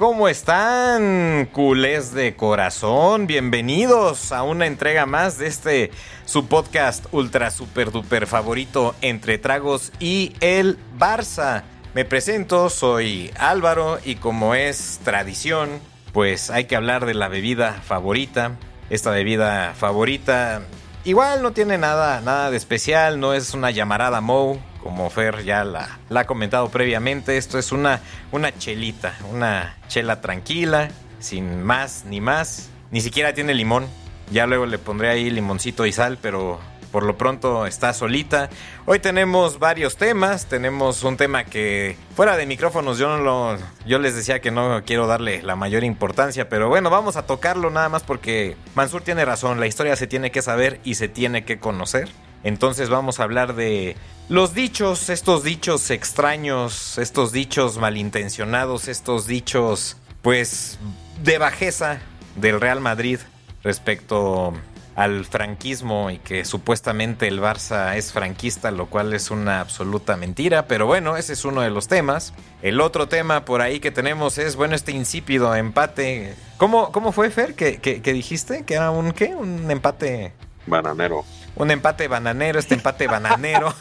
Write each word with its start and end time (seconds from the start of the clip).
¿cómo 0.00 0.28
están? 0.28 1.46
Culés 1.52 2.14
de 2.14 2.34
corazón, 2.34 3.26
bienvenidos 3.26 4.32
a 4.32 4.42
una 4.44 4.64
entrega 4.64 5.04
más 5.04 5.36
de 5.36 5.46
este 5.46 5.90
su 6.24 6.46
podcast 6.46 7.04
ultra 7.12 7.50
super 7.50 7.90
duper 7.90 8.26
favorito 8.26 8.94
entre 9.02 9.36
tragos 9.36 9.92
y 10.00 10.32
el 10.40 10.78
Barça. 10.98 11.64
Me 11.92 12.06
presento, 12.06 12.70
soy 12.70 13.30
Álvaro 13.38 13.98
y 14.02 14.14
como 14.14 14.54
es 14.54 15.00
tradición, 15.04 15.68
pues 16.14 16.48
hay 16.48 16.64
que 16.64 16.76
hablar 16.76 17.04
de 17.04 17.12
la 17.12 17.28
bebida 17.28 17.74
favorita. 17.84 18.52
Esta 18.88 19.10
bebida 19.10 19.74
favorita 19.74 20.62
igual 21.04 21.42
no 21.42 21.52
tiene 21.52 21.76
nada, 21.76 22.22
nada 22.22 22.50
de 22.50 22.56
especial, 22.56 23.20
no 23.20 23.34
es 23.34 23.52
una 23.52 23.70
llamarada 23.70 24.22
Moe, 24.22 24.60
como 24.82 25.10
Fer 25.10 25.44
ya 25.44 25.64
la, 25.64 25.98
ha 26.14 26.24
comentado 26.24 26.68
previamente. 26.70 27.36
Esto 27.36 27.58
es 27.58 27.72
una, 27.72 28.00
una 28.32 28.56
chelita, 28.56 29.14
una 29.30 29.76
chela 29.88 30.20
tranquila, 30.20 30.88
sin 31.18 31.62
más 31.62 32.04
ni 32.06 32.20
más. 32.20 32.70
Ni 32.90 33.00
siquiera 33.00 33.34
tiene 33.34 33.54
limón. 33.54 33.86
Ya 34.30 34.46
luego 34.46 34.66
le 34.66 34.78
pondré 34.78 35.08
ahí 35.08 35.30
limoncito 35.30 35.86
y 35.86 35.92
sal, 35.92 36.18
pero 36.20 36.60
por 36.90 37.04
lo 37.04 37.16
pronto 37.16 37.66
está 37.66 37.92
solita. 37.92 38.50
Hoy 38.86 38.98
tenemos 38.98 39.58
varios 39.58 39.96
temas. 39.96 40.46
Tenemos 40.46 41.02
un 41.04 41.16
tema 41.16 41.44
que 41.44 41.96
fuera 42.14 42.36
de 42.36 42.46
micrófonos 42.46 42.98
yo 42.98 43.08
no 43.08 43.18
lo, 43.18 43.58
yo 43.86 43.98
les 43.98 44.14
decía 44.14 44.40
que 44.40 44.50
no 44.50 44.82
quiero 44.84 45.06
darle 45.06 45.42
la 45.42 45.56
mayor 45.56 45.84
importancia, 45.84 46.48
pero 46.48 46.68
bueno, 46.68 46.90
vamos 46.90 47.16
a 47.16 47.26
tocarlo 47.26 47.70
nada 47.70 47.88
más 47.88 48.02
porque 48.02 48.56
Mansur 48.74 49.02
tiene 49.02 49.24
razón. 49.24 49.60
La 49.60 49.66
historia 49.66 49.96
se 49.96 50.06
tiene 50.06 50.30
que 50.30 50.42
saber 50.42 50.80
y 50.84 50.94
se 50.94 51.08
tiene 51.08 51.44
que 51.44 51.58
conocer. 51.58 52.08
Entonces 52.44 52.88
vamos 52.88 53.20
a 53.20 53.24
hablar 53.24 53.54
de 53.54 53.96
los 54.28 54.54
dichos, 54.54 55.08
estos 55.08 55.42
dichos 55.42 55.90
extraños, 55.90 56.98
estos 56.98 57.32
dichos 57.32 57.78
malintencionados, 57.78 58.88
estos 58.88 59.26
dichos 59.26 59.96
pues 60.22 60.78
de 61.22 61.38
bajeza 61.38 62.00
del 62.36 62.60
Real 62.60 62.80
Madrid 62.80 63.18
respecto 63.62 64.54
al 64.96 65.24
franquismo 65.24 66.10
y 66.10 66.18
que 66.18 66.44
supuestamente 66.44 67.26
el 67.28 67.40
Barça 67.40 67.96
es 67.96 68.12
franquista, 68.12 68.70
lo 68.70 68.86
cual 68.86 69.12
es 69.14 69.30
una 69.30 69.60
absoluta 69.60 70.16
mentira, 70.16 70.66
pero 70.66 70.86
bueno, 70.86 71.16
ese 71.16 71.32
es 71.32 71.44
uno 71.44 71.62
de 71.62 71.70
los 71.70 71.88
temas. 71.88 72.34
El 72.62 72.80
otro 72.80 73.08
tema 73.08 73.44
por 73.44 73.62
ahí 73.62 73.80
que 73.80 73.90
tenemos 73.90 74.36
es, 74.38 74.56
bueno, 74.56 74.74
este 74.74 74.92
insípido 74.92 75.54
empate. 75.54 76.34
¿Cómo, 76.58 76.92
cómo 76.92 77.12
fue, 77.12 77.30
Fer? 77.30 77.54
¿Qué, 77.54 78.00
dijiste? 78.12 78.64
¿Que 78.64 78.74
era 78.74 78.90
un 78.90 79.12
qué? 79.12 79.34
¿Un 79.34 79.70
empate? 79.70 80.32
Bananero. 80.66 81.24
Un 81.60 81.70
empate 81.70 82.08
bananero, 82.08 82.58
este 82.58 82.72
empate 82.72 83.06
bananero. 83.06 83.74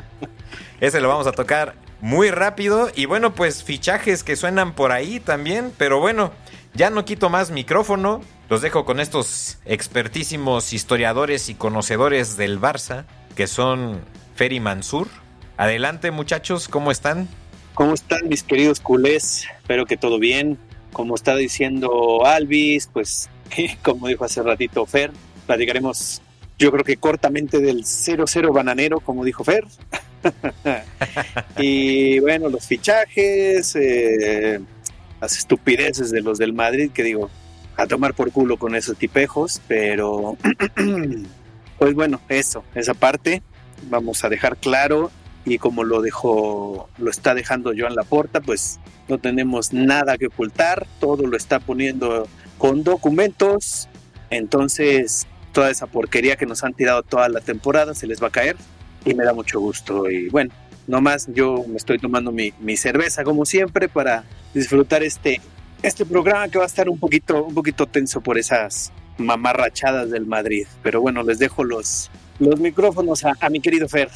ese 0.80 0.98
lo 0.98 1.08
vamos 1.08 1.26
a 1.26 1.32
tocar 1.32 1.74
muy 2.00 2.30
rápido. 2.30 2.90
Y 2.94 3.04
bueno, 3.04 3.34
pues 3.34 3.62
fichajes 3.62 4.24
que 4.24 4.34
suenan 4.34 4.74
por 4.74 4.92
ahí 4.92 5.20
también, 5.20 5.74
pero 5.76 6.00
bueno, 6.00 6.32
ya 6.72 6.88
no 6.88 7.04
quito 7.04 7.28
más 7.28 7.50
micrófono. 7.50 8.22
Los 8.48 8.62
dejo 8.62 8.86
con 8.86 8.98
estos 8.98 9.58
expertísimos 9.66 10.72
historiadores 10.72 11.50
y 11.50 11.54
conocedores 11.54 12.38
del 12.38 12.58
Barça, 12.58 13.04
que 13.36 13.46
son 13.46 14.00
Fer 14.34 14.54
y 14.54 14.60
Mansur. 14.60 15.08
Adelante 15.58 16.12
muchachos, 16.12 16.66
¿cómo 16.66 16.90
están? 16.90 17.28
¿Cómo 17.74 17.92
están 17.92 18.26
mis 18.26 18.42
queridos 18.42 18.80
culés? 18.80 19.44
Espero 19.58 19.84
que 19.84 19.98
todo 19.98 20.18
bien. 20.18 20.56
Como 20.94 21.14
está 21.14 21.36
diciendo 21.36 22.24
Alvis, 22.24 22.88
pues 22.90 23.28
como 23.82 24.08
dijo 24.08 24.24
hace 24.24 24.42
ratito 24.42 24.86
Fer, 24.86 25.12
platicaremos 25.46 26.22
yo 26.62 26.70
creo 26.70 26.84
que 26.84 26.96
cortamente 26.96 27.58
del 27.58 27.82
0-0 27.82 28.52
bananero, 28.54 29.00
como 29.00 29.24
dijo 29.24 29.42
Fer. 29.42 29.64
y 31.58 32.20
bueno, 32.20 32.48
los 32.48 32.68
fichajes, 32.68 33.74
eh, 33.74 34.60
las 35.20 35.38
estupideces 35.38 36.12
de 36.12 36.20
los 36.20 36.38
del 36.38 36.52
Madrid, 36.52 36.92
que 36.92 37.02
digo, 37.02 37.30
a 37.76 37.88
tomar 37.88 38.14
por 38.14 38.30
culo 38.30 38.58
con 38.58 38.76
esos 38.76 38.96
tipejos, 38.96 39.60
pero 39.66 40.36
pues 41.80 41.94
bueno, 41.94 42.20
eso, 42.28 42.62
esa 42.76 42.94
parte 42.94 43.42
vamos 43.90 44.22
a 44.22 44.28
dejar 44.28 44.56
claro 44.56 45.10
y 45.44 45.58
como 45.58 45.82
lo 45.82 46.00
dejó, 46.00 46.88
lo 46.96 47.10
está 47.10 47.34
dejando 47.34 47.72
Joan 47.76 47.96
Laporta, 47.96 48.40
pues 48.40 48.78
no 49.08 49.18
tenemos 49.18 49.72
nada 49.72 50.16
que 50.16 50.26
ocultar, 50.26 50.86
todo 51.00 51.26
lo 51.26 51.36
está 51.36 51.58
poniendo 51.58 52.28
con 52.56 52.84
documentos, 52.84 53.88
entonces 54.30 55.26
toda 55.52 55.70
esa 55.70 55.86
porquería 55.86 56.36
que 56.36 56.46
nos 56.46 56.64
han 56.64 56.74
tirado 56.74 57.02
toda 57.02 57.28
la 57.28 57.40
temporada 57.40 57.94
se 57.94 58.06
les 58.06 58.22
va 58.22 58.28
a 58.28 58.30
caer 58.30 58.56
y 59.04 59.14
me 59.14 59.24
da 59.24 59.34
mucho 59.34 59.60
gusto 59.60 60.10
y 60.10 60.28
bueno, 60.28 60.52
nomás 60.86 61.28
yo 61.32 61.64
me 61.68 61.76
estoy 61.76 61.98
tomando 61.98 62.32
mi, 62.32 62.52
mi 62.60 62.76
cerveza 62.76 63.24
como 63.24 63.44
siempre 63.44 63.88
para 63.88 64.24
disfrutar 64.54 65.02
este 65.02 65.40
este 65.82 66.06
programa 66.06 66.48
que 66.48 66.58
va 66.58 66.64
a 66.64 66.68
estar 66.68 66.88
un 66.88 66.98
poquito, 66.98 67.44
un 67.44 67.54
poquito 67.54 67.86
tenso 67.86 68.20
por 68.20 68.38
esas 68.38 68.92
mamarrachadas 69.18 70.10
del 70.10 70.26
Madrid. 70.26 70.66
Pero 70.82 71.00
bueno, 71.00 71.22
les 71.22 71.38
dejo 71.38 71.64
los, 71.64 72.10
los 72.38 72.60
micrófonos 72.60 73.24
a, 73.24 73.50
mi 73.50 73.60
querido 73.60 73.88
Fer. 73.88 74.08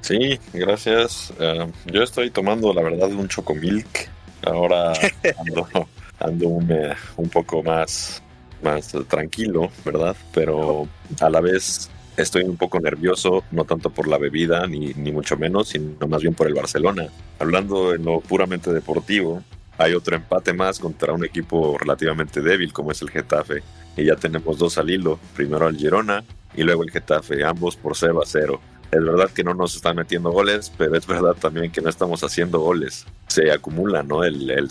Sí, 0.00 0.38
gracias. 0.52 1.32
Eh, 1.40 1.66
yo 1.86 2.02
estoy 2.02 2.30
tomando, 2.30 2.72
la 2.72 2.82
verdad, 2.82 3.10
un 3.12 3.28
chocomilk. 3.28 4.08
Ahora 4.42 4.92
ando, 6.20 6.48
un, 6.48 6.70
eh, 6.70 6.94
un, 7.16 7.28
poco 7.28 7.62
más, 7.64 8.22
más 8.62 8.92
tranquilo, 9.08 9.70
¿verdad? 9.84 10.16
Pero 10.32 10.88
a 11.20 11.30
la 11.30 11.40
vez 11.40 11.90
estoy 12.16 12.42
un 12.42 12.56
poco 12.56 12.80
nervioso, 12.80 13.44
no 13.50 13.64
tanto 13.64 13.90
por 13.90 14.08
la 14.08 14.18
bebida, 14.18 14.66
ni, 14.66 14.92
ni 14.94 15.12
mucho 15.12 15.36
menos, 15.36 15.68
sino 15.68 16.06
más 16.08 16.22
bien 16.22 16.34
por 16.34 16.46
el 16.46 16.54
Barcelona. 16.54 17.06
Hablando 17.38 17.94
en 17.94 18.04
lo 18.04 18.20
puramente 18.20 18.72
deportivo, 18.72 19.42
hay 19.78 19.94
otro 19.94 20.16
empate 20.16 20.52
más 20.52 20.80
contra 20.80 21.12
un 21.12 21.24
equipo 21.24 21.78
relativamente 21.78 22.42
débil 22.42 22.72
como 22.72 22.90
es 22.90 23.00
el 23.00 23.10
Getafe. 23.10 23.62
Y 23.96 24.04
ya 24.04 24.16
tenemos 24.16 24.58
dos 24.58 24.76
al 24.78 24.90
hilo, 24.90 25.18
primero 25.34 25.66
al 25.66 25.76
Girona 25.76 26.24
y 26.54 26.64
luego 26.64 26.82
el 26.82 26.90
Getafe, 26.90 27.44
ambos 27.44 27.76
por 27.76 27.96
0 27.96 28.20
a 28.22 28.26
0. 28.26 28.60
Es 28.90 29.04
verdad 29.04 29.30
que 29.30 29.44
no 29.44 29.54
nos 29.54 29.76
están 29.76 29.96
metiendo 29.96 30.30
goles, 30.32 30.72
pero 30.76 30.96
es 30.96 31.06
verdad 31.06 31.34
también 31.34 31.70
que 31.70 31.80
no 31.80 31.90
estamos 31.90 32.24
haciendo 32.24 32.58
goles. 32.58 33.06
Se 33.28 33.52
acumula, 33.52 34.02
¿no? 34.02 34.24
El, 34.24 34.50
el 34.50 34.70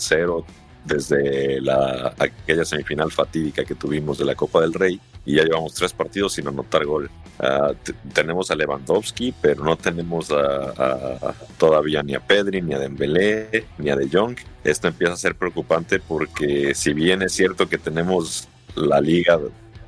desde 0.88 1.60
la, 1.60 2.14
aquella 2.18 2.64
semifinal 2.64 3.12
fatídica 3.12 3.64
que 3.64 3.74
tuvimos 3.74 4.18
de 4.18 4.24
la 4.24 4.34
Copa 4.34 4.60
del 4.60 4.72
Rey 4.72 5.00
y 5.24 5.36
ya 5.36 5.44
llevamos 5.44 5.74
tres 5.74 5.92
partidos 5.92 6.32
sin 6.32 6.48
anotar 6.48 6.84
gol. 6.86 7.10
Ah, 7.38 7.72
tenemos 8.14 8.50
a 8.50 8.56
Lewandowski, 8.56 9.34
pero 9.40 9.62
no 9.62 9.76
tenemos 9.76 10.30
a, 10.32 11.34
todavía 11.58 12.02
ni 12.02 12.14
a 12.14 12.20
Pedri, 12.20 12.62
ni 12.62 12.74
a 12.74 12.78
Dembélé, 12.78 13.66
ni 13.76 13.90
a 13.90 13.96
De 13.96 14.08
Jong. 14.10 14.36
Esto 14.64 14.88
empieza 14.88 15.12
a 15.12 15.16
ser 15.16 15.34
preocupante 15.34 16.00
porque 16.00 16.74
si 16.74 16.94
bien 16.94 17.22
es 17.22 17.32
cierto 17.32 17.68
que 17.68 17.78
tenemos 17.78 18.48
la 18.74 19.00
liga 19.00 19.38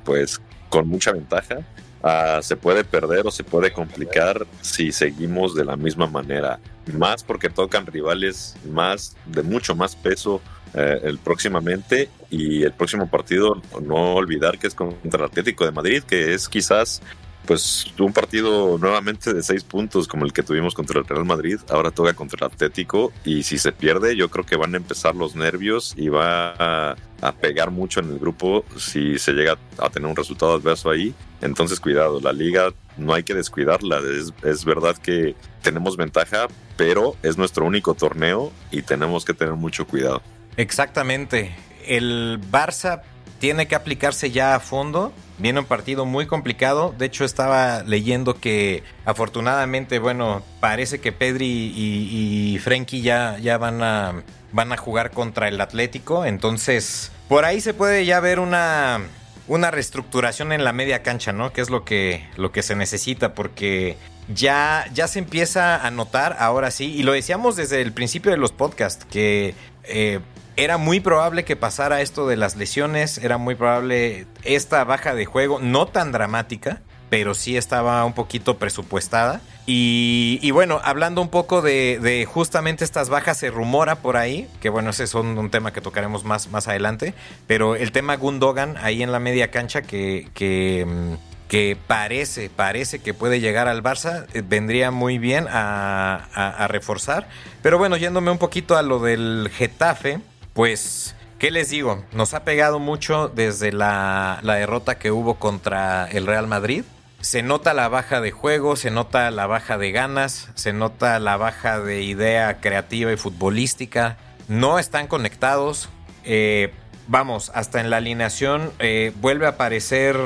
pues 0.03 0.39
con 0.69 0.87
mucha 0.87 1.11
ventaja, 1.11 1.65
ah, 2.03 2.39
se 2.43 2.55
puede 2.55 2.83
perder 2.83 3.25
o 3.25 3.31
se 3.31 3.43
puede 3.43 3.73
complicar 3.73 4.45
si 4.61 4.91
seguimos 4.91 5.55
de 5.55 5.65
la 5.65 5.75
misma 5.75 6.05
manera. 6.05 6.59
Más 6.93 7.23
porque 7.23 7.49
tocan 7.49 7.87
rivales 7.87 8.55
más 8.69 9.15
de 9.25 9.41
mucho 9.41 9.75
más 9.75 9.95
peso 9.95 10.39
eh, 10.73 11.01
el 11.03 11.17
próximamente 11.17 12.09
y 12.29 12.63
el 12.63 12.71
próximo 12.71 13.09
partido 13.09 13.61
no 13.81 14.15
olvidar 14.15 14.57
que 14.57 14.67
es 14.67 14.75
contra 14.75 15.19
el 15.19 15.25
Atlético 15.25 15.65
de 15.65 15.71
Madrid, 15.71 16.03
que 16.03 16.33
es 16.33 16.47
quizás 16.47 17.01
pues 17.45 17.87
un 17.99 18.13
partido 18.13 18.77
nuevamente 18.77 19.33
de 19.33 19.43
seis 19.43 19.63
puntos 19.63 20.07
como 20.07 20.25
el 20.25 20.33
que 20.33 20.43
tuvimos 20.43 20.73
contra 20.73 20.99
el 20.99 21.07
Real 21.07 21.25
Madrid, 21.25 21.59
ahora 21.69 21.91
toca 21.91 22.13
contra 22.13 22.45
el 22.45 22.53
Atlético 22.53 23.11
y 23.25 23.43
si 23.43 23.57
se 23.57 23.71
pierde 23.71 24.15
yo 24.15 24.29
creo 24.29 24.45
que 24.45 24.55
van 24.55 24.73
a 24.73 24.77
empezar 24.77 25.15
los 25.15 25.35
nervios 25.35 25.93
y 25.97 26.09
va 26.09 26.55
a, 26.57 26.95
pegar 27.39 27.71
mucho 27.71 27.99
en 27.99 28.11
el 28.11 28.19
grupo 28.19 28.65
si 28.77 29.19
se 29.19 29.33
llega 29.33 29.57
a 29.77 29.89
tener 29.89 30.09
un 30.09 30.15
resultado 30.15 30.53
adverso 30.53 30.89
ahí. 30.89 31.13
Entonces 31.41 31.79
cuidado, 31.79 32.19
la 32.19 32.33
liga 32.33 32.73
no 32.97 33.13
hay 33.13 33.23
que 33.23 33.33
descuidarla, 33.33 33.99
es, 33.99 34.33
es 34.43 34.65
verdad 34.65 34.95
que 34.97 35.35
tenemos 35.61 35.97
ventaja, 35.97 36.47
pero 36.77 37.15
es 37.23 37.37
nuestro 37.37 37.65
único 37.65 37.93
torneo 37.93 38.51
y 38.71 38.81
tenemos 38.83 39.25
que 39.25 39.33
tener 39.33 39.55
mucho 39.55 39.85
cuidado. 39.85 40.21
Exactamente. 40.57 41.55
El 41.85 42.39
Barça 42.51 43.01
tiene 43.39 43.67
que 43.67 43.75
aplicarse 43.75 44.31
ya 44.31 44.55
a 44.55 44.59
fondo. 44.59 45.13
Viene 45.39 45.59
un 45.59 45.65
partido 45.65 46.05
muy 46.05 46.27
complicado. 46.27 46.93
De 46.97 47.07
hecho, 47.07 47.25
estaba 47.25 47.83
leyendo 47.83 48.35
que 48.35 48.83
afortunadamente, 49.05 49.97
bueno, 49.97 50.43
parece 50.59 50.99
que 50.99 51.11
Pedri 51.11 51.73
y, 51.75 52.59
y 52.59 53.01
ya, 53.01 53.37
ya 53.39 53.57
van, 53.57 53.81
a, 53.81 54.23
van 54.51 54.71
a 54.71 54.77
jugar 54.77 55.09
contra 55.11 55.47
el 55.47 55.59
Atlético. 55.59 56.25
Entonces, 56.25 57.11
por 57.27 57.45
ahí 57.45 57.61
se 57.61 57.73
puede 57.73 58.05
ya 58.05 58.19
ver 58.19 58.39
una, 58.39 59.01
una 59.47 59.71
reestructuración 59.71 60.51
en 60.51 60.63
la 60.63 60.73
media 60.73 61.01
cancha, 61.01 61.33
¿no? 61.33 61.51
Que 61.51 61.61
es 61.61 61.69
lo 61.69 61.83
que, 61.83 62.27
lo 62.37 62.51
que 62.51 62.61
se 62.61 62.75
necesita, 62.75 63.33
porque 63.33 63.97
ya, 64.33 64.85
ya 64.93 65.07
se 65.07 65.19
empieza 65.19 65.85
a 65.85 65.89
notar 65.91 66.37
ahora 66.39 66.71
sí, 66.71 66.93
y 66.93 67.03
lo 67.03 67.13
decíamos 67.13 67.55
desde 67.55 67.81
el 67.81 67.91
principio 67.93 68.31
de 68.31 68.37
los 68.37 68.51
podcasts, 68.51 69.05
que 69.05 69.55
eh, 69.83 70.19
era 70.55 70.77
muy 70.77 70.99
probable 70.99 71.45
que 71.45 71.55
pasara 71.55 72.01
esto 72.01 72.27
de 72.27 72.37
las 72.37 72.55
lesiones, 72.55 73.17
era 73.17 73.37
muy 73.37 73.55
probable 73.55 74.27
esta 74.43 74.83
baja 74.83 75.15
de 75.15 75.25
juego, 75.25 75.59
no 75.59 75.87
tan 75.87 76.11
dramática, 76.11 76.81
pero 77.09 77.33
sí 77.33 77.57
estaba 77.57 78.05
un 78.05 78.13
poquito 78.13 78.57
presupuestada. 78.57 79.41
Y, 79.65 80.49
bueno, 80.51 80.81
hablando 80.83 81.21
un 81.21 81.29
poco 81.29 81.61
de, 81.61 82.27
justamente 82.29 82.83
estas 82.83 83.09
bajas, 83.09 83.37
se 83.37 83.49
rumora 83.51 83.97
por 83.97 84.17
ahí, 84.17 84.49
que 84.59 84.69
bueno, 84.69 84.89
ese 84.89 85.03
es 85.03 85.13
un, 85.13 85.49
tema 85.49 85.71
que 85.71 85.81
tocaremos 85.81 86.23
más, 86.23 86.49
más 86.49 86.67
adelante, 86.67 87.13
pero 87.47 87.75
el 87.75 87.91
tema 87.91 88.15
Gundogan 88.15 88.75
ahí 88.77 89.03
en 89.03 89.11
la 89.11 89.19
media 89.19 89.51
cancha 89.51 89.81
que, 89.81 90.29
que, 90.33 90.85
mm, 90.87 91.75
parece, 91.87 92.49
parece 92.49 92.99
que 92.99 93.13
puede 93.13 93.39
llegar 93.39 93.67
al 93.67 93.83
Barça, 93.83 94.25
eh, 94.33 94.41
vendría 94.45 94.89
muy 94.91 95.17
bien 95.17 95.47
a 95.49 96.67
reforzar. 96.69 97.27
Pero 97.61 97.77
bueno, 97.77 97.97
yéndome 97.97 98.31
un 98.31 98.37
poquito 98.37 98.77
a 98.77 98.81
lo 98.81 98.99
del 98.99 99.49
Getafe, 99.53 100.19
pues... 100.53 101.15
¿Qué 101.39 101.49
les 101.49 101.71
digo? 101.71 102.05
Nos 102.11 102.35
ha 102.35 102.43
pegado 102.43 102.77
mucho 102.77 103.27
desde 103.27 103.71
la, 103.71 104.39
derrota 104.43 104.99
que 104.99 105.09
hubo 105.09 105.39
contra 105.39 106.07
el 106.11 106.27
Real 106.27 106.45
Madrid 106.45 106.83
se 107.21 107.43
nota 107.43 107.73
la 107.73 107.87
baja 107.87 108.19
de 108.19 108.31
juego, 108.31 108.75
se 108.75 108.89
nota 108.89 109.29
la 109.31 109.45
baja 109.45 109.77
de 109.77 109.91
ganas, 109.91 110.49
se 110.55 110.73
nota 110.73 111.19
la 111.19 111.37
baja 111.37 111.79
de 111.79 112.01
idea 112.01 112.59
creativa 112.59 113.13
y 113.13 113.17
futbolística. 113.17 114.17
No 114.47 114.79
están 114.79 115.05
conectados. 115.07 115.89
Eh, 116.23 116.73
vamos, 117.07 117.51
hasta 117.53 117.79
en 117.79 117.91
la 117.91 117.97
alineación 117.97 118.71
eh, 118.79 119.13
vuelve 119.17 119.45
a 119.45 119.49
aparecer 119.49 120.17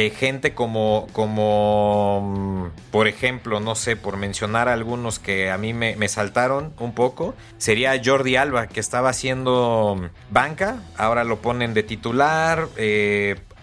eh, 0.00 0.10
gente 0.10 0.54
como, 0.54 1.08
como, 1.12 2.20
mm, 2.22 2.90
por 2.92 3.08
ejemplo, 3.08 3.58
no 3.58 3.74
sé, 3.74 3.96
por 3.96 4.16
mencionar 4.16 4.68
algunos 4.68 5.18
que 5.18 5.50
a 5.50 5.58
mí 5.58 5.74
me, 5.74 5.96
me, 5.96 6.06
saltaron 6.06 6.72
un 6.78 6.94
poco, 6.94 7.34
sería 7.56 8.00
Jordi 8.04 8.36
Alba, 8.36 8.68
que 8.68 8.78
estaba 8.78 9.08
haciendo 9.08 10.08
banca, 10.30 10.84
ahora 10.96 11.24
lo 11.24 11.40
ponen 11.40 11.74
de 11.74 11.82
titular, 11.82 12.68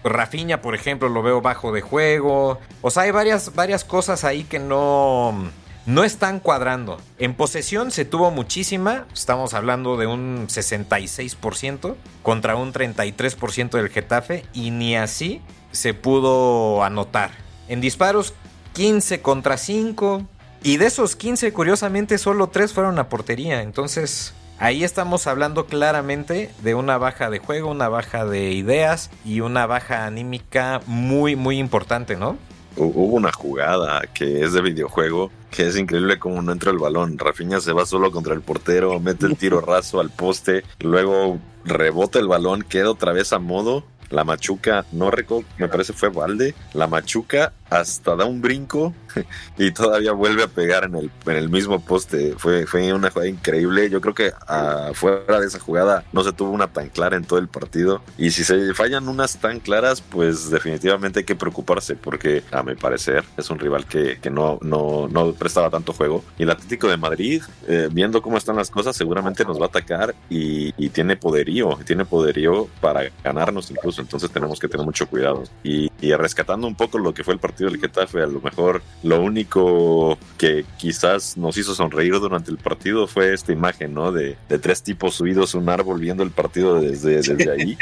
Rafiña, 0.04 0.60
por 0.60 0.74
ejemplo, 0.74 1.08
lo 1.08 1.22
veo 1.22 1.40
bajo 1.40 1.72
de 1.72 1.80
juego. 1.80 2.60
O 2.82 2.90
sea, 2.90 3.04
hay 3.04 3.12
varias, 3.12 3.54
varias 3.54 3.84
cosas 3.84 4.22
ahí 4.22 4.44
que 4.44 4.58
no, 4.58 5.50
no 5.86 6.04
están 6.04 6.40
cuadrando. 6.40 7.00
En 7.18 7.32
posesión 7.32 7.90
se 7.90 8.04
tuvo 8.04 8.30
muchísima, 8.30 9.06
estamos 9.14 9.54
hablando 9.54 9.96
de 9.96 10.06
un 10.06 10.48
66% 10.48 11.96
contra 12.22 12.56
un 12.56 12.74
33% 12.74 13.70
del 13.70 13.88
Getafe 13.88 14.44
y 14.52 14.70
ni 14.70 14.96
así 14.96 15.40
se 15.76 15.94
pudo 15.94 16.82
anotar. 16.82 17.30
En 17.68 17.80
disparos 17.80 18.34
15 18.72 19.22
contra 19.22 19.56
5 19.56 20.22
y 20.62 20.78
de 20.78 20.86
esos 20.86 21.14
15 21.14 21.52
curiosamente 21.52 22.18
solo 22.18 22.48
3 22.48 22.72
fueron 22.72 22.98
a 22.98 23.08
portería, 23.08 23.62
entonces 23.62 24.34
Ahí 24.58 24.84
estamos 24.84 25.26
hablando 25.26 25.66
claramente 25.66 26.50
de 26.62 26.74
una 26.74 26.96
baja 26.96 27.28
de 27.28 27.40
juego, 27.40 27.70
una 27.70 27.90
baja 27.90 28.24
de 28.24 28.52
ideas 28.52 29.10
y 29.22 29.40
una 29.40 29.66
baja 29.66 30.06
anímica 30.06 30.80
muy, 30.86 31.36
muy 31.36 31.58
importante, 31.58 32.16
¿no? 32.16 32.38
Hubo 32.74 33.04
una 33.04 33.32
jugada 33.32 34.02
que 34.14 34.42
es 34.42 34.54
de 34.54 34.62
videojuego 34.62 35.30
que 35.50 35.66
es 35.66 35.76
increíble 35.76 36.18
como 36.18 36.40
no 36.42 36.52
entra 36.52 36.70
el 36.70 36.78
balón. 36.78 37.18
Rafiña 37.18 37.60
se 37.60 37.72
va 37.72 37.86
solo 37.86 38.10
contra 38.10 38.34
el 38.34 38.40
portero, 38.40 38.98
mete 39.00 39.26
el 39.26 39.36
tiro 39.36 39.60
raso 39.60 40.00
al 40.00 40.10
poste, 40.10 40.64
luego 40.80 41.38
rebota 41.64 42.18
el 42.18 42.28
balón, 42.28 42.62
queda 42.62 42.90
otra 42.90 43.12
vez 43.12 43.32
a 43.32 43.38
modo 43.38 43.84
la 44.10 44.24
machuca, 44.24 44.84
no 44.92 45.10
recuerdo, 45.10 45.46
me 45.58 45.68
parece 45.68 45.92
fue 45.92 46.08
Valde, 46.08 46.54
la 46.74 46.86
machuca 46.86 47.52
hasta 47.70 48.16
da 48.16 48.24
un 48.24 48.40
brinco 48.40 48.94
y 49.58 49.70
todavía 49.72 50.12
vuelve 50.12 50.42
a 50.42 50.48
pegar 50.48 50.84
en 50.84 50.94
el, 50.94 51.10
en 51.26 51.36
el 51.36 51.48
mismo 51.48 51.80
poste. 51.80 52.34
Fue, 52.36 52.66
fue 52.66 52.92
una 52.92 53.10
jugada 53.10 53.28
increíble. 53.28 53.90
Yo 53.90 54.00
creo 54.00 54.14
que 54.14 54.32
afuera 54.46 55.40
de 55.40 55.46
esa 55.46 55.58
jugada 55.58 56.04
no 56.12 56.22
se 56.22 56.32
tuvo 56.32 56.50
una 56.50 56.68
tan 56.68 56.88
clara 56.88 57.16
en 57.16 57.24
todo 57.24 57.38
el 57.38 57.48
partido. 57.48 58.02
Y 58.18 58.30
si 58.30 58.44
se 58.44 58.74
fallan 58.74 59.08
unas 59.08 59.38
tan 59.38 59.60
claras, 59.60 60.00
pues 60.00 60.50
definitivamente 60.50 61.20
hay 61.20 61.24
que 61.24 61.36
preocuparse 61.36 61.96
porque 61.96 62.44
a 62.52 62.62
mi 62.62 62.74
parecer 62.74 63.24
es 63.36 63.50
un 63.50 63.58
rival 63.58 63.86
que, 63.86 64.18
que 64.20 64.30
no, 64.30 64.58
no, 64.62 65.08
no, 65.08 65.32
prestaba 65.32 65.70
tanto 65.70 65.92
juego. 65.92 66.24
Y 66.38 66.44
el 66.44 66.50
Atlético 66.50 66.88
de 66.88 66.96
Madrid, 66.96 67.42
eh, 67.66 67.88
viendo 67.90 68.22
cómo 68.22 68.38
están 68.38 68.56
las 68.56 68.70
cosas, 68.70 68.96
seguramente 68.96 69.44
nos 69.44 69.60
va 69.60 69.66
a 69.66 69.68
atacar 69.68 70.14
y, 70.30 70.72
y 70.76 70.90
tiene 70.90 71.16
poderío, 71.16 71.78
tiene 71.84 72.04
poderío 72.04 72.68
para 72.80 73.10
ganarnos 73.24 73.70
incluso. 73.70 74.00
Entonces 74.00 74.30
tenemos 74.30 74.60
que 74.60 74.68
tener 74.68 74.84
mucho 74.84 75.08
cuidado. 75.08 75.44
Y, 75.62 75.90
y 76.00 76.12
rescatando 76.14 76.66
un 76.66 76.74
poco 76.74 76.98
lo 76.98 77.14
que 77.14 77.24
fue 77.24 77.34
el 77.34 77.40
partido 77.40 77.55
del 77.64 77.78
Getafe, 77.78 78.22
a 78.22 78.26
lo 78.26 78.40
mejor 78.40 78.82
lo 79.02 79.20
único 79.20 80.18
que 80.38 80.64
quizás 80.76 81.36
nos 81.36 81.56
hizo 81.56 81.74
sonreír 81.74 82.12
durante 82.14 82.50
el 82.50 82.58
partido 82.58 83.06
fue 83.06 83.32
esta 83.32 83.52
imagen, 83.52 83.94
¿no? 83.94 84.12
De, 84.12 84.36
tres 84.60 84.82
tipos 84.82 85.14
subidos 85.14 85.54
a 85.54 85.58
un 85.58 85.68
árbol 85.68 86.00
viendo 86.00 86.22
el 86.22 86.30
partido 86.30 86.80
desde, 86.80 87.16
desde 87.16 87.50
ahí. 87.50 87.78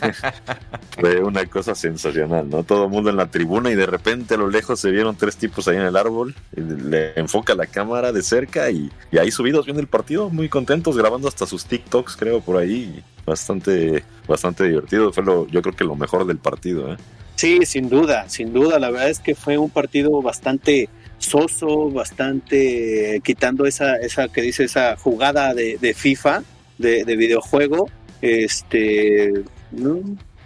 fue 1.00 1.22
una 1.22 1.44
cosa 1.46 1.74
sensacional, 1.74 2.48
¿no? 2.48 2.64
Todo 2.64 2.84
el 2.84 2.90
mundo 2.90 3.10
en 3.10 3.16
la 3.16 3.30
tribuna 3.30 3.70
y 3.70 3.74
de 3.74 3.86
repente 3.86 4.34
a 4.34 4.38
lo 4.38 4.48
lejos 4.48 4.80
se 4.80 4.90
vieron 4.90 5.16
tres 5.16 5.36
tipos 5.36 5.68
ahí 5.68 5.76
en 5.76 5.82
el 5.82 5.96
árbol. 5.96 6.34
le 6.54 7.18
enfoca 7.18 7.54
la 7.54 7.66
cámara 7.66 8.12
de 8.12 8.22
cerca 8.22 8.70
y, 8.70 8.90
y 9.10 9.18
ahí 9.18 9.30
subidos 9.30 9.66
viendo 9.66 9.80
el 9.80 9.88
partido, 9.88 10.30
muy 10.30 10.48
contentos, 10.48 10.96
grabando 10.96 11.28
hasta 11.28 11.46
sus 11.46 11.64
TikToks, 11.66 12.16
creo, 12.16 12.40
por 12.40 12.56
ahí. 12.56 13.02
Bastante, 13.24 14.04
bastante 14.28 14.64
divertido. 14.64 15.12
Fue 15.12 15.24
lo, 15.24 15.48
yo 15.48 15.60
creo 15.60 15.74
que 15.74 15.84
lo 15.84 15.96
mejor 15.96 16.26
del 16.26 16.38
partido, 16.38 16.92
¿eh? 16.92 16.96
Sí, 17.36 17.60
sin 17.64 17.88
duda, 17.88 18.28
sin 18.28 18.52
duda. 18.52 18.78
La 18.78 18.90
verdad 18.90 19.10
es 19.10 19.20
que 19.20 19.34
fue 19.34 19.58
un 19.58 19.70
partido 19.70 20.20
bastante 20.22 20.88
soso, 21.18 21.90
bastante 21.90 23.20
quitando 23.24 23.66
esa, 23.66 23.96
esa 23.96 24.28
que 24.28 24.42
dice 24.42 24.64
esa 24.64 24.96
jugada 24.96 25.54
de, 25.54 25.94
FIFA, 25.94 26.42
de, 26.78 27.04
videojuego. 27.16 27.88
Este, 28.22 29.32
no, 29.70 30.00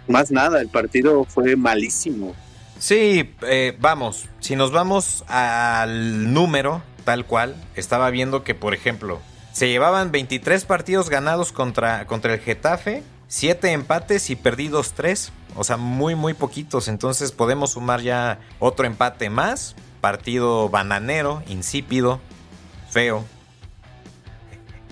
más 0.07 0.31
nada, 0.31 0.61
el 0.61 0.67
partido 0.67 1.23
fue 1.23 1.55
malísimo. 1.55 2.35
Sí, 2.77 3.31
eh, 3.43 3.75
vamos, 3.79 4.27
si 4.39 4.55
nos 4.55 4.71
vamos 4.71 5.23
al 5.27 6.33
número 6.33 6.81
tal 7.03 7.25
cual, 7.25 7.55
estaba 7.75 8.09
viendo 8.09 8.43
que, 8.43 8.55
por 8.55 8.73
ejemplo, 8.73 9.19
se 9.51 9.67
llevaban 9.69 10.11
23 10.11 10.65
partidos 10.65 11.09
ganados 11.09 11.51
contra, 11.51 12.05
contra 12.05 12.33
el 12.33 12.39
Getafe, 12.39 13.03
7 13.31 13.71
empates 13.71 14.29
y 14.29 14.35
perdidos 14.35 14.91
3. 14.91 15.31
O 15.55 15.63
sea, 15.63 15.77
muy, 15.77 16.15
muy 16.15 16.33
poquitos. 16.33 16.89
Entonces 16.89 17.31
podemos 17.31 17.71
sumar 17.71 18.01
ya 18.01 18.39
otro 18.59 18.85
empate 18.85 19.29
más. 19.29 19.73
Partido 20.01 20.67
bananero, 20.67 21.41
insípido, 21.47 22.19
feo. 22.89 23.23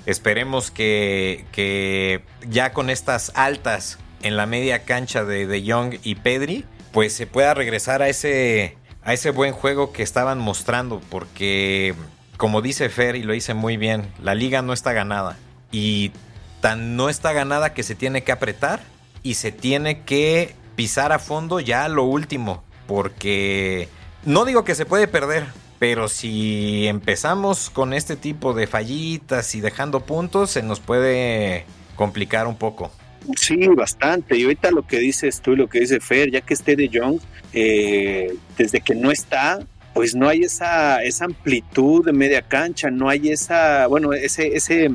Esperemos 0.05 0.71
que, 0.71 1.47
que 1.51 2.23
ya 2.49 2.71
con 2.71 2.89
estas 2.89 3.33
altas 3.35 3.99
en 4.21 4.37
la 4.37 4.45
media 4.45 4.85
cancha 4.85 5.25
de 5.25 5.45
De 5.45 5.69
Jong 5.69 5.95
y 6.01 6.15
Pedri, 6.15 6.63
pues 6.93 7.11
se 7.11 7.27
pueda 7.27 7.53
regresar 7.53 8.01
a 8.01 8.07
ese, 8.07 8.77
a 9.03 9.13
ese 9.13 9.31
buen 9.31 9.51
juego 9.51 9.91
que 9.91 10.01
estaban 10.01 10.39
mostrando. 10.39 11.01
Porque, 11.09 11.93
como 12.37 12.61
dice 12.61 12.87
Fer 12.87 13.17
y 13.17 13.23
lo 13.23 13.33
dice 13.33 13.53
muy 13.53 13.75
bien, 13.75 14.13
la 14.23 14.33
liga 14.33 14.61
no 14.61 14.71
está 14.71 14.93
ganada. 14.93 15.37
Y 15.73 16.13
tan 16.61 16.95
no 16.95 17.09
está 17.09 17.33
ganada 17.33 17.73
que 17.73 17.83
se 17.83 17.95
tiene 17.95 18.23
que 18.23 18.31
apretar 18.31 18.81
y 19.23 19.35
se 19.35 19.51
tiene 19.51 20.01
que 20.01 20.55
pisar 20.75 21.11
a 21.11 21.19
fondo 21.19 21.59
ya 21.59 21.87
lo 21.89 22.03
último, 22.03 22.63
porque 22.87 23.89
no 24.25 24.45
digo 24.45 24.63
que 24.63 24.75
se 24.75 24.85
puede 24.85 25.07
perder, 25.07 25.45
pero 25.77 26.07
si 26.07 26.87
empezamos 26.87 27.69
con 27.69 27.93
este 27.93 28.15
tipo 28.15 28.53
de 28.53 28.67
fallitas 28.67 29.55
y 29.55 29.61
dejando 29.61 30.01
puntos, 30.01 30.51
se 30.51 30.63
nos 30.63 30.79
puede 30.79 31.65
complicar 31.95 32.47
un 32.47 32.57
poco. 32.57 32.91
Sí, 33.35 33.67
bastante. 33.67 34.37
Y 34.37 34.43
ahorita 34.43 34.71
lo 34.71 34.87
que 34.87 34.99
dices 34.99 35.41
tú 35.41 35.53
y 35.53 35.57
lo 35.57 35.67
que 35.67 35.81
dice 35.81 35.99
Fer, 35.99 36.31
ya 36.31 36.41
que 36.41 36.53
esté 36.53 36.75
de 36.75 36.89
Young, 36.89 37.19
eh, 37.53 38.35
desde 38.57 38.81
que 38.81 38.95
no 38.95 39.11
está, 39.11 39.59
pues 39.93 40.15
no 40.15 40.27
hay 40.27 40.41
esa, 40.41 41.03
esa 41.03 41.25
amplitud 41.25 42.05
de 42.05 42.13
media 42.13 42.41
cancha, 42.41 42.89
no 42.89 43.09
hay 43.09 43.29
esa, 43.29 43.87
bueno, 43.87 44.13
ese, 44.13 44.55
ese 44.55 44.89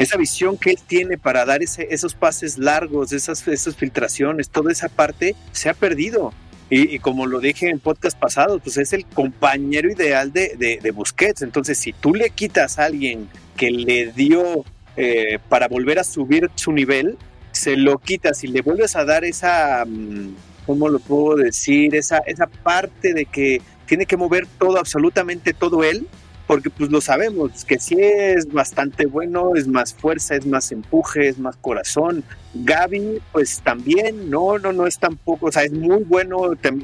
esa 0.00 0.16
visión 0.16 0.56
que 0.56 0.70
él 0.70 0.78
tiene 0.86 1.18
para 1.18 1.44
dar 1.44 1.60
esos 1.62 2.14
pases 2.14 2.56
largos, 2.56 3.12
esas, 3.12 3.44
filtraciones, 3.76 4.48
toda 4.48 4.72
esa 4.72 4.88
parte 4.88 5.36
se 5.52 5.68
ha 5.68 5.74
perdido. 5.74 6.32
Y, 6.70 7.00
como 7.00 7.26
lo 7.26 7.40
dije 7.40 7.68
en 7.68 7.80
podcast 7.80 8.18
pasado, 8.18 8.60
pues 8.60 8.78
es 8.78 8.92
el 8.92 9.04
compañero 9.04 9.90
ideal 9.90 10.32
de, 10.32 10.92
Busquets. 10.94 11.42
Entonces, 11.42 11.76
si 11.78 11.92
tú 11.92 12.14
le 12.14 12.30
quitas 12.30 12.78
a 12.78 12.86
alguien 12.86 13.28
que 13.56 13.70
le 13.70 14.12
dio 14.12 14.64
eh, 14.96 15.38
para 15.50 15.68
volver 15.68 15.98
a 15.98 16.04
subir 16.04 16.50
su 16.54 16.72
nivel, 16.72 17.18
se 17.52 17.76
lo 17.76 17.98
quitas 17.98 18.42
y 18.42 18.46
le 18.46 18.62
vuelves 18.62 18.96
a 18.96 19.04
dar 19.04 19.24
esa, 19.24 19.84
mm, 19.86 20.34
¿cómo 20.64 20.88
lo 20.88 20.98
puedo 21.00 21.36
decir? 21.36 21.94
Esa 21.94 22.22
parte 22.62 23.12
de 23.12 23.26
que 23.26 23.60
tiene 23.84 24.06
que 24.06 24.16
mover 24.16 24.46
todo, 24.46 24.78
absolutamente 24.78 25.52
todo 25.52 25.84
él, 25.84 26.06
porque 26.50 26.68
pues 26.68 26.90
lo 26.90 27.00
sabemos, 27.00 27.64
que 27.64 27.78
sí 27.78 27.94
es 28.00 28.52
bastante 28.52 29.06
bueno, 29.06 29.54
es 29.54 29.68
más 29.68 29.94
fuerza, 29.94 30.34
es 30.34 30.44
más 30.46 30.72
empuje, 30.72 31.28
es 31.28 31.38
más 31.38 31.54
corazón. 31.54 32.24
Gaby, 32.54 33.22
pues 33.30 33.60
también, 33.60 34.28
no, 34.30 34.58
no, 34.58 34.72
no 34.72 34.88
es 34.88 34.98
tampoco, 34.98 35.46
o 35.46 35.52
sea, 35.52 35.62
es 35.62 35.70
muy 35.70 36.02
bueno, 36.02 36.38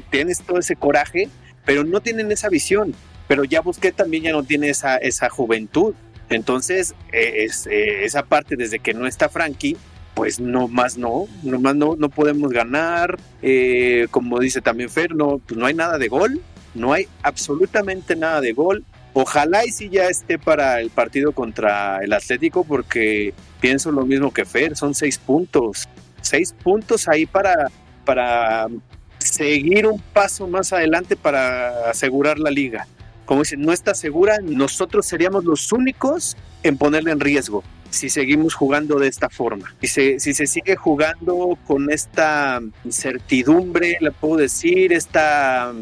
tienes 0.09 0.39
todo 0.39 0.59
ese 0.59 0.77
coraje, 0.77 1.27
pero 1.65 1.83
no 1.83 1.99
tienen 1.99 2.31
esa 2.31 2.47
visión. 2.47 2.95
Pero 3.27 3.43
ya 3.43 3.59
busqué 3.59 3.91
también 3.91 4.23
ya 4.23 4.31
no 4.31 4.41
tiene 4.43 4.69
esa, 4.69 4.95
esa 4.95 5.27
juventud. 5.27 5.93
Entonces, 6.29 6.95
e, 7.11 7.43
es, 7.43 7.67
e, 7.67 8.05
esa 8.05 8.23
parte 8.23 8.55
desde 8.55 8.79
que 8.79 8.93
no 8.93 9.05
está 9.05 9.27
Frankie, 9.27 9.75
pues 10.15 10.39
no 10.39 10.69
más 10.69 10.97
no, 10.97 11.27
no 11.43 11.59
más 11.59 11.75
no, 11.75 11.97
no 11.97 12.07
podemos 12.07 12.53
ganar. 12.53 13.19
Eh, 13.41 14.07
como 14.11 14.39
dice 14.39 14.61
también 14.61 14.89
Fer, 14.89 15.13
no, 15.13 15.39
pues 15.39 15.59
no 15.59 15.65
hay 15.65 15.73
nada 15.73 15.97
de 15.97 16.07
gol, 16.07 16.39
no 16.73 16.93
hay 16.93 17.09
absolutamente 17.21 18.15
nada 18.15 18.39
de 18.39 18.53
gol. 18.53 18.85
Ojalá 19.19 19.65
y 19.65 19.71
si 19.71 19.89
ya 19.89 20.09
esté 20.09 20.37
para 20.37 20.79
el 20.79 20.91
partido 20.91 21.31
contra 21.31 22.03
el 22.03 22.13
Atlético, 22.13 22.63
porque 22.63 23.33
pienso 23.59 23.91
lo 23.91 24.05
mismo 24.05 24.31
que 24.31 24.45
Fer, 24.45 24.77
son 24.77 24.93
seis 24.93 25.17
puntos. 25.17 25.89
Seis 26.21 26.53
puntos 26.53 27.07
ahí 27.07 27.25
para, 27.25 27.71
para 28.05 28.67
seguir 29.17 29.87
un 29.87 29.99
paso 29.99 30.47
más 30.47 30.71
adelante 30.71 31.15
para 31.15 31.89
asegurar 31.89 32.37
la 32.37 32.51
liga. 32.51 32.85
Como 33.25 33.41
dicen, 33.41 33.61
no 33.61 33.73
está 33.73 33.95
segura, 33.95 34.37
nosotros 34.43 35.07
seríamos 35.07 35.45
los 35.45 35.71
únicos 35.71 36.37
en 36.61 36.77
ponerle 36.77 37.09
en 37.09 37.19
riesgo 37.19 37.63
si 37.89 38.09
seguimos 38.09 38.53
jugando 38.53 38.99
de 38.99 39.07
esta 39.07 39.29
forma. 39.29 39.73
Y 39.81 39.87
si 39.87 40.19
se 40.19 40.45
sigue 40.45 40.75
jugando 40.75 41.57
con 41.65 41.89
esta 41.89 42.61
incertidumbre, 42.85 43.97
le 43.99 44.11
puedo 44.11 44.35
decir, 44.37 44.93
esta 44.93 45.73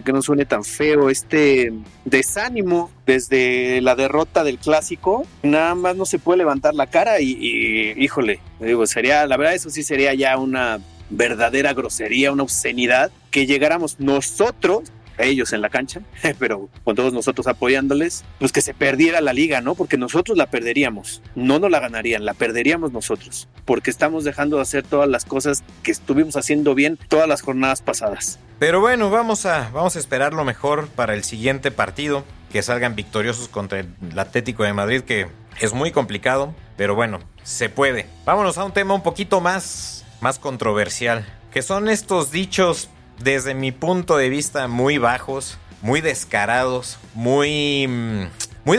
que 0.00 0.12
no 0.12 0.22
suene 0.22 0.46
tan 0.46 0.64
feo, 0.64 1.10
este 1.10 1.72
desánimo 2.04 2.90
desde 3.04 3.80
la 3.82 3.94
derrota 3.94 4.44
del 4.44 4.58
clásico, 4.58 5.26
nada 5.42 5.74
más 5.74 5.96
no 5.96 6.06
se 6.06 6.18
puede 6.18 6.38
levantar 6.38 6.74
la 6.74 6.86
cara 6.86 7.20
y, 7.20 7.36
y, 7.38 8.02
híjole, 8.02 8.40
digo, 8.60 8.86
sería, 8.86 9.26
la 9.26 9.36
verdad 9.36 9.54
eso 9.54 9.68
sí 9.68 9.82
sería 9.82 10.14
ya 10.14 10.38
una 10.38 10.80
verdadera 11.10 11.74
grosería, 11.74 12.32
una 12.32 12.44
obscenidad, 12.44 13.10
que 13.30 13.46
llegáramos 13.46 14.00
nosotros 14.00 14.90
ellos 15.24 15.52
en 15.52 15.60
la 15.60 15.70
cancha, 15.70 16.00
pero 16.38 16.68
con 16.84 16.96
todos 16.96 17.12
nosotros 17.12 17.46
apoyándoles, 17.46 18.24
pues 18.38 18.52
que 18.52 18.60
se 18.60 18.74
perdiera 18.74 19.20
la 19.20 19.32
liga, 19.32 19.60
¿no? 19.60 19.74
Porque 19.74 19.96
nosotros 19.96 20.36
la 20.36 20.46
perderíamos, 20.46 21.22
no 21.34 21.58
nos 21.58 21.70
la 21.70 21.80
ganarían, 21.80 22.24
la 22.24 22.34
perderíamos 22.34 22.92
nosotros, 22.92 23.48
porque 23.64 23.90
estamos 23.90 24.24
dejando 24.24 24.56
de 24.56 24.62
hacer 24.62 24.82
todas 24.82 25.08
las 25.08 25.24
cosas 25.24 25.62
que 25.82 25.90
estuvimos 25.90 26.36
haciendo 26.36 26.74
bien 26.74 26.98
todas 27.08 27.28
las 27.28 27.42
jornadas 27.42 27.82
pasadas. 27.82 28.38
Pero 28.58 28.80
bueno, 28.80 29.10
vamos 29.10 29.44
a, 29.46 29.70
vamos 29.72 29.96
a 29.96 29.98
esperar 29.98 30.34
lo 30.34 30.44
mejor 30.44 30.88
para 30.88 31.14
el 31.14 31.24
siguiente 31.24 31.70
partido, 31.70 32.24
que 32.52 32.62
salgan 32.62 32.94
victoriosos 32.94 33.48
contra 33.48 33.80
el 33.80 34.18
Atlético 34.18 34.62
de 34.62 34.72
Madrid, 34.72 35.00
que 35.00 35.26
es 35.60 35.72
muy 35.72 35.90
complicado, 35.90 36.54
pero 36.76 36.94
bueno, 36.94 37.20
se 37.42 37.68
puede. 37.68 38.06
Vámonos 38.24 38.58
a 38.58 38.64
un 38.64 38.72
tema 38.72 38.94
un 38.94 39.02
poquito 39.02 39.40
más, 39.40 40.04
más 40.20 40.38
controversial, 40.38 41.26
que 41.50 41.62
son 41.62 41.88
estos 41.88 42.30
dichos 42.30 42.88
desde 43.22 43.54
mi 43.54 43.72
punto 43.72 44.16
de 44.16 44.28
vista, 44.28 44.68
muy 44.68 44.98
bajos, 44.98 45.58
muy 45.80 46.00
descarados, 46.00 46.98
muy... 47.14 47.86
Mm, 47.88 48.24
muy, 48.64 48.78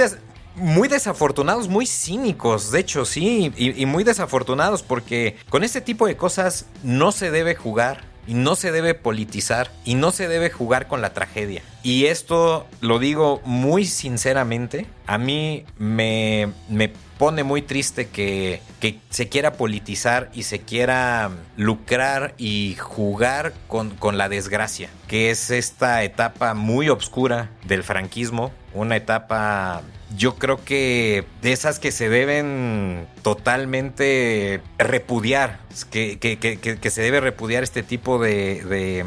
muy 0.55 0.88
desafortunados, 0.88 1.67
muy 1.67 1.85
cínicos, 1.85 2.71
de 2.71 2.79
hecho, 2.79 3.05
sí, 3.05 3.51
y, 3.57 3.81
y, 3.81 3.85
muy 3.85 4.03
desafortunados 4.03 4.83
porque 4.83 5.35
con 5.50 5.63
este 5.63 5.81
tipo 5.81 6.05
de 6.07 6.15
cosas 6.15 6.67
no 6.83 7.12
se 7.12 7.31
debe 7.31 7.55
jugar 7.55 8.12
y 8.27 8.33
no 8.33 8.55
se 8.55 8.71
debe 8.71 8.93
politizar 8.93 9.71
y 9.85 9.95
no 9.95 10.11
se 10.11 10.27
debe 10.27 10.49
jugar 10.49 10.87
con 10.87 11.01
la 11.01 11.13
tragedia. 11.13 11.61
Y 11.83 12.05
esto 12.05 12.67
lo 12.81 12.99
digo 12.99 13.41
muy 13.45 13.85
sinceramente, 13.85 14.85
a 15.05 15.17
mí 15.17 15.65
me, 15.77 16.51
me 16.69 16.91
pone 17.17 17.43
muy 17.43 17.61
triste 17.61 18.07
que, 18.07 18.61
que, 18.79 18.99
se 19.09 19.29
quiera 19.29 19.53
politizar 19.53 20.29
y 20.33 20.43
se 20.43 20.59
quiera 20.59 21.31
lucrar 21.57 22.33
y 22.37 22.75
jugar 22.79 23.53
con, 23.67 23.91
con 23.91 24.17
la 24.17 24.29
desgracia, 24.29 24.89
que 25.07 25.29
es 25.29 25.49
esta 25.51 26.03
etapa 26.03 26.53
muy 26.53 26.89
oscura 26.89 27.49
del 27.65 27.83
franquismo, 27.83 28.51
una 28.73 28.95
etapa 28.95 29.83
yo 30.15 30.36
creo 30.36 30.63
que 30.63 31.25
de 31.41 31.51
esas 31.51 31.79
que 31.79 31.91
se 31.91 32.10
deben 32.10 33.08
totalmente 33.22 34.62
repudiar, 34.77 35.60
que, 35.89 36.20
que, 36.20 36.38
que, 36.38 36.58
que 36.58 36.89
se 36.89 37.01
debe 37.01 37.20
repudiar 37.20 37.63
este 37.63 37.84
tipo 37.84 38.20
de, 38.20 38.63
de, 38.63 39.05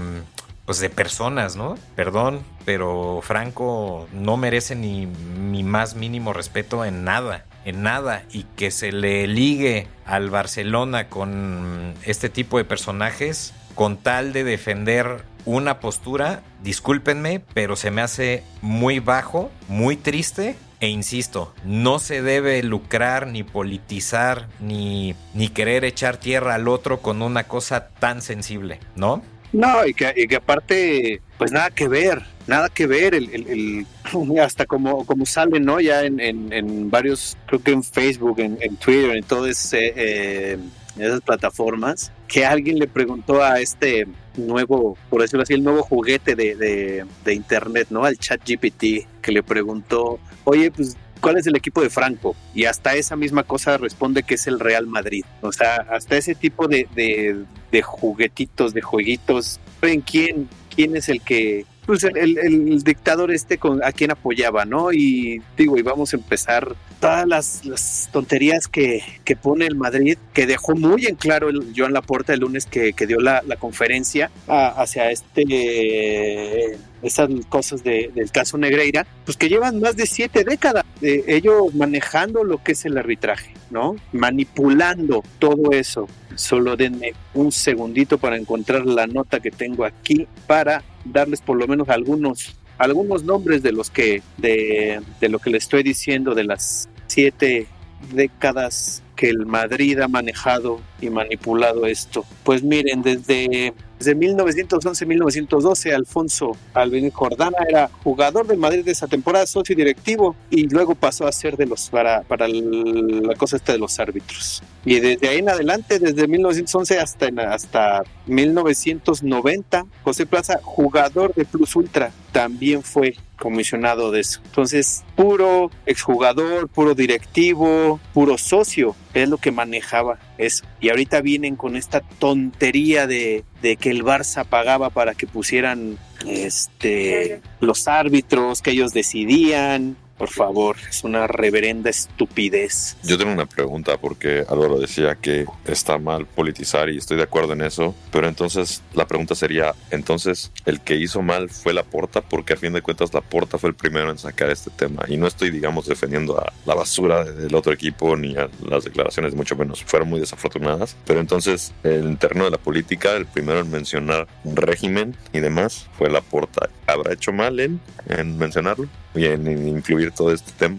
pues 0.64 0.80
de 0.80 0.90
personas, 0.90 1.56
¿no? 1.56 1.76
Perdón, 1.94 2.40
pero 2.64 3.20
Franco 3.22 4.08
no 4.12 4.36
merece 4.36 4.74
ni 4.74 5.06
mi 5.06 5.62
más 5.62 5.94
mínimo 5.94 6.32
respeto 6.32 6.84
en 6.84 7.04
nada 7.04 7.44
en 7.66 7.82
nada 7.82 8.22
y 8.30 8.44
que 8.44 8.70
se 8.70 8.92
le 8.92 9.26
ligue 9.26 9.88
al 10.06 10.30
Barcelona 10.30 11.08
con 11.08 11.94
este 12.04 12.28
tipo 12.28 12.58
de 12.58 12.64
personajes 12.64 13.52
con 13.74 13.96
tal 13.96 14.32
de 14.32 14.44
defender 14.44 15.24
una 15.44 15.80
postura, 15.80 16.42
discúlpenme, 16.62 17.40
pero 17.54 17.76
se 17.76 17.90
me 17.90 18.02
hace 18.02 18.42
muy 18.62 19.00
bajo, 19.00 19.50
muy 19.68 19.96
triste 19.96 20.56
e 20.80 20.88
insisto, 20.88 21.54
no 21.64 21.98
se 21.98 22.22
debe 22.22 22.62
lucrar 22.62 23.26
ni 23.26 23.42
politizar 23.42 24.48
ni, 24.60 25.14
ni 25.34 25.48
querer 25.48 25.84
echar 25.84 26.18
tierra 26.18 26.54
al 26.54 26.68
otro 26.68 27.00
con 27.00 27.22
una 27.22 27.44
cosa 27.44 27.88
tan 27.88 28.20
sensible, 28.20 28.80
¿no? 28.94 29.22
No, 29.52 29.86
y 29.86 29.94
que, 29.94 30.12
y 30.14 30.26
que 30.28 30.36
aparte, 30.36 31.22
pues 31.38 31.50
nada 31.50 31.70
que 31.70 31.88
ver, 31.88 32.22
nada 32.46 32.68
que 32.68 32.86
ver, 32.86 33.14
el, 33.14 33.32
el, 33.32 33.86
hasta 34.40 34.66
como, 34.66 35.06
como 35.06 35.24
¿no? 35.60 35.80
Ya 35.80 36.04
en, 36.04 36.20
en, 36.20 36.90
varios, 36.90 37.36
creo 37.46 37.62
que 37.62 37.72
en 37.72 37.82
Facebook, 37.82 38.38
en, 38.40 38.76
Twitter, 38.76 39.16
en 39.16 39.24
todas 39.24 39.72
eh, 39.72 40.58
esas 40.98 41.20
plataformas, 41.22 42.12
que 42.28 42.44
alguien 42.44 42.78
le 42.78 42.86
preguntó 42.86 43.42
a 43.42 43.60
este 43.60 44.06
nuevo, 44.36 44.96
por 45.10 45.22
decirlo 45.22 45.42
así, 45.42 45.54
el 45.54 45.64
nuevo 45.64 45.82
juguete 45.82 46.34
de, 46.34 46.54
de, 46.54 47.04
de 47.24 47.34
Internet, 47.34 47.88
¿no? 47.90 48.04
Al 48.04 48.18
chat 48.18 48.40
GPT, 48.46 49.06
que 49.22 49.32
le 49.32 49.42
preguntó, 49.42 50.18
oye, 50.44 50.70
pues 50.70 50.96
¿cuál 51.20 51.38
es 51.38 51.46
el 51.46 51.56
equipo 51.56 51.80
de 51.80 51.90
Franco? 51.90 52.36
Y 52.54 52.64
hasta 52.64 52.94
esa 52.94 53.16
misma 53.16 53.42
cosa 53.42 53.78
responde 53.78 54.22
que 54.22 54.34
es 54.34 54.46
el 54.46 54.60
Real 54.60 54.86
Madrid. 54.86 55.24
O 55.40 55.52
sea, 55.52 55.76
hasta 55.90 56.16
ese 56.16 56.34
tipo 56.34 56.68
de, 56.68 56.88
de, 56.94 57.44
de 57.72 57.82
juguetitos, 57.82 58.74
de 58.74 58.82
jueguitos. 58.82 59.60
¿Saben 59.80 60.00
quién, 60.00 60.48
quién 60.74 60.96
es 60.96 61.08
el 61.08 61.20
que 61.20 61.66
pues 61.86 62.02
el, 62.02 62.82
dictador 62.82 63.30
este 63.30 63.58
con, 63.58 63.82
a 63.84 63.92
quien 63.92 64.10
apoyaba, 64.10 64.64
¿no? 64.64 64.92
Y 64.92 65.40
digo, 65.56 65.78
y 65.78 65.82
vamos 65.82 66.12
a 66.12 66.16
empezar 66.16 66.74
todas 67.00 67.26
las, 67.26 68.08
tonterías 68.12 68.68
que, 68.68 69.02
que, 69.24 69.36
pone 69.36 69.66
el 69.66 69.76
Madrid, 69.76 70.18
que 70.32 70.46
dejó 70.46 70.74
muy 70.74 71.06
en 71.06 71.16
claro 71.16 71.48
el 71.48 71.72
Joan 71.76 71.92
Laporta 71.92 72.32
el 72.34 72.40
lunes 72.40 72.66
que, 72.66 72.92
que 72.92 73.06
dio 73.06 73.20
la, 73.20 73.42
conferencia 73.58 74.30
hacia 74.46 75.10
este 75.10 76.78
esas 77.02 77.28
cosas 77.48 77.84
de, 77.84 78.10
del 78.14 78.30
caso 78.30 78.58
Negreira, 78.58 79.06
pues 79.24 79.36
que 79.36 79.48
llevan 79.48 79.80
más 79.80 79.96
de 79.96 80.06
siete 80.06 80.44
décadas 80.44 80.84
de 81.00 81.24
ellos 81.26 81.74
manejando 81.74 82.44
lo 82.44 82.62
que 82.62 82.72
es 82.72 82.84
el 82.84 82.98
arbitraje, 82.98 83.52
¿no? 83.70 83.96
Manipulando 84.12 85.22
todo 85.38 85.72
eso. 85.72 86.08
Solo 86.34 86.76
denme 86.76 87.12
un 87.34 87.52
segundito 87.52 88.18
para 88.18 88.36
encontrar 88.36 88.84
la 88.84 89.06
nota 89.06 89.40
que 89.40 89.50
tengo 89.50 89.84
aquí 89.84 90.26
para 90.46 90.82
darles 91.04 91.40
por 91.40 91.56
lo 91.56 91.66
menos 91.66 91.88
algunos 91.88 92.56
algunos 92.78 93.24
nombres 93.24 93.62
de 93.62 93.72
los 93.72 93.90
que 93.90 94.22
de, 94.36 95.00
de 95.20 95.28
lo 95.28 95.38
que 95.38 95.50
le 95.50 95.58
estoy 95.58 95.82
diciendo 95.82 96.34
de 96.34 96.44
las 96.44 96.88
siete 97.06 97.66
décadas 98.12 99.02
que 99.14 99.30
el 99.30 99.46
Madrid 99.46 99.98
ha 100.00 100.08
manejado 100.08 100.80
y 101.00 101.08
manipulado 101.08 101.86
esto. 101.86 102.24
Pues 102.44 102.62
miren, 102.62 103.02
desde 103.02 103.72
desde 103.98 104.14
1911-1912, 104.14 105.94
Alfonso 105.94 106.52
Alvin 106.74 107.10
Jordana 107.10 107.56
era 107.66 107.88
jugador 108.04 108.46
del 108.46 108.58
Madrid 108.58 108.84
de 108.84 108.92
esa 108.92 109.06
temporada, 109.06 109.46
socio 109.46 109.74
directivo, 109.74 110.36
y 110.50 110.68
luego 110.68 110.94
pasó 110.94 111.26
a 111.26 111.32
ser 111.32 111.56
de 111.56 111.64
los 111.64 111.88
para, 111.88 112.20
para 112.22 112.46
la 112.46 113.34
cosa 113.36 113.56
esta 113.56 113.72
de 113.72 113.78
los 113.78 113.98
árbitros. 113.98 114.62
Y 114.84 115.00
desde 115.00 115.28
ahí 115.28 115.38
en 115.38 115.48
adelante, 115.48 115.98
desde 115.98 116.28
1911 116.28 116.98
hasta, 116.98 117.28
hasta 117.48 118.02
1990, 118.26 119.86
José 120.04 120.26
Plaza, 120.26 120.60
jugador 120.62 121.34
de 121.34 121.46
Plus 121.46 121.74
Ultra, 121.74 122.12
también 122.36 122.82
fue 122.82 123.16
comisionado 123.38 124.10
de 124.10 124.20
eso. 124.20 124.42
Entonces, 124.44 125.04
puro 125.14 125.70
exjugador, 125.86 126.68
puro 126.68 126.94
directivo, 126.94 127.98
puro 128.12 128.36
socio, 128.36 128.94
es 129.14 129.26
lo 129.26 129.38
que 129.38 129.50
manejaba 129.50 130.18
eso. 130.36 130.66
Y 130.78 130.90
ahorita 130.90 131.22
vienen 131.22 131.56
con 131.56 131.76
esta 131.76 132.02
tontería 132.02 133.06
de, 133.06 133.44
de 133.62 133.78
que 133.78 133.88
el 133.88 134.04
Barça 134.04 134.44
pagaba 134.44 134.90
para 134.90 135.14
que 135.14 135.26
pusieran 135.26 135.96
este 136.26 137.40
los 137.60 137.88
árbitros, 137.88 138.60
que 138.60 138.72
ellos 138.72 138.92
decidían, 138.92 139.96
por 140.18 140.30
favor, 140.30 140.76
es 140.88 141.04
una 141.04 141.26
reverenda 141.26 141.90
estupidez. 141.90 142.96
Yo 143.02 143.18
tengo 143.18 143.32
una 143.32 143.46
pregunta 143.46 143.98
porque 143.98 144.44
Álvaro 144.48 144.78
decía 144.78 145.16
que 145.16 145.46
está 145.66 145.98
mal 145.98 146.26
politizar 146.26 146.88
y 146.90 146.98
estoy 146.98 147.16
de 147.16 147.24
acuerdo 147.24 147.52
en 147.52 147.62
eso, 147.62 147.94
pero 148.10 148.28
entonces 148.28 148.82
la 148.94 149.06
pregunta 149.06 149.34
sería, 149.34 149.74
entonces 149.90 150.52
el 150.64 150.80
que 150.80 150.96
hizo 150.96 151.22
mal 151.22 151.50
fue 151.50 151.74
la 151.74 151.82
porta 151.82 152.20
porque 152.22 152.54
a 152.54 152.56
fin 152.56 152.72
de 152.72 152.82
cuentas 152.82 153.12
la 153.12 153.20
porta 153.20 153.58
fue 153.58 153.70
el 153.70 153.76
primero 153.76 154.10
en 154.10 154.18
sacar 154.18 154.50
este 154.50 154.70
tema 154.70 155.04
y 155.08 155.16
no 155.16 155.26
estoy 155.26 155.50
digamos 155.50 155.86
defendiendo 155.86 156.38
a 156.38 156.52
la 156.64 156.74
basura 156.74 157.24
del 157.24 157.54
otro 157.54 157.72
equipo 157.72 158.16
ni 158.16 158.36
a 158.36 158.48
las 158.68 158.84
declaraciones 158.84 159.34
mucho 159.34 159.56
menos, 159.56 159.84
fueron 159.84 160.08
muy 160.08 160.20
desafortunadas, 160.20 160.96
pero 161.06 161.20
entonces 161.20 161.72
el 161.82 162.16
terreno 162.18 162.44
de 162.44 162.50
la 162.50 162.58
política, 162.58 163.12
el 163.12 163.26
primero 163.26 163.60
en 163.60 163.70
mencionar 163.70 164.26
un 164.44 164.56
régimen 164.56 165.16
y 165.32 165.40
demás 165.40 165.88
fue 165.98 166.10
la 166.10 166.20
porta. 166.20 166.68
¿Habrá 166.86 167.12
hecho 167.12 167.32
mal 167.32 167.58
en, 167.60 167.80
en 168.08 168.38
mencionarlo? 168.38 168.88
y 169.16 169.26
en, 169.26 169.82
todo 170.10 170.32
este 170.32 170.52
tema? 170.52 170.78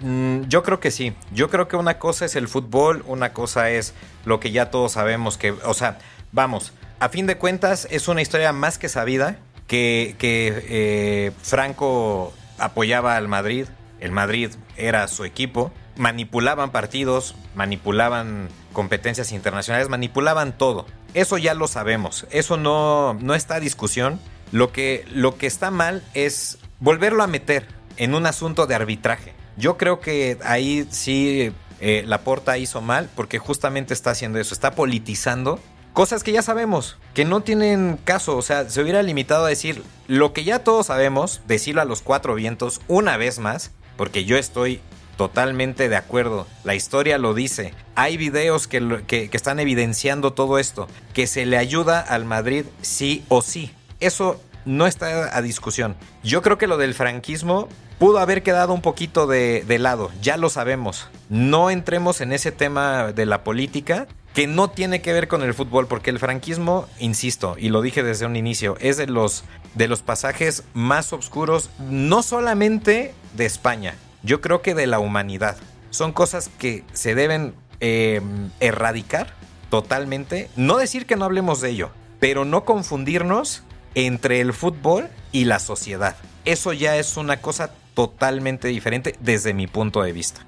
Mm, 0.00 0.42
yo 0.48 0.62
creo 0.62 0.80
que 0.80 0.90
sí. 0.90 1.14
Yo 1.32 1.50
creo 1.50 1.68
que 1.68 1.76
una 1.76 1.98
cosa 1.98 2.24
es 2.24 2.36
el 2.36 2.48
fútbol, 2.48 3.02
una 3.06 3.32
cosa 3.32 3.70
es 3.70 3.94
lo 4.24 4.40
que 4.40 4.50
ya 4.50 4.70
todos 4.70 4.92
sabemos 4.92 5.38
que, 5.38 5.52
o 5.52 5.74
sea, 5.74 5.98
vamos, 6.32 6.72
a 7.00 7.08
fin 7.08 7.26
de 7.26 7.38
cuentas 7.38 7.88
es 7.90 8.08
una 8.08 8.22
historia 8.22 8.52
más 8.52 8.78
que 8.78 8.88
sabida 8.88 9.38
que, 9.66 10.16
que 10.18 10.66
eh, 10.68 11.32
Franco 11.42 12.32
apoyaba 12.58 13.16
al 13.16 13.28
Madrid, 13.28 13.66
el 14.00 14.12
Madrid 14.12 14.50
era 14.76 15.08
su 15.08 15.24
equipo, 15.24 15.72
manipulaban 15.96 16.70
partidos, 16.70 17.34
manipulaban 17.54 18.48
competencias 18.72 19.32
internacionales, 19.32 19.88
manipulaban 19.88 20.56
todo. 20.56 20.86
Eso 21.14 21.38
ya 21.38 21.54
lo 21.54 21.68
sabemos, 21.68 22.26
eso 22.30 22.56
no, 22.56 23.14
no 23.14 23.34
está 23.34 23.56
a 23.56 23.60
discusión. 23.60 24.20
Lo 24.52 24.70
que, 24.70 25.04
lo 25.12 25.36
que 25.36 25.46
está 25.46 25.70
mal 25.70 26.04
es 26.12 26.58
volverlo 26.78 27.22
a 27.22 27.26
meter 27.26 27.66
en 27.96 28.14
un 28.14 28.26
asunto 28.26 28.66
de 28.66 28.74
arbitraje. 28.74 29.32
Yo 29.56 29.76
creo 29.76 30.00
que 30.00 30.38
ahí 30.44 30.86
sí 30.90 31.52
eh, 31.80 32.04
la 32.06 32.22
Porta 32.22 32.58
hizo 32.58 32.80
mal 32.80 33.08
porque 33.14 33.38
justamente 33.38 33.94
está 33.94 34.10
haciendo 34.10 34.38
eso, 34.38 34.54
está 34.54 34.72
politizando 34.72 35.60
cosas 35.92 36.24
que 36.24 36.32
ya 36.32 36.42
sabemos, 36.42 36.98
que 37.14 37.24
no 37.24 37.42
tienen 37.42 37.98
caso, 38.04 38.36
o 38.36 38.42
sea, 38.42 38.68
se 38.68 38.82
hubiera 38.82 39.02
limitado 39.02 39.46
a 39.46 39.48
decir 39.48 39.82
lo 40.08 40.32
que 40.32 40.44
ya 40.44 40.58
todos 40.58 40.86
sabemos, 40.86 41.40
decirlo 41.46 41.80
a 41.80 41.84
los 41.84 42.02
cuatro 42.02 42.34
vientos 42.34 42.80
una 42.88 43.16
vez 43.16 43.38
más, 43.38 43.70
porque 43.96 44.24
yo 44.24 44.36
estoy 44.36 44.80
totalmente 45.16 45.88
de 45.88 45.96
acuerdo, 45.96 46.48
la 46.64 46.74
historia 46.74 47.18
lo 47.18 47.32
dice, 47.32 47.72
hay 47.94 48.16
videos 48.16 48.66
que, 48.66 49.04
que, 49.06 49.30
que 49.30 49.36
están 49.36 49.60
evidenciando 49.60 50.32
todo 50.32 50.58
esto, 50.58 50.88
que 51.12 51.28
se 51.28 51.46
le 51.46 51.56
ayuda 51.56 52.00
al 52.00 52.24
Madrid 52.24 52.64
sí 52.82 53.24
o 53.28 53.40
sí, 53.40 53.72
eso 54.00 54.40
no 54.64 54.86
está 54.86 55.36
a 55.36 55.42
discusión. 55.42 55.96
Yo 56.22 56.42
creo 56.42 56.58
que 56.58 56.66
lo 56.66 56.76
del 56.76 56.94
franquismo 56.94 57.68
pudo 57.98 58.18
haber 58.18 58.42
quedado 58.42 58.72
un 58.72 58.82
poquito 58.82 59.26
de, 59.26 59.64
lado, 59.78 60.10
ya 60.20 60.36
lo 60.36 60.50
sabemos. 60.50 61.08
No 61.28 61.70
entremos 61.70 62.20
en 62.20 62.32
ese 62.32 62.52
tema 62.52 63.12
de 63.12 63.26
la 63.26 63.44
política 63.44 64.06
que 64.34 64.46
no 64.46 64.68
tiene 64.68 65.00
que 65.00 65.12
ver 65.12 65.28
con 65.28 65.42
el 65.42 65.54
fútbol, 65.54 65.86
porque 65.86 66.10
el 66.10 66.18
franquismo, 66.18 66.86
insisto, 66.98 67.54
y 67.56 67.68
lo 67.68 67.82
dije 67.82 68.02
desde 68.02 68.26
un 68.26 68.34
inicio, 68.34 68.76
es 68.80 68.96
de 68.96 69.06
los, 69.06 69.44
de 69.74 69.86
los 69.86 70.02
pasajes 70.02 70.64
más 70.74 71.12
oscuros, 71.12 71.70
no 71.78 72.22
solamente 72.22 73.14
de 73.36 73.46
España, 73.46 73.94
yo 74.24 74.40
creo 74.40 74.60
que 74.60 74.74
de 74.74 74.88
la 74.88 74.98
humanidad. 74.98 75.56
Son 75.90 76.12
cosas 76.12 76.50
que 76.58 76.82
se 76.92 77.14
deben 77.14 77.54
em, 77.78 78.50
erradicar 78.58 79.34
totalmente. 79.70 80.50
No 80.56 80.78
decir 80.78 81.06
que 81.06 81.14
no 81.14 81.24
hablemos 81.24 81.60
de 81.60 81.70
ello, 81.70 81.90
pero 82.18 82.44
no 82.44 82.64
confundirnos 82.64 83.62
entre 83.94 84.40
el 84.40 84.52
fútbol 84.52 85.08
y 85.32 85.44
la 85.44 85.58
sociedad. 85.58 86.16
Eso 86.44 86.72
ya 86.72 86.96
es 86.96 87.16
una 87.16 87.40
cosa 87.40 87.70
totalmente 87.94 88.68
diferente 88.68 89.14
desde 89.20 89.54
mi 89.54 89.66
punto 89.66 90.02
de 90.02 90.12
vista. 90.12 90.44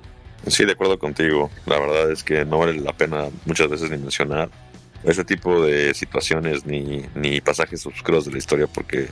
Sí, 0.47 0.65
de 0.65 0.73
acuerdo 0.73 0.99
contigo. 0.99 1.50
La 1.65 1.79
verdad 1.79 2.11
es 2.11 2.23
que 2.23 2.45
no 2.45 2.59
vale 2.59 2.75
la 2.75 2.93
pena 2.93 3.29
muchas 3.45 3.69
veces 3.69 3.91
ni 3.91 3.99
mencionar 3.99 4.50
ese 5.05 5.25
tipo 5.25 5.62
de 5.62 5.95
situaciones 5.95 6.67
ni, 6.67 7.05
ni 7.15 7.41
pasajes 7.41 7.85
oscuros 7.87 8.25
de 8.25 8.33
la 8.33 8.38
historia 8.38 8.67
porque 8.67 9.09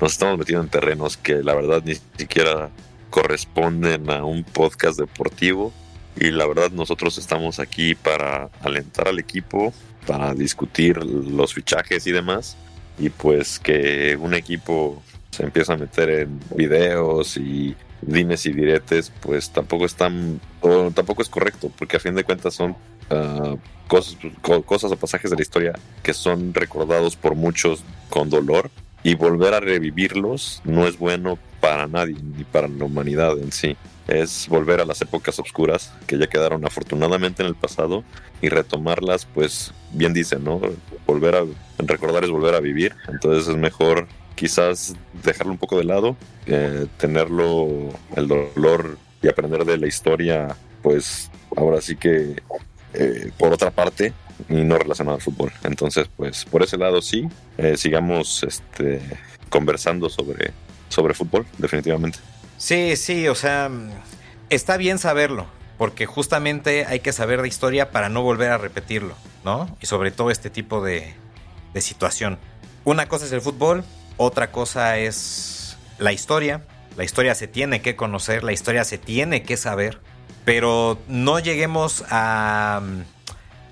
nos 0.00 0.12
estamos 0.12 0.38
metiendo 0.38 0.62
en 0.62 0.70
terrenos 0.70 1.16
que 1.16 1.42
la 1.42 1.54
verdad 1.54 1.82
ni 1.84 1.94
siquiera 2.16 2.70
corresponden 3.10 4.10
a 4.10 4.24
un 4.24 4.42
podcast 4.44 4.98
deportivo 4.98 5.72
y 6.16 6.30
la 6.30 6.46
verdad 6.46 6.70
nosotros 6.70 7.18
estamos 7.18 7.60
aquí 7.60 7.94
para 7.94 8.50
alentar 8.62 9.08
al 9.08 9.18
equipo, 9.18 9.72
para 10.06 10.34
discutir 10.34 10.96
los 11.04 11.54
fichajes 11.54 12.06
y 12.06 12.12
demás 12.12 12.56
y 12.98 13.10
pues 13.10 13.58
que 13.58 14.16
un 14.20 14.34
equipo 14.34 15.02
se 15.30 15.42
empieza 15.42 15.74
a 15.74 15.76
meter 15.76 16.10
en 16.10 16.40
videos 16.56 17.36
y 17.36 17.74
dimes 18.02 18.46
y 18.46 18.52
diretes, 18.52 19.12
pues 19.20 19.50
tampoco 19.50 19.84
están, 19.84 20.40
o 20.60 20.90
tampoco 20.90 21.22
es 21.22 21.28
correcto, 21.28 21.70
porque 21.76 21.96
a 21.96 22.00
fin 22.00 22.14
de 22.14 22.24
cuentas 22.24 22.54
son 22.54 22.76
uh, 23.10 23.56
cosas, 23.88 24.16
cosas 24.64 24.92
o 24.92 24.96
pasajes 24.96 25.30
de 25.30 25.36
la 25.36 25.42
historia 25.42 25.72
que 26.02 26.14
son 26.14 26.54
recordados 26.54 27.16
por 27.16 27.34
muchos 27.34 27.82
con 28.10 28.30
dolor 28.30 28.70
y 29.02 29.14
volver 29.14 29.54
a 29.54 29.60
revivirlos 29.60 30.62
no 30.64 30.86
es 30.86 30.98
bueno 30.98 31.38
para 31.60 31.86
nadie 31.86 32.16
ni 32.36 32.44
para 32.44 32.68
la 32.68 32.84
humanidad 32.84 33.38
en 33.38 33.52
sí. 33.52 33.76
Es 34.08 34.48
volver 34.48 34.80
a 34.80 34.84
las 34.84 35.00
épocas 35.00 35.38
oscuras 35.38 35.92
que 36.06 36.18
ya 36.18 36.26
quedaron 36.26 36.66
afortunadamente 36.66 37.42
en 37.42 37.48
el 37.48 37.54
pasado 37.54 38.04
y 38.42 38.50
retomarlas, 38.50 39.24
pues 39.26 39.72
bien 39.92 40.12
dicen, 40.12 40.44
¿no? 40.44 40.60
Volver 41.06 41.36
a 41.36 41.44
recordar 41.78 42.24
es 42.24 42.30
volver 42.30 42.54
a 42.54 42.60
vivir. 42.60 42.94
Entonces 43.08 43.48
es 43.48 43.56
mejor 43.56 44.06
quizás 44.34 44.94
dejarlo 45.22 45.52
un 45.52 45.58
poco 45.58 45.78
de 45.78 45.84
lado, 45.84 46.16
eh, 46.46 46.86
tenerlo, 46.98 47.68
el 48.16 48.28
dolor 48.28 48.98
y 49.22 49.28
aprender 49.28 49.64
de 49.64 49.78
la 49.78 49.86
historia, 49.86 50.56
pues 50.82 51.30
ahora 51.56 51.80
sí 51.80 51.96
que 51.96 52.42
eh, 52.92 53.30
por 53.38 53.52
otra 53.52 53.70
parte 53.70 54.12
y 54.48 54.56
no 54.56 54.78
relacionado 54.78 55.16
al 55.16 55.22
fútbol. 55.22 55.52
Entonces, 55.62 56.08
pues 56.16 56.44
por 56.44 56.62
ese 56.62 56.76
lado 56.76 57.00
sí, 57.00 57.28
eh, 57.58 57.76
sigamos 57.76 58.42
este, 58.42 59.00
conversando 59.48 60.08
sobre, 60.08 60.52
sobre 60.88 61.14
fútbol, 61.14 61.46
definitivamente. 61.58 62.18
Sí, 62.58 62.96
sí, 62.96 63.28
o 63.28 63.34
sea, 63.34 63.70
está 64.50 64.76
bien 64.76 64.98
saberlo, 64.98 65.46
porque 65.78 66.06
justamente 66.06 66.86
hay 66.86 67.00
que 67.00 67.12
saber 67.12 67.42
de 67.42 67.48
historia 67.48 67.90
para 67.90 68.08
no 68.08 68.22
volver 68.22 68.50
a 68.50 68.58
repetirlo, 68.58 69.14
¿no? 69.44 69.76
Y 69.80 69.86
sobre 69.86 70.10
todo 70.10 70.30
este 70.30 70.50
tipo 70.50 70.82
de, 70.82 71.14
de 71.74 71.80
situación. 71.80 72.38
Una 72.84 73.06
cosa 73.06 73.26
es 73.26 73.32
el 73.32 73.40
fútbol, 73.40 73.84
otra 74.16 74.50
cosa 74.50 74.96
es 74.98 75.76
la 75.98 76.12
historia. 76.12 76.64
La 76.96 77.04
historia 77.04 77.34
se 77.34 77.48
tiene 77.48 77.82
que 77.82 77.96
conocer, 77.96 78.44
la 78.44 78.52
historia 78.52 78.84
se 78.84 78.98
tiene 78.98 79.42
que 79.42 79.56
saber, 79.56 80.00
pero 80.44 80.98
no 81.08 81.40
lleguemos 81.40 82.04
a, 82.08 82.80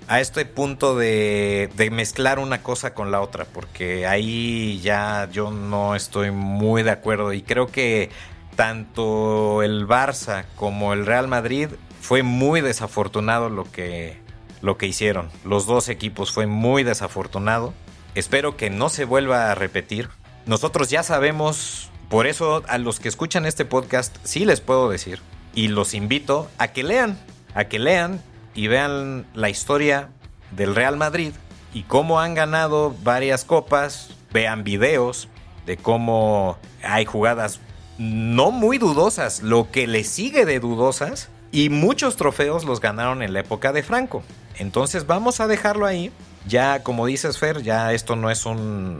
a 0.07 0.19
este 0.19 0.45
punto 0.45 0.95
de, 0.97 1.69
de, 1.75 1.89
mezclar 1.89 2.39
una 2.39 2.61
cosa 2.61 2.93
con 2.93 3.11
la 3.11 3.21
otra, 3.21 3.45
porque 3.45 4.05
ahí 4.05 4.81
ya 4.81 5.29
yo 5.31 5.51
no 5.51 5.95
estoy 5.95 6.31
muy 6.31 6.83
de 6.83 6.91
acuerdo 6.91 7.31
y 7.31 7.41
creo 7.41 7.67
que 7.67 8.09
tanto 8.57 9.63
el 9.63 9.87
Barça 9.87 10.45
como 10.55 10.93
el 10.93 11.05
Real 11.05 11.27
Madrid 11.27 11.69
fue 12.01 12.23
muy 12.23 12.61
desafortunado 12.61 13.49
lo 13.49 13.63
que, 13.71 14.17
lo 14.61 14.77
que 14.77 14.87
hicieron. 14.87 15.29
Los 15.45 15.65
dos 15.65 15.89
equipos 15.89 16.31
fue 16.31 16.47
muy 16.47 16.83
desafortunado. 16.83 17.73
Espero 18.15 18.57
que 18.57 18.69
no 18.69 18.89
se 18.89 19.05
vuelva 19.05 19.51
a 19.51 19.55
repetir 19.55 20.09
nosotros 20.45 20.89
ya 20.89 21.03
sabemos, 21.03 21.89
por 22.09 22.27
eso 22.27 22.63
a 22.67 22.77
los 22.77 22.99
que 22.99 23.07
escuchan 23.07 23.45
este 23.45 23.63
podcast 23.63 24.13
sí 24.23 24.43
les 24.43 24.59
puedo 24.59 24.89
decir 24.89 25.21
y 25.55 25.69
los 25.69 25.93
invito 25.93 26.49
a 26.57 26.67
que 26.67 26.83
lean, 26.83 27.17
a 27.53 27.65
que 27.65 27.79
lean 27.79 28.21
y 28.53 28.67
vean 28.67 29.25
la 29.33 29.49
historia 29.49 30.09
del 30.51 30.75
Real 30.75 30.97
Madrid 30.97 31.31
y 31.73 31.83
cómo 31.83 32.19
han 32.19 32.35
ganado 32.35 32.93
varias 33.03 33.45
copas, 33.45 34.09
vean 34.33 34.65
videos 34.65 35.29
de 35.65 35.77
cómo 35.77 36.57
hay 36.83 37.05
jugadas 37.05 37.61
no 37.97 38.51
muy 38.51 38.79
dudosas, 38.79 39.43
lo 39.43 39.71
que 39.71 39.87
le 39.87 40.03
sigue 40.03 40.45
de 40.45 40.59
dudosas 40.59 41.29
y 41.53 41.69
muchos 41.69 42.17
trofeos 42.17 42.65
los 42.65 42.81
ganaron 42.81 43.23
en 43.23 43.31
la 43.31 43.39
época 43.39 43.71
de 43.71 43.81
Franco. 43.81 44.23
Entonces 44.57 45.07
vamos 45.07 45.39
a 45.39 45.47
dejarlo 45.47 45.85
ahí. 45.85 46.11
Ya 46.47 46.83
como 46.83 47.05
dices 47.05 47.37
Fer, 47.37 47.61
ya 47.61 47.93
esto 47.93 48.15
no 48.15 48.29
es 48.29 48.45
un 48.45 48.99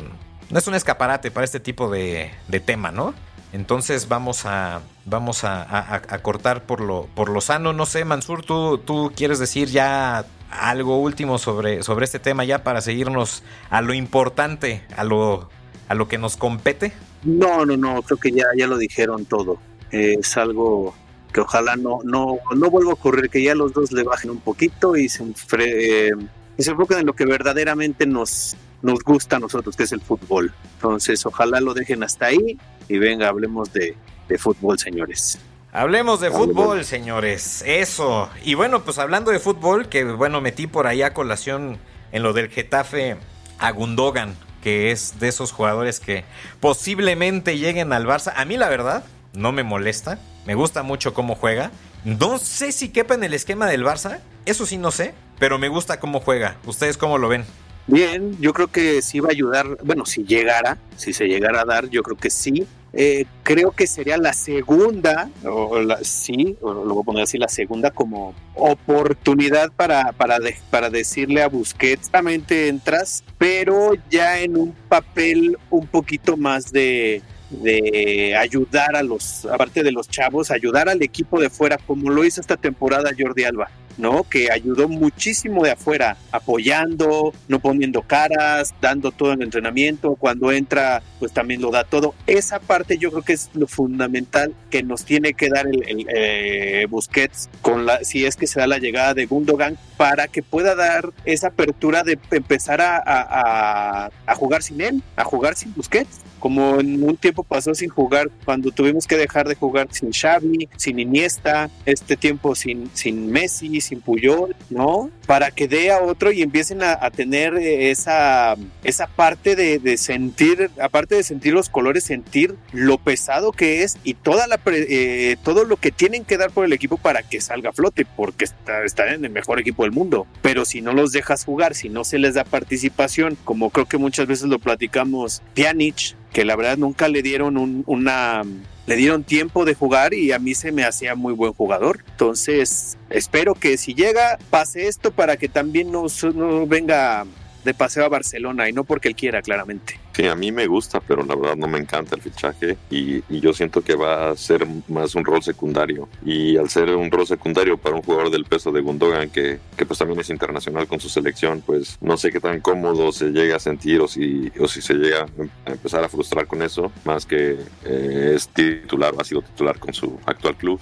no 0.50 0.60
es 0.60 0.68
un 0.68 0.76
escaparate 0.76 1.32
para 1.32 1.46
este 1.46 1.60
tipo 1.60 1.90
de, 1.90 2.32
tema, 2.66 2.92
¿no? 2.92 3.14
Entonces 3.52 4.08
vamos 4.08 4.46
a 4.46 4.82
vamos 5.06 5.44
a, 5.44 6.02
cortar 6.22 6.64
por 6.64 6.82
lo 6.82 7.08
por 7.16 7.30
lo 7.30 7.42
sano. 7.42 7.74
No 7.74 7.86
sé, 7.86 8.06
Mansur, 8.06 8.44
¿tú, 8.44 8.78
tú 8.78 9.12
quieres 9.16 9.40
decir 9.40 9.70
ya 9.70 10.26
algo 10.50 11.00
último 11.00 11.38
sobre, 11.38 11.84
sobre 11.84 12.06
este 12.06 12.20
tema 12.20 12.46
ya 12.46 12.64
para 12.64 12.82
seguirnos 12.82 13.44
a 13.70 13.82
lo 13.82 13.94
importante, 13.94 14.84
a 14.96 15.04
lo, 15.04 15.50
a 15.88 15.96
lo 15.96 16.08
que 16.08 16.18
nos 16.18 16.38
compete? 16.38 16.94
No, 17.24 17.66
no, 17.66 17.78
no, 17.78 18.02
creo 18.02 18.18
que 18.18 18.32
ya, 18.32 18.46
ya 18.56 18.68
lo 18.68 18.78
dijeron 18.78 19.26
todo. 19.26 19.58
es 19.92 20.38
algo 20.38 20.96
que 21.34 21.42
ojalá 21.42 21.76
no, 21.76 22.00
no, 22.04 22.38
no 22.56 22.70
vuelva 22.70 22.92
a 22.92 22.94
ocurrir, 22.94 23.30
que 23.30 23.42
ya 23.42 23.56
los 23.56 23.74
dos 23.74 23.92
le 23.92 24.04
bajen 24.04 24.30
un 24.30 24.40
poquito 24.40 24.96
y 24.96 25.10
se, 25.10 25.24
eh, 25.60 26.12
y 26.58 26.63
se 26.63 26.72
enfoquen 26.72 27.00
en 27.00 27.06
lo 27.06 27.13
que 27.13 27.26
verdaderamente 27.26 28.06
nos, 28.06 28.56
nos 28.82 29.00
gusta 29.00 29.38
a 29.38 29.39
nosotros, 29.39 29.76
que 29.76 29.84
es 29.84 29.92
el 29.92 30.02
fútbol. 30.02 30.54
Entonces, 30.76 31.26
ojalá 31.26 31.60
lo 31.62 31.74
dejen 31.74 32.04
hasta 32.04 32.28
ahí 32.28 32.58
y 32.88 32.98
venga, 32.98 33.30
hablemos 33.30 33.72
de, 33.74 33.96
fútbol, 34.38 34.80
señores. 34.80 35.39
Hablemos 35.72 36.20
de 36.20 36.32
fútbol, 36.32 36.86
señores. 36.86 37.63
Eso. 37.66 38.30
Y 38.44 38.56
bueno, 38.56 38.84
pues 38.84 38.98
hablando 39.00 39.32
de 39.32 39.39
fútbol, 39.39 39.89
que 39.89 40.04
bueno, 40.04 40.42
metí 40.42 40.68
por 40.68 40.88
ahí 40.88 41.02
a 41.02 41.13
colación 41.13 41.78
en 42.12 42.24
lo 42.24 42.34
del 42.34 42.50
Getafe 42.50 43.18
a 43.60 43.72
Gundogan, 43.72 44.36
que 44.62 44.92
es 44.92 45.20
de 45.20 45.28
esos 45.28 45.52
jugadores 45.52 46.00
que 46.00 46.26
posiblemente 46.60 47.58
lleguen 47.58 47.94
al 47.94 48.06
Barça. 48.06 48.34
A 48.36 48.46
mí, 48.46 48.58
la 48.58 48.70
verdad, 48.70 49.04
no 49.34 49.52
me 49.52 49.63
molesta. 49.63 50.20
Me 50.46 50.56
gusta 50.56 50.84
mucho 50.84 51.13
cómo 51.13 51.36
juega. 51.36 51.72
No 52.06 52.38
sé 52.38 52.72
si 52.72 52.89
quepa 52.89 53.13
en 53.13 53.24
el 53.24 53.34
esquema 53.34 53.68
del 53.68 53.84
Barça. 53.84 54.20
Eso 54.46 54.66
sí, 54.66 54.78
no 54.78 54.92
sé. 54.92 55.13
Pero 55.39 55.58
me 55.60 55.67
gusta 55.67 56.00
cómo 56.00 56.19
juega. 56.19 56.58
¿Ustedes 56.65 56.98
cómo 56.98 57.17
lo 57.17 57.28
ven? 57.28 57.46
Bien, 57.86 58.38
yo 58.39 58.54
creo 58.54 58.67
que 58.67 59.02
sí 59.02 59.19
va 59.19 59.28
a 59.28 59.32
ayudar, 59.32 59.78
bueno, 59.84 60.06
si 60.06 60.24
llegara, 60.24 60.78
si 60.96 61.12
se 61.12 61.28
llegara 61.28 61.62
a 61.62 61.65
dar, 61.65 61.89
yo 61.89 62.02
creo 62.02 62.15
que 62.15 62.30
sí, 62.30 62.65
eh, 62.93 63.26
creo 63.41 63.72
que 63.72 63.88
sería 63.88 64.17
la 64.17 64.32
segunda, 64.32 65.30
o 65.43 65.80
la, 65.80 66.02
sí, 66.02 66.56
o 66.62 66.74
lo 66.74 66.93
voy 66.93 67.02
a 67.02 67.06
poner 67.06 67.24
así, 67.24 67.38
la 67.38 67.50
segunda 67.50 67.91
como 67.91 68.34
oportunidad 68.56 69.69
para, 69.76 70.13
para, 70.13 70.38
para 70.69 70.89
decirle 70.89 71.41
a 71.41 71.50
Busquets, 71.50 72.10
realmente 72.10 72.69
entras, 72.69 73.24
pero 73.38 73.93
ya 74.10 74.39
en 74.39 74.56
un 74.56 74.74
papel 74.88 75.58
un 75.69 75.86
poquito 75.88 76.38
más 76.38 76.72
de, 76.72 77.22
de 77.50 78.36
ayudar 78.38 78.96
a 78.96 79.04
los, 79.04 79.46
aparte 79.46 79.84
de 79.84 79.91
los 79.91 80.08
chavos, 80.08 80.52
ayudar 80.52 80.88
al 80.88 81.02
equipo 81.02 81.39
de 81.39 81.50
fuera, 81.50 81.78
como 81.78 82.10
lo 82.10 82.24
hizo 82.24 82.41
esta 82.41 82.58
temporada 82.58 83.12
Jordi 83.17 83.43
Alba. 83.43 83.69
¿No? 83.98 84.24
Que 84.24 84.52
ayudó 84.52 84.88
muchísimo 84.88 85.64
de 85.64 85.72
afuera, 85.72 86.18
apoyando, 86.32 87.34
no 87.48 87.60
poniendo 87.60 88.02
caras, 88.02 88.74
dando 88.82 89.12
todo 89.12 89.34
en 89.34 89.42
el 89.42 89.46
entrenamiento. 89.46 90.16
Cuando 90.16 90.52
entra, 90.52 91.02
pues 91.20 91.32
también 91.32 91.62
lo 91.62 91.72
da 91.72 91.84
todo. 91.84 92.14
Esa 92.28 92.60
parte 92.60 92.98
yo 92.98 93.12
creo 93.12 93.24
que 93.24 93.34
es 93.34 93.50
lo 93.54 93.68
fundamental 93.68 94.54
que 94.70 94.84
nos 94.84 95.06
tiene 95.06 95.34
que 95.34 95.50
dar 95.50 95.68
el, 95.68 96.06
eh, 96.14 96.88
Busquets 96.90 97.50
con 97.62 97.86
la, 97.86 98.04
si 98.04 98.26
es 98.26 98.36
que 98.36 98.48
se 98.48 98.60
da 98.60 98.68
la 98.68 98.78
llegada 98.78 99.14
de 99.14 99.26
Gundogan 99.26 99.78
para 99.98 100.28
que 100.28 100.44
pueda 100.44 100.76
dar 100.76 101.12
esa 101.26 101.48
apertura 101.48 102.04
de 102.04 102.20
empezar 102.32 102.82
a, 102.82 104.10
jugar 104.36 104.64
sin 104.64 104.82
él, 104.82 105.04
a 105.16 105.24
jugar 105.24 105.56
sin 105.56 105.74
Busquets 105.74 106.20
como 106.44 106.82
en 106.82 107.02
un 107.02 107.16
tiempo 107.16 107.46
pasó 107.46 107.74
sin 107.74 107.88
jugar, 107.88 108.30
cuando 108.44 108.70
tuvimos 108.70 109.08
que 109.08 109.16
dejar 109.16 109.48
de 109.48 109.56
jugar 109.56 109.88
sin 109.92 110.12
Xavi, 110.12 110.68
sin 110.76 111.00
Iniesta, 111.00 111.70
este 111.86 112.18
tiempo 112.18 112.54
sin, 112.54 112.92
sin 112.94 113.32
Messi, 113.32 113.80
sin 113.80 114.02
Puyol, 114.02 114.54
¿no? 114.70 115.10
Para 115.26 115.52
que 115.52 115.70
dé 115.70 115.94
a 115.94 116.02
otro 116.02 116.34
y 116.34 116.42
empiecen 116.42 116.84
a, 116.84 117.10
tener 117.12 117.54
esa, 117.56 118.58
esa 118.84 119.08
parte 119.08 119.56
de, 119.56 119.96
sentir, 119.96 120.70
aparte 120.82 121.16
de 121.16 121.24
sentir 121.24 121.54
los 121.54 121.70
colores, 121.70 122.04
sentir 122.04 122.56
lo 122.74 122.98
pesado 122.98 123.54
que 123.54 123.84
es 123.84 123.98
y 124.04 124.16
toda 124.16 124.46
la 124.48 124.60
eh, 124.66 125.38
todo 125.44 125.64
lo 125.64 125.78
que 125.78 125.92
tienen 125.92 126.26
que 126.26 126.38
dar 126.38 126.52
por 126.52 126.66
el 126.66 126.74
equipo 126.74 126.98
para 126.98 127.24
que 127.24 127.40
salga 127.40 127.70
a 127.70 127.74
flote, 127.74 128.06
porque 128.18 128.44
está, 128.44 128.84
está 128.84 129.14
en 129.14 129.24
el 129.24 129.32
mejor 129.32 129.62
equipo 129.62 129.84
del 129.84 129.94
mundo. 129.94 130.28
Pero 130.42 130.66
si 130.66 130.82
no 130.82 130.92
los 130.92 131.14
dejas 131.14 131.46
jugar, 131.46 131.74
si 131.74 131.88
no 131.88 132.04
se 132.04 132.20
les 132.20 132.34
da 132.34 132.44
participación, 132.44 133.38
como 133.46 133.70
creo 133.70 133.86
que 133.86 133.98
muchas 133.98 134.28
veces 134.28 134.50
lo 134.50 134.60
platicamos, 134.60 135.42
Pjanic, 135.54 136.18
que 136.34 136.43
la 136.43 136.56
verdad 136.56 136.78
nunca 136.78 137.08
le 137.08 137.22
dieron 137.22 137.58
un, 137.58 137.84
una 137.86 138.43
le 138.86 138.96
dieron 138.98 139.24
tiempo 139.24 139.63
de 139.63 139.76
jugar 139.76 140.13
y 140.13 140.34
a 140.34 140.39
mí 140.39 140.56
se 140.56 140.74
me 140.74 140.84
hacía 140.84 141.15
muy 141.15 141.34
buen 141.34 141.54
jugador. 141.54 142.04
Entonces, 142.10 142.98
espero 143.10 143.56
que 143.56 143.78
si 143.78 143.93
llega 143.93 144.38
pase 144.50 144.88
esto 144.88 145.12
para 145.12 145.38
que 145.38 145.48
también 145.48 145.91
no, 145.91 146.08
no 146.34 146.67
venga 146.67 147.26
de 147.63 147.74
paseo 147.74 148.04
a 148.04 148.10
Barcelona 148.10 148.67
y 148.67 148.74
no 148.74 148.84
porque 148.84 149.08
él 149.08 149.15
quiera, 149.15 149.41
claramente. 149.41 150.03
Sí, 150.13 150.28
a 150.28 150.36
mí 150.36 150.52
me 150.52 150.67
gusta, 150.67 150.99
pero 150.99 151.23
la 151.23 151.36
verdad 151.36 151.56
no 151.56 151.67
me 151.67 151.80
encanta 151.80 152.15
el 152.15 152.21
fichaje 152.21 152.78
y, 152.91 153.23
yo 153.41 153.52
siento 153.52 153.82
que 153.82 153.95
va 153.95 154.30
a 154.30 154.38
ser 154.38 154.65
más 154.88 155.15
un 155.15 155.26
rol 155.26 155.41
secundario. 155.43 156.08
Y 156.23 156.56
al 156.56 156.69
ser 156.69 156.95
un 156.95 157.12
rol 157.12 157.28
secundario 157.28 157.78
para 157.78 157.95
un 157.95 158.04
jugador 158.04 158.30
del 158.30 158.45
peso 158.45 158.71
de 158.71 158.80
Gundogan, 158.80 159.32
que, 159.32 159.60
que 159.76 159.86
pues 159.86 159.99
también 159.99 160.19
es 160.19 160.30
internacional 160.30 160.88
con 160.88 160.99
su 160.99 161.10
selección, 161.10 161.62
pues 161.65 161.97
no 161.99 162.15
sé 162.15 162.32
qué 162.32 162.39
tan 162.39 162.62
cómodo 162.62 163.12
se 163.12 163.32
llega 163.32 163.58
a 163.58 163.60
sentir 163.60 163.99
o 164.02 164.08
si, 164.08 164.52
o 164.60 164.67
si 164.67 164.82
se 164.82 164.93
llega 164.93 165.26
a 165.65 165.71
empezar 165.71 166.04
a 166.04 166.10
frustrar 166.10 166.47
con 166.47 166.62
eso, 166.62 166.91
más 167.04 167.26
que 167.26 167.58
eh, 167.84 168.34
es 168.36 168.47
titular 168.47 169.13
o 169.15 169.19
ha 169.19 169.26
sido 169.26 169.41
titular 169.41 169.80
con 169.80 169.93
su 169.93 170.19
actual 170.26 170.56
club. 170.56 170.80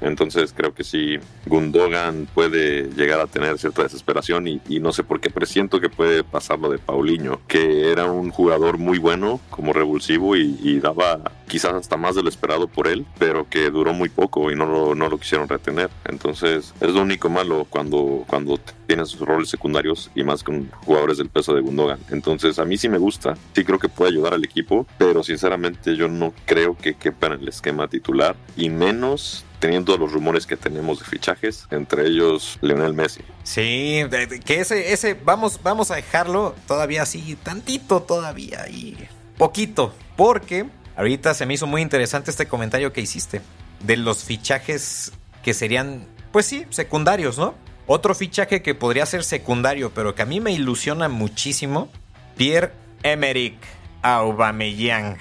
Entonces 0.00 0.52
creo 0.54 0.74
que 0.74 0.84
sí, 0.84 1.18
Gundogan 1.46 2.28
puede 2.34 2.90
llegar 2.90 3.20
a 3.20 3.26
tener 3.26 3.58
cierta 3.58 3.82
desesperación 3.82 4.46
y, 4.46 4.60
y 4.68 4.78
no 4.78 4.92
sé 4.92 5.02
por 5.02 5.20
qué 5.20 5.30
presiento 5.30 5.80
que 5.80 5.88
puede 5.88 6.22
pasar 6.22 6.58
lo 6.58 6.68
de 6.68 6.78
Paulinho, 6.78 7.40
que 7.48 7.90
era 7.90 8.04
un 8.10 8.30
jugador 8.30 8.73
muy 8.78 8.98
bueno 8.98 9.40
como 9.50 9.72
revulsivo 9.72 10.36
y, 10.36 10.80
daba 10.80 11.20
quizás 11.48 11.74
hasta 11.74 11.96
más 11.96 12.14
de 12.14 12.22
lo 12.22 12.28
esperado 12.28 12.68
por 12.68 12.88
él, 12.88 13.06
pero 13.18 13.48
que 13.48 13.70
duró 13.70 13.92
muy 13.92 14.08
poco 14.08 14.50
y 14.50 14.56
no 14.56 14.66
lo, 14.66 14.94
no 14.94 15.08
lo 15.08 15.18
quisieron 15.18 15.48
retener. 15.48 15.90
Entonces 16.04 16.74
es 16.80 16.90
lo 16.90 17.02
único 17.02 17.28
malo 17.28 17.66
cuando, 17.68 18.24
cuando 18.26 18.58
tienes 18.86 19.18
roles 19.18 19.48
secundarios 19.48 20.10
y 20.14 20.24
más 20.24 20.42
con 20.42 20.70
jugadores 20.84 21.18
del 21.18 21.28
peso 21.28 21.54
de 21.54 21.60
Gundogan. 21.60 21.98
Entonces 22.10 22.58
a 22.58 22.64
mí 22.64 22.76
sí 22.76 22.88
me 22.88 22.98
gusta, 22.98 23.36
sí 23.54 23.64
creo 23.64 23.78
que 23.78 23.88
puede 23.88 24.12
ayudar 24.12 24.34
al 24.34 24.44
equipo, 24.44 24.86
pero 24.98 25.22
sinceramente 25.22 25.96
yo 25.96 26.08
no 26.08 26.32
creo 26.46 26.76
que 26.76 26.94
quepa 26.94 27.28
en 27.28 27.32
el 27.34 27.48
esquema 27.48 27.88
titular 27.88 28.36
y 28.56 28.70
menos 28.70 29.44
teniendo 29.64 29.96
los 29.96 30.12
rumores 30.12 30.46
que 30.46 30.58
tenemos 30.58 30.98
de 30.98 31.06
fichajes, 31.06 31.66
entre 31.70 32.06
ellos 32.06 32.58
Lionel 32.60 32.92
Messi. 32.92 33.22
Sí, 33.44 34.02
que 34.44 34.60
ese, 34.60 34.92
ese, 34.92 35.14
vamos, 35.14 35.58
vamos 35.62 35.90
a 35.90 35.94
dejarlo 35.94 36.54
todavía 36.66 37.00
así, 37.02 37.34
tantito 37.42 38.02
todavía 38.02 38.68
y 38.68 39.08
poquito, 39.38 39.94
porque 40.16 40.66
ahorita 40.96 41.34
se 41.34 41.46
me 41.46 41.54
hizo 41.54 41.66
muy 41.66 41.82
interesante 41.82 42.30
este 42.30 42.46
comentario 42.46 42.92
que 42.92 43.00
hiciste 43.00 43.40
de 43.80 43.96
los 43.96 44.24
fichajes 44.24 45.12
que 45.42 45.54
serían, 45.54 46.06
pues 46.32 46.46
sí, 46.46 46.66
secundarios, 46.70 47.38
¿no? 47.38 47.54
Otro 47.86 48.14
fichaje 48.14 48.62
que 48.62 48.74
podría 48.74 49.04
ser 49.04 49.24
secundario, 49.24 49.90
pero 49.94 50.14
que 50.14 50.22
a 50.22 50.26
mí 50.26 50.40
me 50.40 50.52
ilusiona 50.52 51.08
muchísimo, 51.08 51.90
Pierre 52.36 52.72
Emerick 53.02 53.56
Aubameyang. 54.02 55.18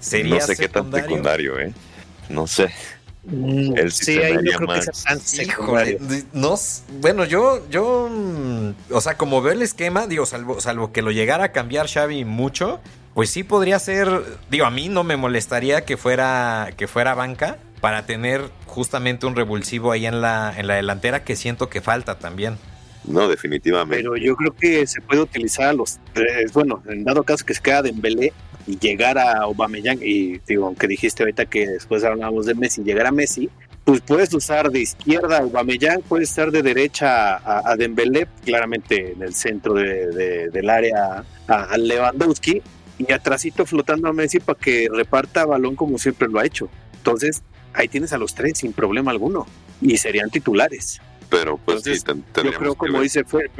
Sería 0.00 0.36
no 0.36 0.40
sé 0.40 0.56
qué 0.56 0.68
tan 0.68 0.90
secundario, 0.90 1.58
¿eh? 1.58 1.72
No 2.28 2.46
sé. 2.46 2.70
Mm, 3.24 3.76
el 3.76 3.90
sí, 3.90 4.18
ahí 4.18 4.34
no 4.34 4.40
creo 4.40 4.80
que 4.80 4.86
tan 5.04 5.20
no, 6.32 6.54
bueno, 7.00 7.24
yo, 7.24 7.68
yo, 7.68 8.08
mm, 8.08 8.70
o 8.92 9.00
sea, 9.00 9.16
como 9.16 9.42
veo 9.42 9.52
el 9.52 9.62
esquema, 9.62 10.06
digo, 10.06 10.26
salvo, 10.26 10.60
salvo 10.60 10.92
que 10.92 11.02
lo 11.02 11.10
llegara 11.10 11.44
a 11.44 11.52
cambiar 11.52 11.88
Xavi 11.88 12.24
mucho, 12.24 12.80
pues 13.16 13.30
sí 13.30 13.44
podría 13.44 13.78
ser, 13.78 14.08
digo, 14.50 14.66
a 14.66 14.70
mí 14.70 14.90
no 14.90 15.02
me 15.02 15.16
molestaría 15.16 15.86
que 15.86 15.96
fuera, 15.96 16.68
que 16.76 16.86
fuera 16.86 17.14
banca 17.14 17.56
para 17.80 18.04
tener 18.04 18.42
justamente 18.66 19.24
un 19.24 19.34
revulsivo 19.34 19.90
ahí 19.90 20.04
en 20.04 20.20
la, 20.20 20.52
en 20.54 20.66
la 20.66 20.74
delantera 20.74 21.24
que 21.24 21.34
siento 21.34 21.70
que 21.70 21.80
falta 21.80 22.18
también. 22.18 22.58
No, 23.04 23.26
definitivamente. 23.26 23.96
Pero 23.96 24.18
yo 24.18 24.36
creo 24.36 24.54
que 24.54 24.86
se 24.86 25.00
puede 25.00 25.22
utilizar 25.22 25.68
a 25.68 25.72
los 25.72 25.98
tres, 26.12 26.52
bueno, 26.52 26.82
en 26.86 27.04
dado 27.04 27.22
caso 27.22 27.46
que 27.46 27.54
se 27.54 27.62
queda 27.62 27.80
Dembélé, 27.80 28.34
y 28.66 28.78
llegar 28.78 29.16
a 29.16 29.38
Aubameyang, 29.44 30.00
y 30.02 30.36
digo, 30.46 30.66
aunque 30.66 30.86
dijiste 30.86 31.22
ahorita 31.22 31.46
que 31.46 31.66
después 31.66 32.04
hablábamos 32.04 32.44
de 32.44 32.54
Messi, 32.54 32.82
llegar 32.82 33.06
a 33.06 33.12
Messi, 33.12 33.48
pues 33.86 34.02
puedes 34.02 34.34
usar 34.34 34.70
de 34.70 34.80
izquierda 34.80 35.38
a 35.38 35.40
Aubameyang, 35.40 36.02
puedes 36.02 36.28
estar 36.28 36.50
de 36.50 36.62
derecha 36.62 37.36
a, 37.36 37.74
Dembélé, 37.76 38.26
claramente 38.44 39.12
en 39.12 39.22
el 39.22 39.32
centro 39.32 39.72
del 39.72 40.68
área 40.68 41.24
a, 41.48 41.78
Lewandowski, 41.78 42.60
y 42.98 43.12
atrásito 43.12 43.66
flotando 43.66 44.08
a 44.08 44.12
Messi 44.12 44.40
para 44.40 44.58
que 44.58 44.88
reparta 44.90 45.44
balón 45.44 45.76
como 45.76 45.98
siempre 45.98 46.28
lo 46.28 46.38
ha 46.38 46.46
hecho. 46.46 46.68
Entonces, 46.96 47.42
ahí 47.72 47.88
tienes 47.88 48.12
a 48.12 48.18
los 48.18 48.34
tres 48.34 48.58
sin 48.58 48.72
problema 48.72 49.10
alguno, 49.10 49.46
y 49.80 49.96
serían 49.96 50.30
titulares. 50.30 51.00
Pero 51.28 51.58
pues 51.58 51.82
sí, 51.82 51.92
yo 52.42 52.52
creo, 52.52 52.74
como 52.74 53.00
dice 53.00 53.24
fue, 53.24 53.50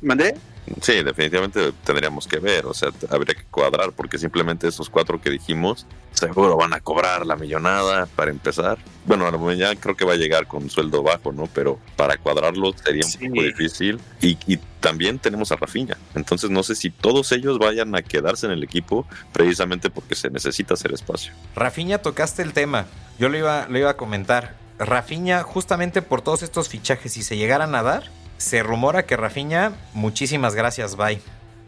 ¿mandé? 0.00 0.34
Sí, 0.80 1.02
definitivamente 1.02 1.72
tendríamos 1.84 2.26
que 2.26 2.38
ver, 2.38 2.66
o 2.66 2.74
sea, 2.74 2.90
habría 3.10 3.34
que 3.34 3.44
cuadrar, 3.50 3.92
porque 3.92 4.18
simplemente 4.18 4.68
esos 4.68 4.88
cuatro 4.88 5.20
que 5.20 5.30
dijimos, 5.30 5.86
seguro 6.12 6.56
van 6.56 6.72
a 6.72 6.80
cobrar 6.80 7.26
la 7.26 7.36
millonada 7.36 8.06
para 8.06 8.30
empezar. 8.30 8.78
Bueno, 9.04 9.26
a 9.26 9.54
ya 9.54 9.74
creo 9.74 9.96
que 9.96 10.04
va 10.04 10.12
a 10.12 10.16
llegar 10.16 10.46
con 10.46 10.70
sueldo 10.70 11.02
bajo, 11.02 11.32
¿no? 11.32 11.48
Pero 11.52 11.80
para 11.96 12.16
cuadrarlo 12.16 12.72
sería 12.84 13.04
un 13.04 13.28
poco 13.28 13.42
difícil. 13.42 14.00
Y, 14.20 14.38
y, 14.46 14.58
también 14.82 15.20
tenemos 15.20 15.52
a 15.52 15.56
Rafinha, 15.56 15.96
entonces 16.16 16.50
no 16.50 16.64
sé 16.64 16.74
si 16.74 16.90
todos 16.90 17.30
ellos 17.30 17.60
vayan 17.60 17.94
a 17.94 18.02
quedarse 18.02 18.46
en 18.46 18.52
el 18.52 18.64
equipo 18.64 19.06
precisamente 19.32 19.90
porque 19.90 20.16
se 20.16 20.28
necesita 20.28 20.74
hacer 20.74 20.92
espacio. 20.92 21.32
Rafinha, 21.54 21.98
tocaste 21.98 22.42
el 22.42 22.52
tema, 22.52 22.86
yo 23.16 23.28
lo 23.28 23.38
iba, 23.38 23.68
lo 23.68 23.78
iba 23.78 23.90
a 23.90 23.96
comentar. 23.96 24.56
Rafinha, 24.80 25.44
justamente 25.44 26.02
por 26.02 26.20
todos 26.22 26.42
estos 26.42 26.68
fichajes, 26.68 27.12
si 27.12 27.22
se 27.22 27.36
llegaran 27.36 27.76
a 27.76 27.84
dar, 27.84 28.10
se 28.36 28.62
rumora 28.62 29.04
que 29.06 29.16
Rafiña, 29.16 29.72
muchísimas 29.94 30.54
gracias, 30.54 30.96
bye, 30.96 31.20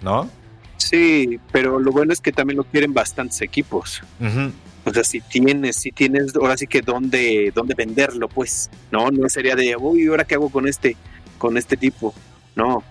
¿no? 0.03 0.29
Sí, 0.77 1.41
pero 1.53 1.79
lo 1.79 1.93
bueno 1.93 2.13
es 2.13 2.21
que 2.21 2.33
también 2.33 2.57
lo 2.57 2.65
quieren 2.65 2.93
bastantes 2.93 3.41
equipos. 3.43 4.03
O 4.85 4.93
sea, 4.93 5.05
si 5.05 5.21
tienes, 5.21 5.77
si 5.77 5.93
tienes, 5.93 6.35
ahora 6.37 6.57
sí 6.57 6.67
que 6.67 6.83
dónde, 6.83 7.53
dónde 7.55 7.75
venderlo, 7.75 8.29
pues, 8.29 8.71
no, 8.91 9.11
no 9.11 9.29
sería 9.29 9.57
de, 9.57 9.77
uy, 9.77 10.07
¿ahora 10.07 10.25
qué 10.25 10.35
hago 10.35 10.51
con 10.51 10.69
este, 10.69 10.97
con 11.39 11.57
este 11.57 11.77
tipo? 11.77 12.15
No, 12.55 12.83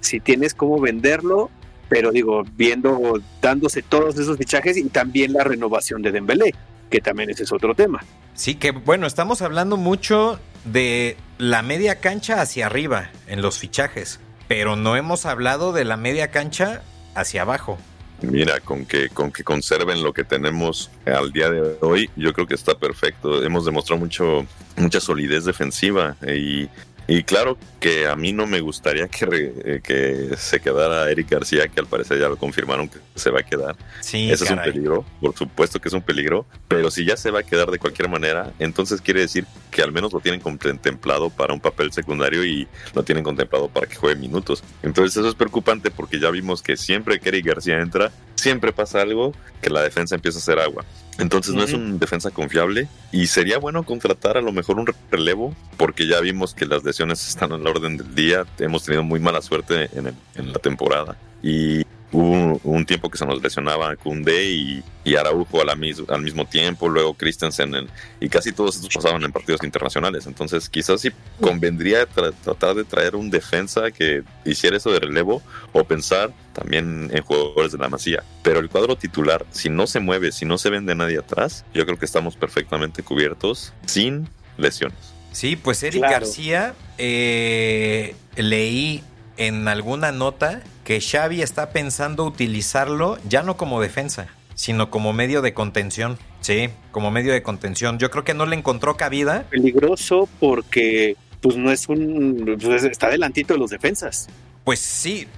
si 0.00 0.20
tienes 0.20 0.54
cómo 0.54 0.80
venderlo, 0.80 1.50
pero 1.88 2.12
digo, 2.12 2.44
viendo, 2.56 3.20
dándose 3.42 3.82
todos 3.82 4.18
esos 4.18 4.38
fichajes 4.38 4.76
y 4.76 4.84
también 4.84 5.32
la 5.32 5.44
renovación 5.44 6.02
de 6.02 6.12
Dembélé, 6.12 6.54
que 6.94 7.00
también 7.00 7.28
ese 7.28 7.42
es 7.42 7.50
otro 7.50 7.74
tema. 7.74 8.04
Sí, 8.34 8.54
que 8.54 8.70
bueno, 8.70 9.08
estamos 9.08 9.42
hablando 9.42 9.76
mucho 9.76 10.38
de 10.64 11.16
la 11.38 11.60
media 11.62 11.98
cancha 11.98 12.40
hacia 12.40 12.66
arriba 12.66 13.10
en 13.26 13.42
los 13.42 13.58
fichajes, 13.58 14.20
pero 14.46 14.76
no 14.76 14.94
hemos 14.94 15.26
hablado 15.26 15.72
de 15.72 15.84
la 15.84 15.96
media 15.96 16.30
cancha 16.30 16.82
hacia 17.16 17.42
abajo. 17.42 17.78
Mira, 18.22 18.60
con 18.60 18.86
que, 18.86 19.08
con 19.08 19.32
que 19.32 19.42
conserven 19.42 20.04
lo 20.04 20.12
que 20.12 20.22
tenemos 20.22 20.92
al 21.04 21.32
día 21.32 21.50
de 21.50 21.76
hoy, 21.80 22.08
yo 22.14 22.32
creo 22.32 22.46
que 22.46 22.54
está 22.54 22.78
perfecto. 22.78 23.42
Hemos 23.42 23.64
demostrado 23.64 23.98
mucho, 23.98 24.46
mucha 24.76 25.00
solidez 25.00 25.44
defensiva 25.44 26.14
y, 26.22 26.68
Y 27.06 27.22
claro 27.24 27.58
que 27.80 28.06
a 28.06 28.16
mí 28.16 28.32
no 28.32 28.46
me 28.46 28.60
gustaría 28.60 29.08
que, 29.08 29.52
eh, 29.64 29.80
que 29.82 30.36
se 30.36 30.60
quedara 30.60 31.10
Eric 31.10 31.30
García, 31.30 31.68
que 31.68 31.80
al 31.80 31.86
parecer 31.86 32.18
ya 32.18 32.28
lo 32.28 32.36
confirmaron 32.36 32.88
que 32.88 32.98
se 33.14 33.30
va 33.30 33.40
a 33.40 33.42
quedar. 33.42 33.76
Sí, 34.00 34.30
Ese 34.30 34.44
es 34.44 34.50
un 34.50 34.62
peligro, 34.62 35.04
por 35.20 35.36
supuesto 35.36 35.80
que 35.80 35.88
es 35.88 35.94
un 35.94 36.02
peligro, 36.02 36.46
pero 36.66 36.90
si 36.90 37.04
ya 37.04 37.16
se 37.16 37.30
va 37.30 37.40
a 37.40 37.42
quedar 37.42 37.70
de 37.70 37.78
cualquier 37.78 38.08
manera, 38.08 38.52
entonces 38.58 39.00
quiere 39.00 39.20
decir 39.20 39.44
que 39.70 39.82
al 39.82 39.92
menos 39.92 40.12
lo 40.12 40.20
tienen 40.20 40.40
contemplado 40.40 41.28
para 41.30 41.52
un 41.52 41.60
papel 41.60 41.92
secundario 41.92 42.44
y 42.44 42.66
lo 42.94 43.02
tienen 43.02 43.22
contemplado 43.22 43.68
para 43.68 43.86
que 43.86 43.96
juegue 43.96 44.18
minutos. 44.18 44.62
Entonces 44.82 45.16
eso 45.16 45.28
es 45.28 45.34
preocupante 45.34 45.90
porque 45.90 46.18
ya 46.18 46.30
vimos 46.30 46.62
que 46.62 46.76
siempre 46.76 47.20
que 47.20 47.28
Eric 47.28 47.46
García 47.46 47.80
entra, 47.80 48.12
siempre 48.44 48.74
pasa 48.74 49.00
algo 49.00 49.32
que 49.62 49.70
la 49.70 49.80
defensa 49.80 50.14
empieza 50.14 50.38
a 50.38 50.42
hacer 50.42 50.58
agua. 50.58 50.84
Entonces 51.18 51.54
no 51.54 51.62
es 51.62 51.72
un 51.72 51.98
defensa 51.98 52.30
confiable 52.30 52.88
y 53.10 53.28
sería 53.28 53.56
bueno 53.56 53.84
contratar 53.84 54.36
a 54.36 54.42
lo 54.42 54.52
mejor 54.52 54.78
un 54.78 54.86
relevo 55.10 55.56
porque 55.78 56.06
ya 56.06 56.20
vimos 56.20 56.52
que 56.52 56.66
las 56.66 56.84
lesiones 56.84 57.26
están 57.26 57.52
a 57.52 57.58
la 57.58 57.70
orden 57.70 57.96
del 57.96 58.14
día. 58.14 58.44
Hemos 58.58 58.84
tenido 58.84 59.02
muy 59.02 59.18
mala 59.18 59.40
suerte 59.40 59.88
en, 59.94 60.08
en 60.34 60.52
la 60.52 60.58
temporada 60.58 61.16
y 61.42 61.84
hubo 62.14 62.60
un 62.62 62.86
tiempo 62.86 63.10
que 63.10 63.18
se 63.18 63.26
nos 63.26 63.42
lesionaba 63.42 63.96
Kunde 63.96 64.44
y, 64.44 64.84
y 65.02 65.16
Araujo 65.16 65.60
al 65.60 66.22
mismo 66.22 66.46
tiempo, 66.46 66.88
luego 66.88 67.14
Christensen 67.14 67.88
y 68.20 68.28
casi 68.28 68.52
todos 68.52 68.76
estos 68.76 68.94
pasaban 68.94 69.24
en 69.24 69.32
partidos 69.32 69.64
internacionales. 69.64 70.26
Entonces 70.26 70.68
quizás 70.68 71.00
sí 71.00 71.10
convendría 71.40 72.06
tratar 72.06 72.76
de 72.76 72.84
traer 72.84 73.16
un 73.16 73.30
defensa 73.30 73.90
que 73.90 74.22
hiciera 74.44 74.76
eso 74.76 74.92
de 74.92 75.00
relevo 75.00 75.42
o 75.72 75.82
pensar 75.82 76.32
también 76.52 77.10
en 77.12 77.22
jugadores 77.24 77.72
de 77.72 77.78
la 77.78 77.88
masía. 77.88 78.22
Pero 78.44 78.60
el 78.60 78.68
cuadro 78.68 78.96
titular, 78.96 79.44
si 79.50 79.68
no 79.68 79.88
se 79.88 79.98
mueve, 79.98 80.30
si 80.30 80.44
no 80.44 80.56
se 80.56 80.70
vende 80.70 80.94
nadie 80.94 81.18
atrás, 81.18 81.64
yo 81.74 81.84
creo 81.84 81.98
que 81.98 82.06
estamos 82.06 82.36
perfectamente 82.36 83.02
cubiertos 83.02 83.72
sin 83.86 84.28
lesiones. 84.56 85.14
Sí, 85.32 85.56
pues 85.56 85.82
Eric 85.82 86.02
García, 86.02 86.76
eh, 86.96 88.14
leí 88.36 89.02
en 89.36 89.66
alguna 89.66 90.12
nota 90.12 90.62
que 90.84 91.00
Xavi 91.00 91.42
está 91.42 91.70
pensando 91.70 92.24
utilizarlo 92.24 93.18
ya 93.28 93.42
no 93.42 93.56
como 93.56 93.80
defensa, 93.80 94.28
sino 94.54 94.90
como 94.90 95.12
medio 95.12 95.42
de 95.42 95.54
contención. 95.54 96.18
Sí, 96.40 96.68
como 96.92 97.10
medio 97.10 97.32
de 97.32 97.42
contención. 97.42 97.98
Yo 97.98 98.10
creo 98.10 98.22
que 98.22 98.34
no 98.34 98.44
le 98.44 98.54
encontró 98.54 98.96
cabida. 98.96 99.44
Peligroso 99.50 100.28
porque 100.38 101.16
pues 101.40 101.56
no 101.56 101.70
es 101.70 101.88
un 101.88 102.58
pues, 102.60 102.84
está 102.84 103.06
adelantito 103.06 103.54
de 103.54 103.60
los 103.60 103.70
defensas. 103.70 104.28
Pues 104.64 104.78
sí, 104.78 105.28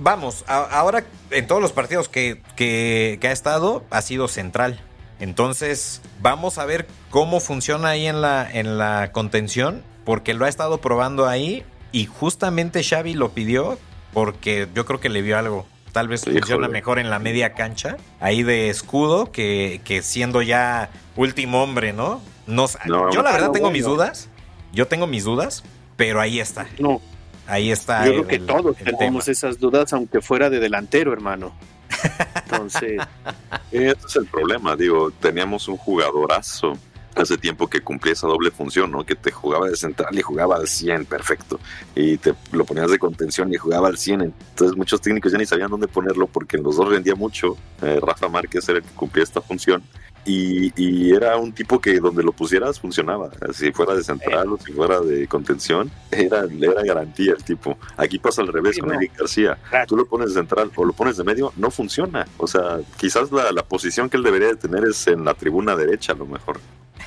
vamos, 0.00 0.44
ahora 0.48 1.04
en 1.30 1.46
todos 1.46 1.62
los 1.62 1.70
partidos 1.70 2.08
que, 2.08 2.40
que, 2.56 3.18
que, 3.20 3.28
ha 3.28 3.32
estado 3.32 3.84
ha 3.90 4.02
sido 4.02 4.26
central. 4.26 4.80
Entonces, 5.20 6.02
vamos 6.20 6.58
a 6.58 6.64
ver 6.64 6.88
cómo 7.08 7.38
funciona 7.38 7.90
ahí 7.90 8.08
en 8.08 8.20
la, 8.20 8.50
en 8.50 8.76
la 8.76 9.12
contención, 9.12 9.84
porque 10.04 10.34
lo 10.34 10.44
ha 10.44 10.48
estado 10.48 10.78
probando 10.78 11.28
ahí 11.28 11.62
y 11.92 12.06
justamente 12.06 12.82
Xavi 12.82 13.14
lo 13.14 13.30
pidió 13.30 13.78
porque 14.14 14.68
yo 14.74 14.86
creo 14.86 15.00
que 15.00 15.10
le 15.10 15.20
vio 15.20 15.36
algo. 15.36 15.66
Tal 15.92 16.08
vez 16.08 16.24
funciona 16.24 16.68
mejor 16.68 16.98
en 16.98 17.10
la 17.10 17.18
media 17.18 17.52
cancha, 17.52 17.98
ahí 18.18 18.42
de 18.42 18.68
escudo, 18.68 19.30
que, 19.30 19.80
que 19.84 20.02
siendo 20.02 20.42
ya 20.42 20.90
último 21.14 21.62
hombre, 21.62 21.92
¿no? 21.92 22.20
no, 22.46 22.66
yo 23.12 23.22
la 23.22 23.32
verdad 23.32 23.52
tengo 23.52 23.70
mis 23.70 23.84
dudas, 23.84 24.28
yo 24.72 24.88
tengo 24.88 25.06
mis 25.06 25.24
dudas, 25.24 25.62
pero 25.96 26.20
ahí 26.20 26.40
está. 26.40 26.66
No. 26.78 27.00
Ahí 27.46 27.70
está. 27.70 28.06
Yo 28.06 28.12
creo 28.12 28.26
que 28.26 28.38
todos 28.40 28.76
tenemos 28.76 29.28
esas 29.28 29.60
dudas, 29.60 29.92
aunque 29.92 30.20
fuera 30.20 30.50
de 30.50 30.58
delantero, 30.58 31.12
hermano. 31.12 31.52
Entonces. 32.34 33.00
Ese 33.70 33.96
es 34.06 34.16
el 34.16 34.26
problema, 34.26 34.76
digo, 34.76 35.10
teníamos 35.10 35.68
un 35.68 35.76
jugadorazo 35.76 36.72
hace 37.14 37.38
tiempo 37.38 37.68
que 37.68 37.80
cumplía 37.80 38.12
esa 38.12 38.26
doble 38.26 38.50
función, 38.50 38.90
¿no? 38.90 39.04
Que 39.04 39.14
te 39.14 39.30
jugaba 39.30 39.68
de 39.68 39.76
central 39.76 40.16
y 40.18 40.22
jugaba 40.22 40.56
al 40.56 40.68
100, 40.68 41.06
perfecto. 41.06 41.60
Y 41.94 42.16
te 42.18 42.34
lo 42.52 42.64
ponías 42.64 42.90
de 42.90 42.98
contención 42.98 43.52
y 43.52 43.56
jugaba 43.56 43.88
al 43.88 43.98
100. 43.98 44.22
Entonces 44.22 44.76
muchos 44.76 45.00
técnicos 45.00 45.32
ya 45.32 45.38
ni 45.38 45.46
sabían 45.46 45.70
dónde 45.70 45.88
ponerlo 45.88 46.26
porque 46.26 46.58
los 46.58 46.76
dos 46.76 46.88
rendía 46.88 47.14
mucho. 47.14 47.56
Eh, 47.82 48.00
Rafa 48.02 48.28
Márquez 48.28 48.68
era 48.68 48.78
el 48.78 48.84
que 48.84 48.94
cumplía 48.94 49.24
esta 49.24 49.40
función. 49.40 49.82
Y, 50.24 51.12
era 51.14 51.36
un 51.36 51.52
tipo 51.52 51.80
que 51.80 52.00
donde 52.00 52.22
lo 52.22 52.32
pusieras 52.32 52.80
funcionaba. 52.80 53.30
Si 53.52 53.72
fuera 53.72 53.94
de 53.94 54.02
central 54.02 54.52
o 54.52 54.58
si 54.58 54.72
fuera 54.72 55.00
de 55.00 55.26
contención, 55.28 55.90
era, 56.10 56.44
era 56.60 56.82
garantía 56.82 57.32
el 57.32 57.44
tipo. 57.44 57.78
Aquí 57.96 58.18
pasa 58.18 58.42
al 58.42 58.48
revés 58.48 58.78
con 58.78 58.92
Eric 58.94 59.16
García. 59.18 59.58
Tú 59.86 59.96
lo 59.96 60.06
pones 60.06 60.28
de 60.28 60.40
central 60.40 60.70
o 60.74 60.84
lo 60.84 60.92
pones 60.92 61.16
de 61.16 61.24
medio, 61.24 61.52
no 61.56 61.70
funciona. 61.70 62.26
O 62.38 62.46
sea, 62.46 62.80
quizás 62.96 63.30
la, 63.32 63.52
la 63.52 63.62
posición 63.62 64.08
que 64.08 64.16
él 64.16 64.22
debería 64.22 64.48
de 64.48 64.56
tener 64.56 64.84
es 64.84 65.06
en 65.06 65.24
la 65.24 65.34
tribuna 65.34 65.76
derecha, 65.76 66.12
a 66.12 66.16
lo 66.16 66.26
mejor. 66.26 66.58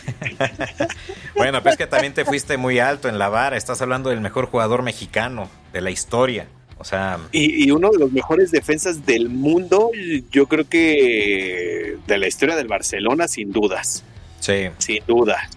bueno, 1.35 1.61
pues 1.63 1.77
que 1.77 1.87
también 1.87 2.13
te 2.13 2.25
fuiste 2.25 2.57
muy 2.57 2.79
alto 2.79 3.09
en 3.09 3.19
la 3.19 3.29
vara. 3.29 3.57
Estás 3.57 3.81
hablando 3.81 4.09
del 4.09 4.21
mejor 4.21 4.47
jugador 4.47 4.83
mexicano 4.83 5.49
de 5.73 5.81
la 5.81 5.91
historia. 5.91 6.47
O 6.79 6.83
sea. 6.83 7.19
Y, 7.31 7.69
uno 7.71 7.89
de 7.91 7.99
los 7.99 8.11
mejores 8.11 8.51
defensas 8.51 9.05
del 9.05 9.29
mundo, 9.29 9.91
yo 10.31 10.47
creo 10.47 10.67
que 10.67 11.97
de 12.05 12.17
la 12.17 12.27
historia 12.27 12.55
del 12.55 12.67
Barcelona, 12.67 13.27
sin 13.27 13.51
dudas. 13.51 14.03
Sí. 14.39 14.69
Sin 14.77 15.03
duda. 15.05 15.49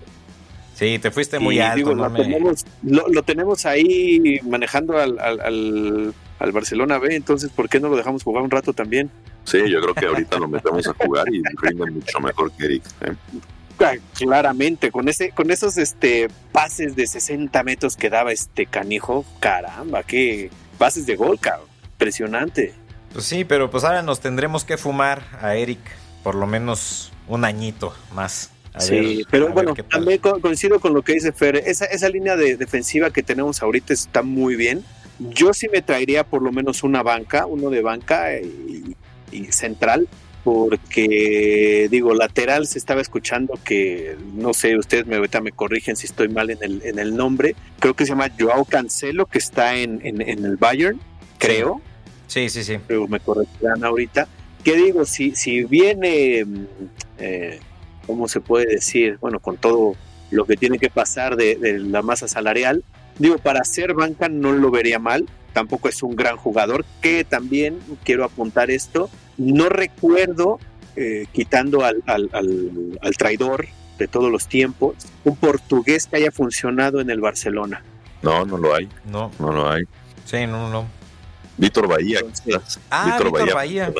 Sí, 0.74 0.98
te 0.98 1.10
fuiste 1.10 1.38
muy 1.38 1.58
alto. 1.58 1.94
lo, 1.94 3.22
tenemos, 3.22 3.66
ahí 3.66 4.40
manejando 4.48 4.96
al, 4.98 5.18
al, 5.18 6.52
Barcelona 6.52 6.98
B, 6.98 7.14
entonces, 7.14 7.50
¿por 7.50 7.68
qué 7.68 7.80
no 7.80 7.90
lo 7.90 7.96
dejamos 7.96 8.22
jugar 8.22 8.42
un 8.42 8.50
rato 8.50 8.72
también? 8.72 9.10
Sí, 9.44 9.58
yo 9.68 9.82
creo 9.82 9.94
que 9.94 10.06
ahorita 10.06 10.38
lo 10.38 10.48
metemos 10.48 10.86
a 10.86 10.94
jugar 10.94 11.26
y 11.30 11.42
rinde 11.60 11.90
mucho 11.90 12.18
mejor 12.20 12.50
que 12.52 12.64
Eric. 12.64 12.82
¿eh? 13.02 13.12
Claramente 14.14 14.90
con 14.90 15.08
ese 15.08 15.30
con 15.30 15.50
esos 15.50 15.78
este 15.78 16.28
pases 16.52 16.96
de 16.96 17.06
60 17.06 17.62
metros 17.62 17.96
que 17.96 18.10
daba 18.10 18.32
este 18.32 18.66
canijo 18.66 19.24
caramba 19.40 20.02
qué 20.02 20.50
pases 20.78 21.06
de 21.06 21.16
gol 21.16 21.38
cabrón 21.38 21.68
impresionante. 21.84 22.74
Pues 23.12 23.24
sí 23.24 23.44
pero 23.44 23.70
pues 23.70 23.84
ahora 23.84 24.02
nos 24.02 24.20
tendremos 24.20 24.64
que 24.64 24.76
fumar 24.76 25.22
a 25.40 25.54
Eric 25.54 25.80
por 26.22 26.34
lo 26.34 26.46
menos 26.46 27.12
un 27.28 27.44
añito 27.44 27.94
más. 28.14 28.50
Sí 28.78 29.24
pero 29.30 29.48
bueno 29.52 29.74
también 29.74 30.18
coincido 30.18 30.80
con 30.80 30.94
lo 30.94 31.02
que 31.02 31.14
dice 31.14 31.32
Fer 31.32 31.56
esa, 31.56 31.86
esa 31.86 32.08
línea 32.08 32.36
de 32.36 32.56
defensiva 32.56 33.10
que 33.10 33.22
tenemos 33.22 33.62
ahorita 33.62 33.92
está 33.92 34.22
muy 34.22 34.56
bien. 34.56 34.84
Yo 35.18 35.52
sí 35.52 35.68
me 35.68 35.82
traería 35.82 36.24
por 36.24 36.40
lo 36.40 36.50
menos 36.52 36.82
una 36.82 37.02
banca 37.02 37.46
uno 37.46 37.68
de 37.70 37.82
banca 37.82 38.32
y, 38.38 38.96
y 39.32 39.52
central 39.52 40.08
porque 40.42 41.88
digo, 41.90 42.14
lateral 42.14 42.66
se 42.66 42.78
estaba 42.78 43.00
escuchando 43.00 43.58
que, 43.64 44.16
no 44.34 44.54
sé, 44.54 44.76
ustedes 44.76 45.06
me, 45.06 45.16
ahorita 45.16 45.40
me 45.40 45.52
corrigen 45.52 45.96
si 45.96 46.06
estoy 46.06 46.28
mal 46.28 46.50
en 46.50 46.58
el, 46.62 46.82
en 46.84 46.98
el 46.98 47.16
nombre, 47.16 47.54
creo 47.78 47.94
que 47.94 48.04
se 48.04 48.10
llama 48.10 48.30
Joao 48.38 48.64
Cancelo, 48.64 49.26
que 49.26 49.38
está 49.38 49.76
en, 49.76 50.00
en, 50.04 50.20
el 50.22 50.56
Bayern, 50.56 51.00
creo. 51.38 51.80
Sí, 52.26 52.48
sí, 52.48 52.64
sí. 52.64 52.78
Pero 52.86 53.08
me 53.08 53.20
corregirán 53.20 53.84
ahorita. 53.84 54.28
¿Qué 54.64 54.76
digo? 54.76 55.04
Si, 55.04 55.34
si 55.34 55.64
viene, 55.64 56.44
eh, 57.18 57.60
¿cómo 58.06 58.28
se 58.28 58.40
puede 58.40 58.66
decir? 58.66 59.18
Bueno, 59.20 59.40
con 59.40 59.56
todo 59.56 59.94
lo 60.30 60.44
que 60.46 60.56
tiene 60.56 60.78
que 60.78 60.90
pasar 60.90 61.36
de, 61.36 61.56
de 61.56 61.78
la 61.78 62.02
masa 62.02 62.28
salarial, 62.28 62.84
digo, 63.18 63.38
para 63.38 63.64
ser 63.64 63.94
banca 63.94 64.28
no 64.28 64.52
lo 64.52 64.70
vería 64.70 64.98
mal, 64.98 65.26
tampoco 65.52 65.88
es 65.88 66.02
un 66.02 66.16
gran 66.16 66.36
jugador, 66.36 66.84
que 67.00 67.24
también 67.24 67.78
quiero 68.04 68.24
apuntar 68.24 68.70
esto, 68.70 69.10
no 69.40 69.70
recuerdo, 69.70 70.60
eh, 70.96 71.26
quitando 71.32 71.82
al, 71.84 72.02
al, 72.06 72.28
al, 72.32 73.16
traidor 73.16 73.66
de 73.98 74.06
todos 74.06 74.30
los 74.30 74.46
tiempos, 74.46 74.96
un 75.24 75.34
portugués 75.36 76.06
que 76.06 76.16
haya 76.16 76.30
funcionado 76.30 77.00
en 77.00 77.08
el 77.08 77.20
Barcelona. 77.20 77.82
No, 78.22 78.44
no 78.44 78.58
lo 78.58 78.74
hay. 78.74 78.88
No. 79.06 79.30
No 79.38 79.50
lo 79.50 79.70
hay. 79.70 79.84
Sí, 80.26 80.46
no, 80.46 80.68
no. 80.68 80.86
Víctor 81.56 81.88
Bahía. 81.88 82.20
ah, 82.90 83.18
Víctor, 83.18 83.54
Bahía. 83.54 83.90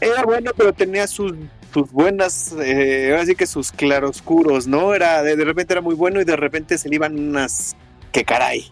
Era 0.00 0.24
bueno, 0.24 0.52
pero 0.56 0.72
tenía 0.72 1.06
sus, 1.06 1.34
sus 1.72 1.90
buenas, 1.90 2.54
eh, 2.58 3.16
así 3.20 3.34
que 3.34 3.46
sus 3.46 3.70
claroscuros, 3.70 4.66
¿no? 4.66 4.94
Era 4.94 5.22
de, 5.22 5.36
repente 5.44 5.74
era 5.74 5.82
muy 5.82 5.94
bueno 5.94 6.20
y 6.20 6.24
de 6.24 6.36
repente 6.36 6.78
se 6.78 6.88
le 6.88 6.94
iban 6.94 7.18
unas 7.18 7.76
que 8.10 8.24
caray. 8.24 8.70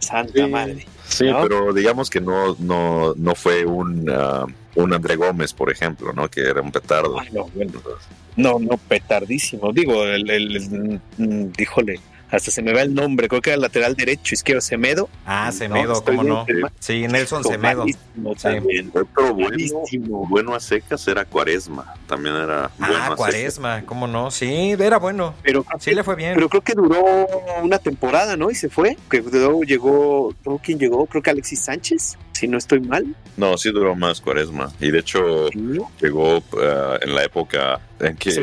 Santa 0.00 0.46
madre. 0.48 0.86
Sí, 1.06 1.26
pero 1.42 1.72
digamos 1.72 2.08
que 2.08 2.20
no, 2.20 2.56
no, 2.58 3.14
no 3.16 3.34
fue 3.34 3.64
un, 3.64 4.08
uh, 4.08 4.46
un 4.74 4.92
André 4.92 5.16
Gómez, 5.16 5.52
por 5.52 5.70
ejemplo, 5.70 6.12
¿no? 6.12 6.28
Que 6.28 6.42
era 6.42 6.60
un 6.60 6.72
petardo. 6.72 7.16
no, 8.36 8.58
no, 8.58 8.76
petardísimo. 8.76 9.72
Digo, 9.72 10.04
el, 10.04 10.28
el, 10.30 10.56
el, 10.56 11.00
mm, 11.18 11.52
díjole, 11.56 12.00
hasta 12.32 12.50
se 12.50 12.62
me 12.62 12.72
va 12.72 12.80
el 12.80 12.94
nombre, 12.94 13.28
creo 13.28 13.42
que 13.42 13.50
era 13.50 13.56
el 13.56 13.60
lateral 13.60 13.94
derecho, 13.94 14.34
izquierdo, 14.34 14.62
Semedo. 14.62 15.10
Ah, 15.26 15.52
Semedo, 15.52 16.02
cómo 16.02 16.24
no. 16.24 16.46
Sí, 16.80 17.06
Nelson 17.06 17.44
Semedo. 17.44 17.84
También. 18.40 18.90
Otro 18.94 19.34
bueno, 19.34 19.58
bueno 20.28 20.54
a 20.54 20.60
secas 20.60 21.06
era 21.06 21.26
Cuaresma, 21.26 21.94
también 22.06 22.34
era 22.34 22.70
bueno 22.78 22.94
Ah, 22.98 23.14
Cuaresma, 23.16 23.84
cómo 23.84 24.06
no, 24.06 24.30
sí, 24.30 24.74
era 24.78 24.98
bueno. 24.98 25.34
Pero 25.42 25.64
sí 25.78 25.94
le 25.94 26.02
fue 26.02 26.16
bien. 26.16 26.34
Pero 26.34 26.48
creo 26.48 26.62
que 26.62 26.72
duró 26.72 27.04
una 27.62 27.78
temporada, 27.78 28.34
¿no? 28.36 28.50
Y 28.50 28.54
se 28.54 28.70
fue, 28.70 28.96
que 29.10 29.20
luego 29.20 29.62
llegó, 29.62 30.34
¿quién 30.62 30.78
llegó? 30.78 31.04
Creo 31.06 31.22
que 31.22 31.30
Alexis 31.30 31.60
Sánchez 31.60 32.16
si 32.42 32.48
no 32.48 32.58
estoy 32.58 32.80
mal. 32.80 33.14
No, 33.36 33.56
sí 33.56 33.70
duró 33.70 33.94
más 33.94 34.20
Cuaresma. 34.20 34.72
Y 34.80 34.90
de 34.90 34.98
hecho, 34.98 35.48
llegó 36.00 36.38
uh, 36.38 36.42
en 37.00 37.14
la 37.14 37.22
época 37.22 37.80
que 38.18 38.40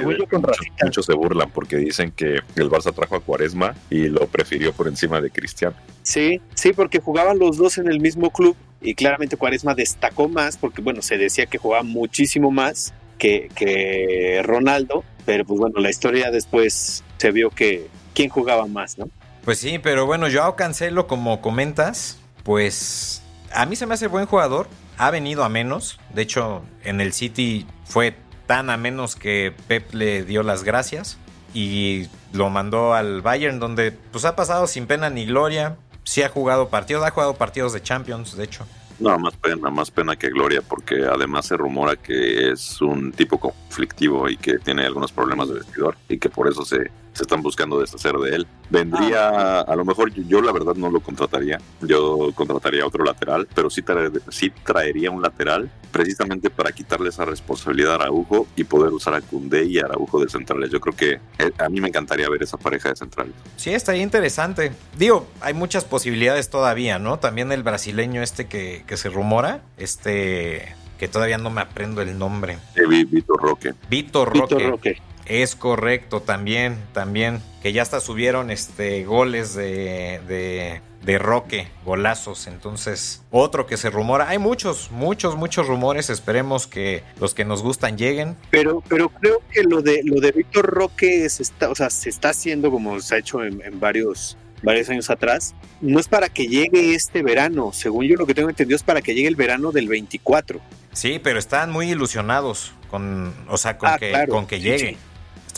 muchos, 0.82 1.06
se 1.06 1.14
burlan 1.14 1.52
porque 1.52 1.78
dicen 1.78 2.12
que 2.12 2.40
el 2.56 2.70
Barça 2.70 2.94
trajo 2.94 3.16
a 3.16 3.20
Cuaresma 3.20 3.76
y 3.90 4.08
lo 4.08 4.28
prefirió 4.28 4.72
por 4.74 4.88
encima 4.88 5.20
de 5.20 5.30
Cristiano. 5.30 5.76
Sí, 6.02 6.42
sí, 6.54 6.74
porque 6.74 7.00
jugaban 7.00 7.40
los 7.40 7.58
dos 7.58 7.78
en 7.78 7.88
el 7.88 8.00
mismo 8.00 8.32
club 8.32 8.56
y 8.82 8.96
claramente 8.96 9.38
Cuaresma 9.38 9.76
destacó 9.76 10.30
más 10.30 10.58
porque, 10.58 10.82
bueno, 10.82 11.02
se 11.02 11.18
decía 11.18 11.46
que 11.46 11.58
jugaba 11.58 11.84
muchísimo 11.84 12.52
más 12.52 12.94
que, 13.18 13.50
que 13.56 14.42
Ronaldo, 14.44 15.04
pero 15.26 15.46
pues 15.46 15.60
bueno, 15.60 15.80
la 15.80 15.90
historia 15.90 16.32
después 16.32 17.04
se 17.18 17.32
vio 17.32 17.50
que 17.50 17.88
quién 18.14 18.30
jugaba 18.30 18.66
más, 18.66 18.98
¿no? 18.98 19.10
Pues 19.44 19.60
sí, 19.60 19.80
pero 19.80 20.06
bueno, 20.06 20.28
Joao 20.32 20.56
Cancelo, 20.56 21.08
como 21.08 21.42
comentas, 21.42 22.20
pues 22.44 23.22
a 23.54 23.66
mí 23.66 23.76
se 23.76 23.86
me 23.86 23.94
hace 23.94 24.08
buen 24.08 24.26
jugador. 24.26 24.68
Ha 24.98 25.12
venido 25.12 25.44
a 25.44 25.50
menos. 25.50 26.00
De 26.14 26.24
hecho, 26.24 26.64
en 26.84 27.00
el 27.02 27.14
City 27.14 27.66
fue 27.86 28.16
tan 28.50 28.72
a 28.72 28.78
menos 28.78 29.16
que 29.16 29.54
Pep 29.68 29.94
le 29.94 30.24
dio 30.24 30.42
las 30.42 30.64
gracias 30.64 31.20
y 31.54 32.08
lo 32.34 32.50
mandó 32.50 32.96
al 32.96 33.22
Bayern, 33.22 33.60
donde 33.60 33.92
pues 33.92 34.26
ha 34.26 34.36
pasado 34.36 34.66
sin 34.66 34.88
pena 34.88 35.12
ni 35.12 35.28
gloria. 35.28 35.78
Sí 36.04 36.24
ha 36.24 36.30
jugado 36.30 36.70
partidos, 36.70 37.06
ha 37.06 37.12
jugado 37.12 37.36
partidos 37.36 37.74
de 37.74 37.84
Champions, 37.84 38.36
de 38.36 38.46
hecho. 38.46 38.66
No, 38.98 39.20
más 39.20 39.36
pena, 39.36 39.70
más 39.70 39.92
pena 39.92 40.16
que 40.16 40.30
gloria, 40.30 40.64
porque 40.68 41.06
además 41.06 41.46
se 41.46 41.58
rumora 41.58 41.96
que 41.96 42.50
es 42.50 42.82
un 42.82 43.12
tipo 43.12 43.40
conflictivo 43.40 44.28
y 44.28 44.36
que 44.36 44.58
tiene 44.58 44.84
algunos 44.84 45.12
problemas 45.12 45.50
de 45.50 45.54
vestidor 45.54 45.96
y 46.10 46.18
que 46.18 46.30
por 46.30 46.48
eso 46.48 46.66
se, 46.66 46.90
se 47.20 47.24
están 47.24 47.42
buscando 47.42 47.82
deshacer 47.82 48.16
de 48.16 48.34
él. 48.34 48.48
Vendría, 48.70 49.60
a 49.60 49.76
lo 49.76 49.84
mejor 49.84 50.14
yo, 50.14 50.42
la 50.42 50.54
verdad 50.54 50.74
no 50.76 50.90
lo 50.90 51.02
contrataría, 51.02 51.60
yo 51.82 52.32
contrataría 52.34 52.86
otro 52.86 53.04
lateral, 53.04 53.46
pero 53.54 53.70
sí, 53.70 53.84
sí 54.30 54.50
traería 54.64 55.12
un 55.12 55.22
lateral 55.22 55.70
precisamente 55.92 56.50
para 56.50 56.72
quitarle 56.72 57.10
esa 57.10 57.26
responsabilidad 57.26 57.92
a 57.92 57.96
Araujo 57.96 58.48
y 58.56 58.64
poder 58.64 58.94
usar 58.94 59.16
a 59.16 59.22
Cundé 59.22 59.66
y 59.66 59.80
a 59.80 59.86
Araujo 59.86 60.24
de 60.24 60.30
centrales. 60.30 60.70
Yo 60.70 60.80
creo 60.80 60.96
que 60.96 61.20
eh, 61.40 61.52
a 61.58 61.68
mí 61.68 61.82
me 61.82 61.90
encantaría 61.90 62.30
ver 62.30 62.42
esa 62.42 62.56
pareja 62.56 62.88
de 62.88 62.96
centrales. 62.96 63.34
Sí, 63.58 63.72
estaría 63.72 64.02
interesante. 64.02 64.72
Digo, 64.98 65.28
hay 65.42 65.54
muchas 65.54 65.84
posibilidades 65.84 66.50
todavía, 66.50 67.00
¿no? 67.00 67.20
También 67.20 67.52
el 67.52 67.64
brasileño 67.64 68.22
este 68.22 68.48
que, 68.48 68.86
que 68.88 68.96
se 68.96 69.10
rumora, 69.10 69.62
este 69.76 70.74
que 70.98 71.10
todavía 71.10 71.38
no 71.38 71.50
me 71.50 71.62
aprendo 71.62 72.02
el 72.02 72.18
nombre. 72.18 72.60
Vitor 72.76 73.42
Roque. 73.42 73.74
Vitor 73.90 74.38
Roque. 74.38 75.02
Es 75.30 75.56
correcto, 75.56 76.22
también, 76.22 76.76
también. 76.92 77.42
Que 77.62 77.72
ya 77.72 77.84
hasta 77.84 78.00
subieron 78.00 78.50
este 78.50 79.06
goles 79.06 79.54
de, 79.54 80.20
de, 80.28 80.82
de, 81.04 81.20
Roque, 81.20 81.68
golazos. 81.86 82.48
Entonces, 82.48 83.22
otro 83.30 83.68
que 83.68 83.78
se 83.78 83.92
rumora. 83.92 84.28
Hay 84.28 84.40
muchos, 84.40 84.90
muchos, 84.92 85.36
muchos 85.36 85.68
rumores. 85.68 86.10
Esperemos 86.10 86.66
que 86.66 87.04
los 87.20 87.36
que 87.36 87.46
nos 87.46 87.62
gustan 87.62 87.96
lleguen. 87.98 88.36
Pero, 88.50 88.84
pero 88.90 89.10
creo 89.10 89.42
que 89.52 89.62
lo 89.64 89.84
de 89.84 90.02
lo 90.04 90.20
de 90.20 90.32
Víctor 90.32 90.66
Roque 90.66 91.30
se 91.30 91.44
está, 91.44 91.70
o 91.70 91.76
sea, 91.76 91.92
se 91.92 92.10
está 92.10 92.30
haciendo 92.30 92.72
como 92.72 93.00
se 93.00 93.16
ha 93.16 93.18
hecho 93.20 93.44
en, 93.44 93.62
en 93.62 93.80
varios 93.80 94.36
varios 94.64 94.90
años 94.90 95.10
atrás, 95.10 95.56
no 95.80 96.00
es 96.00 96.08
para 96.08 96.28
que 96.28 96.48
llegue 96.48 96.94
este 96.94 97.24
verano, 97.24 97.72
según 97.74 98.06
yo 98.06 98.16
lo 98.16 98.26
que 98.26 98.34
tengo 98.34 98.50
entendido 98.50 98.76
es 98.76 98.84
para 98.84 99.02
que 99.02 99.16
llegue 99.16 99.28
el 99.28 99.38
verano 99.38 99.72
del 99.72 99.88
24. 99.88 100.60
Sí, 100.92 101.20
pero 101.24 101.40
están 101.40 101.72
muy 101.72 101.92
ilusionados 101.92 102.74
con, 102.90 103.34
o 103.48 103.58
sea, 103.58 103.78
con, 103.78 103.90
ah, 103.90 103.98
que, 103.98 104.14
con 104.28 104.48
que 104.48 104.60
llegue. 104.60 104.98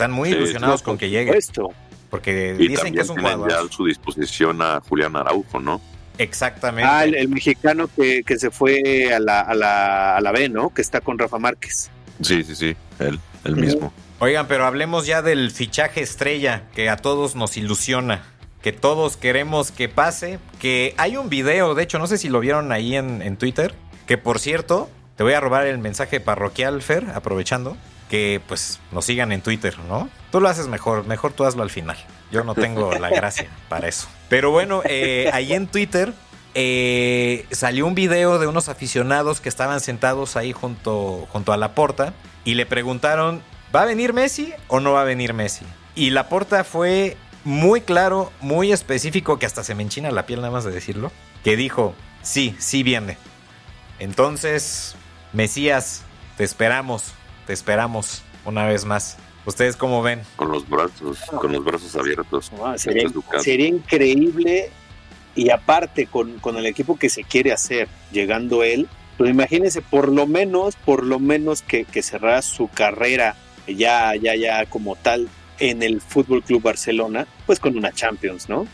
Están 0.02 0.16
muy 0.16 0.30
ilusionados 0.30 0.82
con 0.82 0.98
que 0.98 1.10
llegue. 1.10 1.36
Esto. 1.36 1.68
Porque 2.10 2.54
dicen 2.54 2.92
que 2.92 3.02
es 3.02 3.08
un 3.08 3.18
jugador. 3.18 3.48
ya 3.48 3.60
a 3.60 3.68
su 3.70 3.86
disposición 3.86 4.60
a 4.60 4.80
Julián 4.80 5.14
Araujo, 5.14 5.60
¿no? 5.60 5.80
Exactamente. 6.18 6.90
Ah, 6.90 7.04
el, 7.04 7.28
mexicano 7.28 7.88
que, 7.88 8.24
se 8.36 8.50
fue 8.50 9.14
a 9.14 9.20
la, 9.20 9.40
a, 9.40 9.54
la, 9.54 10.16
a 10.16 10.20
la 10.20 10.32
B, 10.32 10.48
¿no? 10.48 10.74
Que 10.74 10.82
está 10.82 11.00
con 11.00 11.18
Rafa 11.18 11.38
Márquez. 11.38 11.90
Sí, 12.20 12.42
sí, 12.42 12.56
sí, 12.56 12.76
él, 12.98 13.20
el 13.44 13.56
mismo. 13.56 13.92
Oigan, 14.18 14.48
pero 14.48 14.66
hablemos 14.66 15.06
ya 15.06 15.22
del 15.22 15.52
fichaje 15.52 16.02
estrella 16.02 16.64
que 16.74 16.90
a 16.90 16.96
todos 16.96 17.36
nos 17.36 17.56
ilusiona, 17.56 18.24
que 18.60 18.72
todos 18.72 19.16
queremos 19.16 19.70
que 19.70 19.88
pase, 19.88 20.40
que 20.60 20.94
hay 20.98 21.16
un 21.16 21.28
video, 21.28 21.76
de 21.76 21.84
hecho, 21.84 22.00
no 22.00 22.08
sé 22.08 22.18
si 22.18 22.28
lo 22.28 22.40
vieron 22.40 22.72
ahí 22.72 22.96
en, 22.96 23.22
en 23.22 23.36
Twitter, 23.36 23.72
que 24.06 24.18
por 24.18 24.40
cierto, 24.40 24.90
te 25.16 25.22
voy 25.22 25.32
a 25.34 25.40
robar 25.40 25.66
el 25.66 25.78
mensaje 25.78 26.18
parroquial, 26.18 26.82
Fer, 26.82 27.06
aprovechando 27.14 27.76
que 28.12 28.42
pues 28.46 28.78
nos 28.90 29.06
sigan 29.06 29.32
en 29.32 29.40
Twitter, 29.40 29.74
¿no? 29.88 30.10
Tú 30.30 30.38
lo 30.38 30.50
haces 30.50 30.68
mejor, 30.68 31.06
mejor 31.06 31.32
tú 31.32 31.44
hazlo 31.44 31.62
al 31.62 31.70
final. 31.70 31.96
Yo 32.30 32.44
no 32.44 32.54
tengo 32.54 32.92
la 32.92 33.08
gracia 33.08 33.48
para 33.70 33.88
eso. 33.88 34.06
Pero 34.28 34.50
bueno, 34.50 34.82
eh, 34.84 35.30
ahí 35.32 35.54
en 35.54 35.66
Twitter 35.66 36.12
eh, 36.52 37.46
salió 37.52 37.86
un 37.86 37.94
video 37.94 38.38
de 38.38 38.46
unos 38.46 38.68
aficionados 38.68 39.40
que 39.40 39.48
estaban 39.48 39.80
sentados 39.80 40.36
ahí 40.36 40.52
junto, 40.52 41.26
junto 41.30 41.54
a 41.54 41.56
la 41.56 41.74
porta 41.74 42.12
y 42.44 42.52
le 42.52 42.66
preguntaron, 42.66 43.40
¿va 43.74 43.80
a 43.80 43.86
venir 43.86 44.12
Messi 44.12 44.52
o 44.68 44.80
no 44.80 44.92
va 44.92 45.00
a 45.00 45.04
venir 45.04 45.32
Messi? 45.32 45.64
Y 45.94 46.10
la 46.10 46.28
porta 46.28 46.64
fue 46.64 47.16
muy 47.44 47.80
claro, 47.80 48.30
muy 48.42 48.72
específico, 48.72 49.38
que 49.38 49.46
hasta 49.46 49.64
se 49.64 49.74
me 49.74 49.84
enchina 49.84 50.10
la 50.10 50.26
piel 50.26 50.40
nada 50.40 50.52
más 50.52 50.64
de 50.64 50.70
decirlo, 50.70 51.10
que 51.42 51.56
dijo, 51.56 51.94
sí, 52.20 52.54
sí 52.58 52.82
viene. 52.82 53.16
Entonces, 53.98 54.96
Mesías, 55.32 56.02
te 56.36 56.44
esperamos 56.44 57.14
te 57.46 57.52
esperamos 57.52 58.22
una 58.44 58.66
vez 58.66 58.84
más. 58.84 59.16
¿Ustedes 59.44 59.76
cómo 59.76 60.02
ven? 60.02 60.22
Con 60.36 60.50
los 60.50 60.68
brazos, 60.68 61.18
con 61.40 61.52
los 61.52 61.64
brazos 61.64 61.96
abiertos. 61.96 62.52
sería, 62.76 63.66
increíble 63.66 64.70
y 65.34 65.50
aparte 65.50 66.06
con, 66.06 66.38
con, 66.38 66.56
el 66.56 66.66
equipo 66.66 66.96
que 66.96 67.08
se 67.08 67.24
quiere 67.24 67.52
hacer, 67.52 67.88
llegando 68.12 68.62
él, 68.62 68.88
pues 69.18 69.30
imagínense 69.30 69.82
por 69.82 70.08
lo 70.08 70.26
menos, 70.26 70.76
por 70.76 71.04
lo 71.04 71.18
menos 71.18 71.62
que, 71.62 71.84
que 71.84 72.02
cerrara 72.02 72.42
su 72.42 72.68
carrera 72.68 73.34
ya, 73.66 74.14
ya, 74.14 74.36
ya 74.36 74.66
como 74.66 74.94
tal 74.94 75.28
en 75.58 75.82
el 75.82 76.00
Fútbol 76.00 76.42
Club 76.42 76.62
Barcelona, 76.62 77.26
pues 77.46 77.58
con 77.58 77.76
una 77.76 77.92
Champions, 77.92 78.48
¿no? 78.48 78.66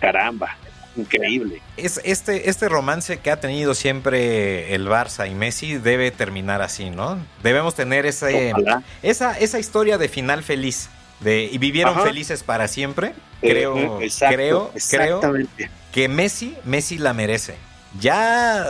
Caramba 0.00 0.56
increíble. 0.96 1.60
Es, 1.76 2.00
este, 2.04 2.48
este 2.48 2.68
romance 2.68 3.18
que 3.18 3.30
ha 3.30 3.40
tenido 3.40 3.74
siempre 3.74 4.74
el 4.74 4.86
Barça 4.86 5.30
y 5.30 5.34
Messi 5.34 5.76
debe 5.76 6.10
terminar 6.10 6.62
así, 6.62 6.90
¿no? 6.90 7.18
Debemos 7.42 7.74
tener 7.74 8.06
ese, 8.06 8.52
esa, 9.02 9.38
esa 9.38 9.58
historia 9.58 9.98
de 9.98 10.08
final 10.08 10.42
feliz. 10.42 10.88
De, 11.20 11.44
y 11.44 11.58
vivieron 11.58 12.02
felices 12.02 12.42
para 12.42 12.66
siempre. 12.66 13.14
Eh, 13.42 13.50
creo, 13.50 14.00
eh, 14.00 14.10
creo, 14.28 14.72
creo 14.90 15.20
que 15.92 16.08
Messi, 16.08 16.56
Messi 16.64 16.98
la 16.98 17.12
merece. 17.12 17.54
Ya 18.00 18.64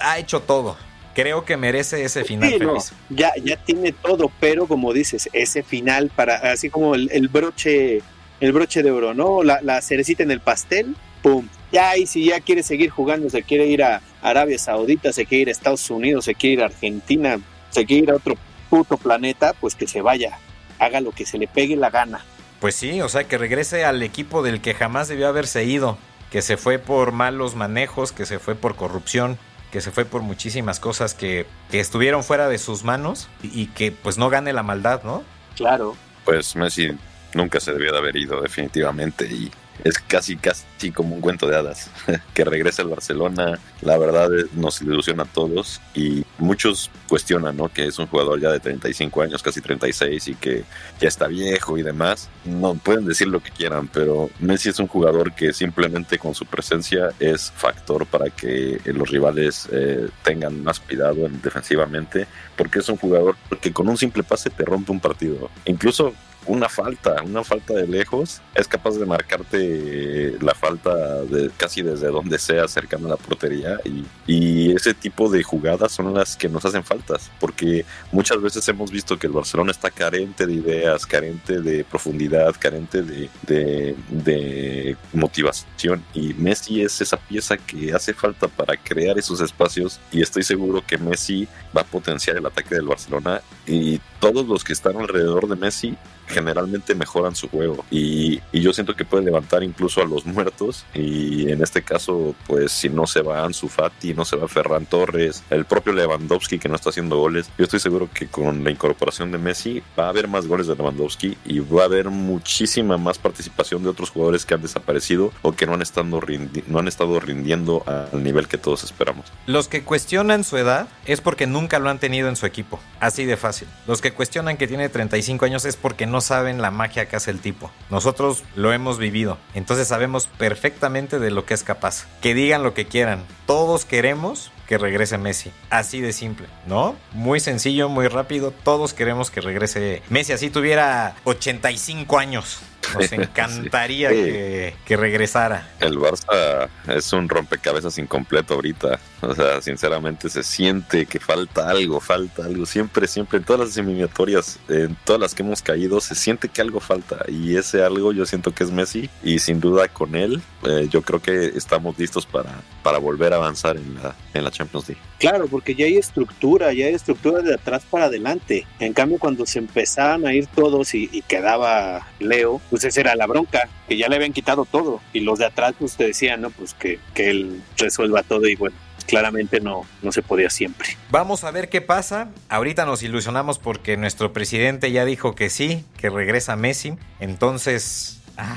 ha 0.00 0.18
hecho 0.18 0.40
todo. 0.40 0.76
Creo 1.14 1.44
que 1.44 1.58
merece 1.58 2.02
ese 2.04 2.24
final 2.24 2.50
feliz. 2.50 2.92
ya, 3.10 3.32
ya 3.44 3.56
tiene 3.56 3.92
todo, 3.92 4.30
pero 4.40 4.66
como 4.66 4.94
dices, 4.94 5.28
ese 5.34 5.62
final 5.62 6.10
para, 6.14 6.36
así 6.52 6.70
como 6.70 6.94
el, 6.94 7.28
broche, 7.28 8.00
el 8.40 8.52
broche 8.52 8.82
de 8.82 8.90
oro, 8.90 9.12
¿no? 9.12 9.42
La, 9.42 9.60
la 9.60 9.82
cerecita 9.82 10.22
en 10.22 10.30
el 10.30 10.40
pastel, 10.40 10.96
pum. 11.22 11.46
Ya, 11.70 11.96
y 11.96 12.06
si 12.06 12.26
ya 12.26 12.40
quiere 12.40 12.62
seguir 12.62 12.90
jugando, 12.90 13.30
se 13.30 13.42
quiere 13.42 13.66
ir 13.66 13.82
a 13.82 14.02
Arabia 14.20 14.58
Saudita, 14.58 15.12
se 15.12 15.24
quiere 15.24 15.42
ir 15.42 15.48
a 15.48 15.52
Estados 15.52 15.88
Unidos, 15.90 16.26
se 16.26 16.34
quiere 16.34 16.54
ir 16.54 16.62
a 16.62 16.66
Argentina, 16.66 17.38
se 17.70 17.86
quiere 17.86 18.04
ir 18.04 18.10
a 18.10 18.16
otro 18.16 18.34
puto 18.68 18.96
planeta, 18.98 19.54
pues 19.58 19.74
que 19.74 19.86
se 19.86 20.02
vaya, 20.02 20.38
haga 20.78 21.00
lo 21.00 21.12
que 21.12 21.24
se 21.24 21.38
le 21.38 21.48
pegue 21.48 21.76
la 21.76 21.90
gana. 21.90 22.24
Pues 22.60 22.74
sí, 22.74 23.00
o 23.00 23.08
sea, 23.08 23.24
que 23.24 23.38
regrese 23.38 23.84
al 23.84 24.02
equipo 24.02 24.42
del 24.42 24.60
que 24.60 24.74
jamás 24.74 25.08
debió 25.08 25.28
haberse 25.28 25.64
ido, 25.64 25.98
que 26.30 26.42
se 26.42 26.56
fue 26.56 26.78
por 26.78 27.12
malos 27.12 27.56
manejos, 27.56 28.12
que 28.12 28.24
se 28.24 28.38
fue 28.38 28.54
por 28.54 28.76
corrupción, 28.76 29.38
que 29.72 29.80
se 29.80 29.90
fue 29.90 30.04
por 30.04 30.22
muchísimas 30.22 30.78
cosas 30.78 31.14
que, 31.14 31.46
que 31.70 31.80
estuvieron 31.80 32.22
fuera 32.22 32.48
de 32.48 32.58
sus 32.58 32.84
manos 32.84 33.28
y, 33.42 33.66
que 33.68 33.90
pues 33.90 34.18
no 34.18 34.28
gane 34.28 34.52
la 34.52 34.62
maldad, 34.62 35.02
¿no? 35.02 35.24
Claro. 35.56 35.96
Pues 36.24 36.54
Messi 36.54 36.92
nunca 37.34 37.58
se 37.58 37.72
debió 37.72 37.90
de 37.90 37.98
haber 37.98 38.16
ido 38.16 38.40
definitivamente 38.40 39.24
y 39.26 39.50
es 39.84 39.98
casi, 39.98 40.36
casi 40.36 40.90
como 40.92 41.14
un 41.14 41.20
cuento 41.20 41.46
de 41.46 41.56
hadas. 41.56 41.90
que 42.34 42.44
regrese 42.44 42.82
al 42.82 42.88
Barcelona, 42.88 43.58
la 43.80 43.98
verdad 43.98 44.28
nos 44.54 44.80
ilusiona 44.82 45.24
a 45.24 45.26
todos 45.26 45.80
y 45.94 46.24
muchos 46.38 46.90
cuestionan, 47.08 47.56
¿no? 47.56 47.68
Que 47.68 47.86
es 47.86 47.98
un 47.98 48.06
jugador 48.06 48.40
ya 48.40 48.50
de 48.50 48.60
35 48.60 49.22
años, 49.22 49.42
casi 49.42 49.60
36 49.60 50.28
y 50.28 50.34
que 50.34 50.64
ya 51.00 51.08
está 51.08 51.26
viejo 51.26 51.78
y 51.78 51.82
demás. 51.82 52.28
No 52.44 52.74
pueden 52.74 53.06
decir 53.06 53.28
lo 53.28 53.42
que 53.42 53.50
quieran, 53.50 53.88
pero 53.88 54.30
Messi 54.40 54.70
es 54.70 54.78
un 54.78 54.88
jugador 54.88 55.32
que 55.32 55.52
simplemente 55.52 56.18
con 56.18 56.34
su 56.34 56.46
presencia 56.46 57.10
es 57.18 57.52
factor 57.54 58.06
para 58.06 58.30
que 58.30 58.80
los 58.86 59.08
rivales 59.10 59.68
eh, 59.72 60.08
tengan 60.22 60.62
más 60.62 60.80
cuidado 60.80 61.28
defensivamente, 61.42 62.26
porque 62.56 62.80
es 62.80 62.88
un 62.88 62.96
jugador 62.96 63.36
que 63.60 63.72
con 63.72 63.88
un 63.88 63.96
simple 63.96 64.22
pase 64.22 64.50
te 64.50 64.64
rompe 64.64 64.92
un 64.92 65.00
partido. 65.00 65.50
Incluso 65.64 66.14
una 66.46 66.68
falta, 66.68 67.22
una 67.22 67.44
falta 67.44 67.74
de 67.74 67.86
lejos, 67.86 68.40
es 68.54 68.66
capaz 68.66 68.96
de 68.96 69.06
marcarte 69.06 70.36
la 70.40 70.54
falta 70.54 71.22
de 71.22 71.50
casi 71.56 71.82
desde 71.82 72.08
donde 72.08 72.38
sea 72.38 72.66
cercano 72.68 73.06
a 73.06 73.10
la 73.10 73.16
portería 73.16 73.78
y, 73.84 74.72
ese 74.72 74.94
tipo 74.94 75.28
de 75.28 75.42
jugadas 75.42 75.92
son 75.92 76.14
las 76.14 76.36
que 76.36 76.48
nos 76.48 76.64
hacen 76.64 76.82
faltas, 76.82 77.30
porque 77.38 77.84
muchas 78.10 78.40
veces 78.40 78.66
hemos 78.68 78.90
visto 78.90 79.18
que 79.18 79.26
el 79.26 79.32
Barcelona 79.32 79.70
está 79.70 79.90
carente 79.90 80.46
de 80.46 80.54
ideas, 80.54 81.04
carente 81.04 81.60
de 81.60 81.84
profundidad, 81.84 82.54
carente 82.58 83.02
de, 83.02 83.28
de 83.46 84.96
motivación 85.12 86.02
y 86.14 86.34
Messi 86.34 86.82
es 86.82 87.00
esa 87.00 87.16
pieza 87.16 87.56
que 87.56 87.92
hace 87.92 88.14
falta 88.14 88.48
para 88.48 88.76
crear 88.76 89.18
esos 89.18 89.40
espacios 89.40 90.00
y 90.10 90.22
estoy 90.22 90.42
seguro 90.42 90.82
que 90.86 90.98
Messi 90.98 91.46
va 91.76 91.82
a 91.82 91.84
potenciar 91.84 92.36
el 92.36 92.46
ataque 92.46 92.74
del 92.74 92.86
Barcelona 92.86 93.42
y 93.66 94.00
todos 94.20 94.46
los 94.46 94.64
que 94.64 94.72
están 94.72 94.96
alrededor 94.96 95.48
de 95.48 95.56
Messi 95.56 95.96
generalmente 96.32 96.94
mejoran 96.94 97.36
su 97.36 97.48
juego 97.48 97.84
y, 97.90 98.40
yo 98.52 98.72
siento 98.72 98.94
que 98.94 99.04
puede 99.04 99.24
levantar 99.24 99.64
incluso 99.64 100.00
a 100.00 100.04
los 100.04 100.24
muertos 100.24 100.84
y 100.94 101.50
en 101.50 101.64
este 101.64 101.82
caso 101.82 102.36
pues 102.46 102.70
si 102.70 102.88
no 102.88 103.08
se 103.08 103.20
va 103.20 103.44
Ansu 103.44 103.66
Fati, 103.66 104.14
no 104.14 104.24
se 104.24 104.36
va 104.36 104.46
Ferran 104.46 104.86
Torres, 104.86 105.42
el 105.50 105.64
propio 105.64 105.92
Lewandowski 105.92 106.60
que 106.60 106.68
no 106.68 106.76
está 106.76 106.90
haciendo 106.90 107.18
goles, 107.18 107.50
yo 107.58 107.64
estoy 107.64 107.80
seguro 107.80 108.08
que 108.14 108.28
con 108.28 108.62
la 108.62 108.70
incorporación 108.70 109.32
de 109.32 109.38
Messi 109.38 109.82
va 109.98 110.06
a 110.06 110.08
haber 110.10 110.28
más 110.28 110.46
goles 110.46 110.68
de 110.68 110.76
Lewandowski 110.76 111.36
y 111.44 111.58
va 111.58 111.82
a 111.82 111.86
haber 111.86 112.10
muchísima 112.10 112.98
más 112.98 113.18
participación 113.18 113.82
de 113.82 113.88
otros 113.88 114.10
jugadores 114.10 114.46
que 114.46 114.54
han 114.54 114.62
desaparecido 114.62 115.32
o 115.42 115.52
que 115.52 115.66
no 115.66 115.74
han 115.74 115.82
estado, 115.82 116.20
no 116.66 116.78
han 116.78 116.88
estado 116.88 117.18
rindiendo 117.18 117.82
al 117.86 118.22
nivel 118.22 118.48
que 118.48 118.58
todos 118.58 118.84
esperamos. 118.84 119.26
Los 119.46 119.68
que 119.68 119.82
cuestionan 119.82 120.44
su 120.44 120.56
edad 120.56 120.88
es 121.04 121.20
porque 121.20 121.46
nunca 121.46 121.78
lo 121.78 121.90
han 121.90 121.98
tenido 121.98 122.28
en 122.28 122.36
su 122.36 122.46
equipo, 122.46 122.80
así 123.00 123.24
de 123.24 123.36
fácil. 123.36 123.68
Los 123.86 124.00
que 124.00 124.12
cuestionan 124.12 124.56
que 124.56 124.66
tiene 124.66 124.88
35 124.88 125.44
años 125.44 125.64
es 125.64 125.76
porque 125.76 126.06
no 126.06 126.20
saben 126.22 126.62
la 126.62 126.70
magia 126.70 127.06
que 127.06 127.16
hace 127.16 127.30
el 127.30 127.40
tipo. 127.40 127.70
Nosotros 127.90 128.44
lo 128.56 128.72
hemos 128.72 128.98
vivido, 128.98 129.38
entonces 129.54 129.88
sabemos 129.88 130.26
perfectamente 130.26 131.18
de 131.18 131.30
lo 131.30 131.44
que 131.44 131.54
es 131.54 131.62
capaz. 131.62 132.06
Que 132.20 132.34
digan 132.34 132.62
lo 132.62 132.74
que 132.74 132.86
quieran, 132.86 133.24
todos 133.46 133.84
queremos 133.84 134.52
que 134.66 134.78
regrese 134.78 135.18
Messi. 135.18 135.52
Así 135.68 136.00
de 136.00 136.12
simple, 136.12 136.46
¿no? 136.66 136.96
Muy 137.12 137.40
sencillo, 137.40 137.88
muy 137.88 138.08
rápido. 138.08 138.52
Todos 138.52 138.94
queremos 138.94 139.30
que 139.30 139.42
regrese 139.42 140.02
Messi. 140.08 140.32
Así 140.32 140.48
tuviera 140.48 141.14
85 141.24 142.18
años. 142.18 142.62
Nos 142.94 143.12
encantaría 143.12 144.10
Que, 144.10 144.74
que, 144.84 144.96
regresara. 144.96 145.68
El 145.80 145.98
Barça 145.98 146.68
es 146.88 147.12
un 147.12 147.28
rompecabezas 147.28 147.98
incompleto 147.98 148.54
ahorita. 148.54 148.98
O 149.20 149.34
sea, 149.34 149.60
sinceramente 149.60 150.28
se 150.28 150.42
siente 150.42 151.06
que 151.06 151.20
falta 151.20 151.68
algo, 151.70 152.00
falta 152.00 152.44
algo. 152.44 152.66
Siempre, 152.66 153.06
siempre, 153.06 153.38
en 153.38 153.44
todas 153.44 153.68
las 153.68 153.76
eliminatorias, 153.76 154.58
en 154.68 154.96
todas 155.04 155.20
las 155.20 155.34
que 155.34 155.42
hemos 155.42 155.62
caído, 155.62 156.00
se 156.00 156.14
siente 156.14 156.48
que 156.48 156.60
algo 156.60 156.80
falta. 156.80 157.24
Y 157.28 157.56
ese 157.56 157.82
algo 157.82 158.12
yo 158.12 158.26
siento 158.26 158.52
que 158.52 158.64
es 158.64 158.70
Messi. 158.70 159.08
Y 159.22 159.38
sin 159.38 159.60
duda 159.60 159.88
con 159.88 160.14
él, 160.14 160.42
eh, 160.64 160.88
yo 160.90 161.02
creo 161.02 161.20
que 161.20 161.46
estamos 161.56 161.98
listos 161.98 162.26
para, 162.26 162.50
para 162.82 162.98
volver 162.98 163.32
a 163.32 163.36
avanzar 163.36 163.76
en 163.76 163.94
la, 163.94 164.14
en 164.34 164.44
la 164.44 164.50
Champions 164.50 164.88
League. 164.88 165.02
Claro, 165.18 165.46
porque 165.46 165.74
ya 165.74 165.86
hay 165.86 165.96
estructura, 165.96 166.72
ya 166.72 166.86
hay 166.86 166.94
estructura 166.94 167.42
de 167.42 167.54
atrás 167.54 167.84
para 167.88 168.06
adelante. 168.06 168.66
En 168.80 168.92
cambio, 168.92 169.18
cuando 169.18 169.46
se 169.46 169.60
empezaban 169.60 170.26
a 170.26 170.34
ir 170.34 170.46
todos 170.48 170.94
y, 170.94 171.08
y 171.12 171.22
quedaba 171.22 172.08
Leo, 172.18 172.60
pues 172.72 172.84
esa 172.84 173.02
era 173.02 173.14
la 173.16 173.26
bronca, 173.26 173.68
que 173.86 173.98
ya 173.98 174.08
le 174.08 174.16
habían 174.16 174.32
quitado 174.32 174.64
todo. 174.64 175.02
Y 175.12 175.20
los 175.20 175.38
de 175.38 175.44
atrás, 175.44 175.74
pues 175.78 175.94
te 175.94 176.06
decían, 176.06 176.40
¿no? 176.40 176.48
Pues 176.48 176.72
que, 176.72 176.98
que 177.12 177.28
él 177.28 177.62
resuelva 177.76 178.22
todo 178.22 178.48
y 178.48 178.56
bueno, 178.56 178.74
claramente 179.06 179.60
no, 179.60 179.84
no 180.00 180.10
se 180.10 180.22
podía 180.22 180.48
siempre. 180.48 180.96
Vamos 181.10 181.44
a 181.44 181.50
ver 181.50 181.68
qué 181.68 181.82
pasa. 181.82 182.30
Ahorita 182.48 182.86
nos 182.86 183.02
ilusionamos 183.02 183.58
porque 183.58 183.98
nuestro 183.98 184.32
presidente 184.32 184.90
ya 184.90 185.04
dijo 185.04 185.34
que 185.34 185.50
sí, 185.50 185.84
que 185.98 186.08
regresa 186.08 186.56
Messi. 186.56 186.94
Entonces... 187.20 188.22
Ah, 188.38 188.56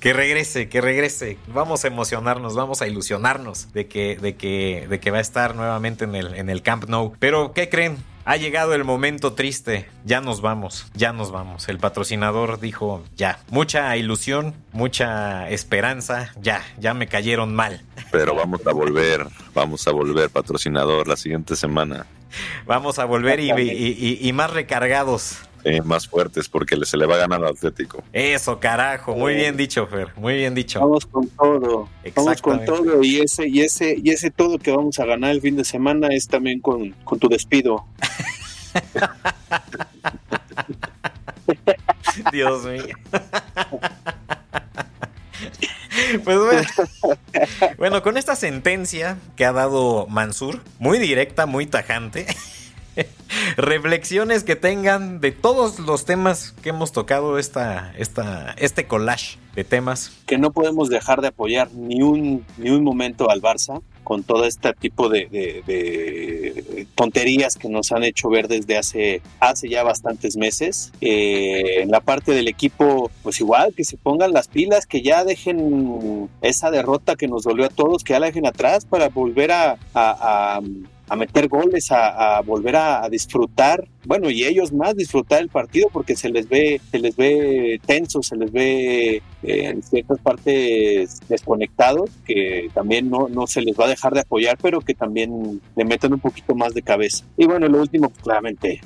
que 0.00 0.12
regrese, 0.12 0.68
que 0.68 0.82
regrese. 0.82 1.38
Vamos 1.46 1.84
a 1.84 1.88
emocionarnos, 1.88 2.54
vamos 2.54 2.82
a 2.82 2.86
ilusionarnos 2.86 3.72
de 3.72 3.86
que, 3.86 4.18
de 4.18 4.36
que, 4.36 4.86
de 4.86 5.00
que 5.00 5.10
va 5.10 5.16
a 5.16 5.22
estar 5.22 5.54
nuevamente 5.54 6.04
en 6.04 6.14
el, 6.14 6.34
en 6.34 6.50
el 6.50 6.60
Camp 6.60 6.84
Nou. 6.90 7.14
Pero, 7.18 7.54
¿qué 7.54 7.70
creen? 7.70 7.96
Ha 8.28 8.36
llegado 8.38 8.74
el 8.74 8.82
momento 8.82 9.34
triste. 9.34 9.88
Ya 10.04 10.20
nos 10.20 10.40
vamos, 10.40 10.88
ya 10.94 11.12
nos 11.12 11.30
vamos. 11.30 11.68
El 11.68 11.78
patrocinador 11.78 12.58
dijo 12.58 13.04
ya. 13.16 13.38
Mucha 13.50 13.96
ilusión, 13.96 14.52
mucha 14.72 15.48
esperanza. 15.48 16.32
Ya, 16.40 16.60
ya 16.76 16.92
me 16.92 17.06
cayeron 17.06 17.54
mal. 17.54 17.82
Pero 18.10 18.34
vamos 18.34 18.66
a 18.66 18.72
volver, 18.72 19.28
vamos 19.54 19.86
a 19.86 19.92
volver, 19.92 20.28
patrocinador, 20.30 21.06
la 21.06 21.16
siguiente 21.16 21.54
semana. 21.54 22.06
Vamos 22.66 22.98
a 22.98 23.04
volver 23.04 23.38
y, 23.38 23.52
y, 23.52 23.60
y, 23.60 24.28
y 24.28 24.32
más 24.32 24.50
recargados. 24.50 25.36
Eh, 25.68 25.82
más 25.82 26.06
fuertes 26.06 26.48
porque 26.48 26.76
se 26.84 26.96
le 26.96 27.06
va 27.06 27.16
a 27.16 27.18
ganar 27.18 27.42
al 27.42 27.50
Atlético. 27.50 28.04
Eso, 28.12 28.60
carajo, 28.60 29.16
muy 29.16 29.34
bien 29.34 29.56
dicho, 29.56 29.84
Fer, 29.88 30.12
muy 30.14 30.34
bien 30.34 30.54
dicho. 30.54 30.78
Vamos 30.78 31.06
con 31.06 31.26
todo, 31.26 31.88
vamos 32.14 32.40
con 32.40 32.64
todo 32.64 33.02
y 33.02 33.18
ese 33.18 33.48
y 33.48 33.62
ese 33.62 33.96
y 34.00 34.10
ese 34.10 34.30
todo 34.30 34.60
que 34.60 34.70
vamos 34.70 35.00
a 35.00 35.06
ganar 35.06 35.32
el 35.32 35.40
fin 35.40 35.56
de 35.56 35.64
semana 35.64 36.06
es 36.12 36.28
también 36.28 36.60
con, 36.60 36.92
con 37.02 37.18
tu 37.18 37.28
despido. 37.28 37.84
Dios 42.32 42.64
mío. 42.64 42.94
Pues 46.24 46.38
bueno, 46.38 46.62
bueno, 47.78 48.02
con 48.02 48.16
esta 48.16 48.36
sentencia 48.36 49.18
que 49.34 49.44
ha 49.44 49.52
dado 49.52 50.06
Mansur, 50.08 50.62
muy 50.78 50.98
directa, 50.98 51.46
muy 51.46 51.66
tajante, 51.66 52.26
reflexiones 53.56 54.44
que 54.44 54.56
tengan 54.56 55.20
de 55.20 55.32
todos 55.32 55.78
los 55.80 56.04
temas 56.04 56.54
que 56.62 56.70
hemos 56.70 56.92
tocado 56.92 57.38
esta, 57.38 57.92
esta, 57.98 58.54
este 58.58 58.86
collage 58.86 59.38
de 59.54 59.64
temas. 59.64 60.12
Que 60.26 60.38
no 60.38 60.52
podemos 60.52 60.88
dejar 60.88 61.20
de 61.20 61.28
apoyar 61.28 61.72
ni 61.72 62.02
un, 62.02 62.44
ni 62.58 62.70
un 62.70 62.84
momento 62.84 63.30
al 63.30 63.40
Barça 63.40 63.80
con 64.04 64.22
todo 64.22 64.44
este 64.44 64.72
tipo 64.74 65.08
de, 65.08 66.86
tonterías 66.94 67.56
que 67.56 67.68
nos 67.68 67.90
han 67.90 68.04
hecho 68.04 68.28
ver 68.28 68.46
desde 68.46 68.78
hace, 68.78 69.20
hace 69.40 69.68
ya 69.68 69.82
bastantes 69.82 70.36
meses. 70.36 70.92
Eh, 71.00 71.82
en 71.82 71.90
la 71.90 72.00
parte 72.00 72.30
del 72.32 72.46
equipo, 72.46 73.10
pues 73.24 73.40
igual, 73.40 73.74
que 73.74 73.82
se 73.82 73.96
pongan 73.96 74.32
las 74.32 74.46
pilas, 74.46 74.86
que 74.86 75.02
ya 75.02 75.24
dejen 75.24 76.30
esa 76.40 76.70
derrota 76.70 77.16
que 77.16 77.26
nos 77.26 77.42
dolió 77.42 77.64
a 77.64 77.68
todos, 77.68 78.04
que 78.04 78.12
ya 78.12 78.20
la 78.20 78.26
dejen 78.26 78.46
atrás 78.46 78.84
para 78.84 79.08
volver 79.08 79.50
a 79.50 79.76
a 81.08 81.16
meter 81.16 81.48
goles, 81.48 81.90
a, 81.92 82.36
a 82.36 82.40
volver 82.40 82.76
a, 82.76 83.04
a, 83.04 83.08
disfrutar, 83.08 83.86
bueno, 84.04 84.30
y 84.30 84.44
ellos 84.44 84.72
más 84.72 84.96
disfrutar 84.96 85.40
el 85.40 85.48
partido 85.48 85.88
porque 85.92 86.16
se 86.16 86.28
les 86.28 86.48
ve, 86.48 86.80
se 86.90 86.98
les 86.98 87.16
ve 87.16 87.80
tenso, 87.86 88.22
se 88.22 88.36
les 88.36 88.52
ve 88.52 89.16
eh, 89.16 89.22
en 89.42 89.82
ciertas 89.82 90.18
partes 90.20 91.20
desconectados, 91.28 92.10
que 92.24 92.70
también 92.74 93.08
no, 93.10 93.28
no 93.28 93.46
se 93.46 93.62
les 93.62 93.78
va 93.78 93.84
a 93.84 93.88
dejar 93.88 94.14
de 94.14 94.20
apoyar, 94.20 94.58
pero 94.60 94.80
que 94.80 94.94
también 94.94 95.60
le 95.76 95.84
meten 95.84 96.12
un 96.12 96.20
poquito 96.20 96.54
más 96.54 96.74
de 96.74 96.82
cabeza. 96.82 97.24
Y 97.36 97.46
bueno, 97.46 97.68
lo 97.68 97.80
último, 97.80 98.10
pues, 98.10 98.22
claramente, 98.22 98.80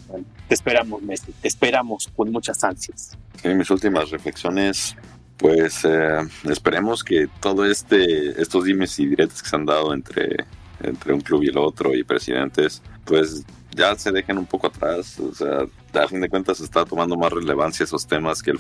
te 0.49 0.55
esperamos, 0.55 1.03
Messi, 1.03 1.33
te 1.41 1.49
esperamos 1.49 2.11
con 2.15 2.31
muchas 2.31 2.63
ansias. 2.65 3.17
En 3.43 3.57
mis 3.57 3.71
últimas 3.71 4.11
reflexiones, 4.11 4.97
pues 5.39 5.85
eh, 5.85 6.19
esperemos 6.45 7.03
que 7.03 7.29
todo 7.41 7.65
este, 7.65 8.41
estos 8.41 8.65
dimes 8.65 8.99
y 8.99 9.07
diretes 9.07 9.43
que 9.43 9.49
se 9.49 9.57
han 9.57 9.65
dado 9.65 9.95
entre 9.95 10.45
entre 10.83 11.13
un 11.13 11.21
club 11.21 11.43
y 11.43 11.49
el 11.49 11.59
otro 11.59 11.95
y 11.95 12.05
presidentes, 12.05 12.83
pues 13.05 13.45
ya 13.75 13.95
se 13.97 14.11
dejen 14.13 14.39
un 14.39 14.47
poco 14.47 14.67
atrás. 14.67 15.19
O 15.21 15.35
sea, 15.35 15.67
a 15.95 16.09
fin 16.09 16.21
de 16.21 16.29
cuentas 16.29 16.61
está 16.61 16.85
tomando 16.85 17.17
más 17.17 17.33
relevancia 17.33 17.85
esos 17.85 18.07
temas 18.07 18.43
que 18.43 18.51
el 18.51 18.59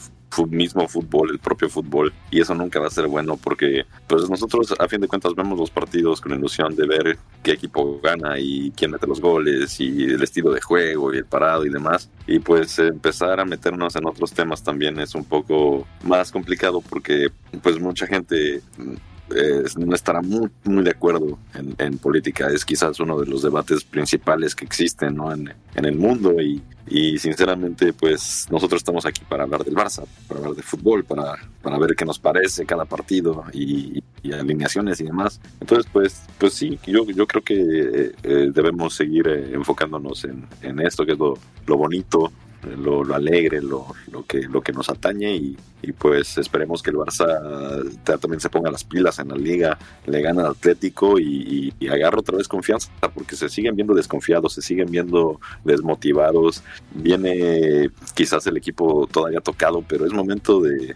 mismo 0.48 0.86
fútbol, 0.88 1.30
el 1.30 1.38
propio 1.38 1.68
fútbol. 1.68 2.12
Y 2.30 2.40
eso 2.40 2.54
nunca 2.54 2.80
va 2.80 2.86
a 2.86 2.90
ser 2.90 3.06
bueno 3.06 3.36
porque 3.36 3.84
pues 4.06 4.28
nosotros 4.28 4.74
a 4.78 4.88
fin 4.88 5.00
de 5.00 5.08
cuentas 5.08 5.34
vemos 5.34 5.58
los 5.58 5.70
partidos 5.70 6.20
con 6.20 6.32
ilusión 6.32 6.74
de 6.74 6.86
ver 6.86 7.18
qué 7.42 7.52
equipo 7.52 8.00
gana 8.02 8.38
y 8.38 8.70
quién 8.72 8.92
mete 8.92 9.06
los 9.06 9.20
goles 9.20 9.80
y 9.80 10.04
el 10.04 10.22
estilo 10.22 10.52
de 10.52 10.60
juego 10.60 11.12
y 11.12 11.18
el 11.18 11.24
parado 11.24 11.64
y 11.66 11.70
demás. 11.70 12.08
Y 12.26 12.38
pues 12.38 12.78
empezar 12.78 13.40
a 13.40 13.44
meternos 13.44 13.96
en 13.96 14.06
otros 14.06 14.32
temas 14.32 14.62
también 14.62 14.98
es 15.00 15.14
un 15.14 15.24
poco 15.24 15.86
más 16.04 16.30
complicado 16.30 16.80
porque 16.80 17.30
pues 17.62 17.80
mucha 17.80 18.06
gente 18.06 18.62
eh, 19.34 19.64
no 19.76 19.94
estará 19.94 20.20
muy, 20.22 20.50
de 20.64 20.90
acuerdo 20.90 21.38
en, 21.54 21.98
política. 21.98 22.48
Es 22.48 22.64
quizás 22.64 22.98
uno 23.00 23.18
de 23.18 23.26
los 23.26 23.42
debates 23.42 23.84
principales 23.84 24.54
que 24.54 24.64
existen 24.64 25.16
¿no? 25.16 25.32
en, 25.32 25.52
en, 25.74 25.84
el 25.84 25.96
mundo 25.96 26.40
y, 26.40 26.62
y, 26.88 27.18
sinceramente 27.18 27.92
pues 27.92 28.46
nosotros 28.50 28.80
estamos 28.80 29.06
aquí 29.06 29.22
para 29.28 29.44
hablar 29.44 29.64
del 29.64 29.74
Barça, 29.74 30.04
para 30.26 30.40
hablar 30.40 30.54
de 30.56 30.62
fútbol, 30.62 31.04
para, 31.04 31.36
para 31.62 31.78
ver 31.78 31.94
qué 31.96 32.04
nos 32.04 32.18
parece 32.18 32.64
cada 32.66 32.84
partido 32.84 33.44
y, 33.52 34.02
alineaciones 34.32 35.00
y 35.00 35.04
demás. 35.04 35.40
Entonces 35.60 35.90
pues, 35.92 36.22
pues 36.38 36.54
sí, 36.54 36.78
yo, 36.86 37.04
yo 37.06 37.26
creo 37.26 37.42
que 37.42 38.12
eh, 38.22 38.50
debemos 38.52 38.94
seguir 38.94 39.26
eh, 39.28 39.54
enfocándonos 39.54 40.24
en, 40.24 40.46
en, 40.62 40.80
esto 40.80 41.04
que 41.04 41.12
es 41.12 41.18
lo, 41.18 41.34
lo 41.66 41.76
bonito, 41.76 42.32
lo, 42.76 43.14
alegre, 43.14 43.60
lo, 43.60 43.86
lo, 44.10 44.24
que, 44.26 44.42
lo 44.42 44.60
que 44.60 44.72
nos 44.72 44.88
atañe 44.88 45.34
y, 45.34 45.56
pues 45.98 46.36
esperemos 46.36 46.82
que 46.82 46.90
el 46.90 46.96
Barça 46.96 48.20
también 48.20 48.38
se 48.38 48.50
ponga 48.50 48.70
las 48.70 48.84
pilas 48.84 49.18
en 49.18 49.28
la 49.28 49.34
liga, 49.34 49.78
le 50.06 50.20
gane 50.20 50.40
al 50.42 50.48
Atlético 50.48 51.18
y, 51.18 51.72
y, 51.80 51.88
agarre 51.88 52.18
otra 52.18 52.36
vez 52.36 52.48
confianza, 52.48 52.90
porque 53.14 53.34
se 53.34 53.48
siguen 53.48 53.74
viendo 53.76 53.94
desconfiados, 53.94 54.52
se 54.52 54.60
siguen 54.60 54.90
viendo 54.90 55.40
desmotivados, 55.64 56.62
viene 56.92 57.90
quizás 58.14 58.46
el 58.46 58.58
equipo 58.58 59.08
todavía 59.10 59.40
tocado, 59.40 59.82
pero 59.86 60.04
es 60.04 60.12
momento 60.12 60.60
de, 60.60 60.94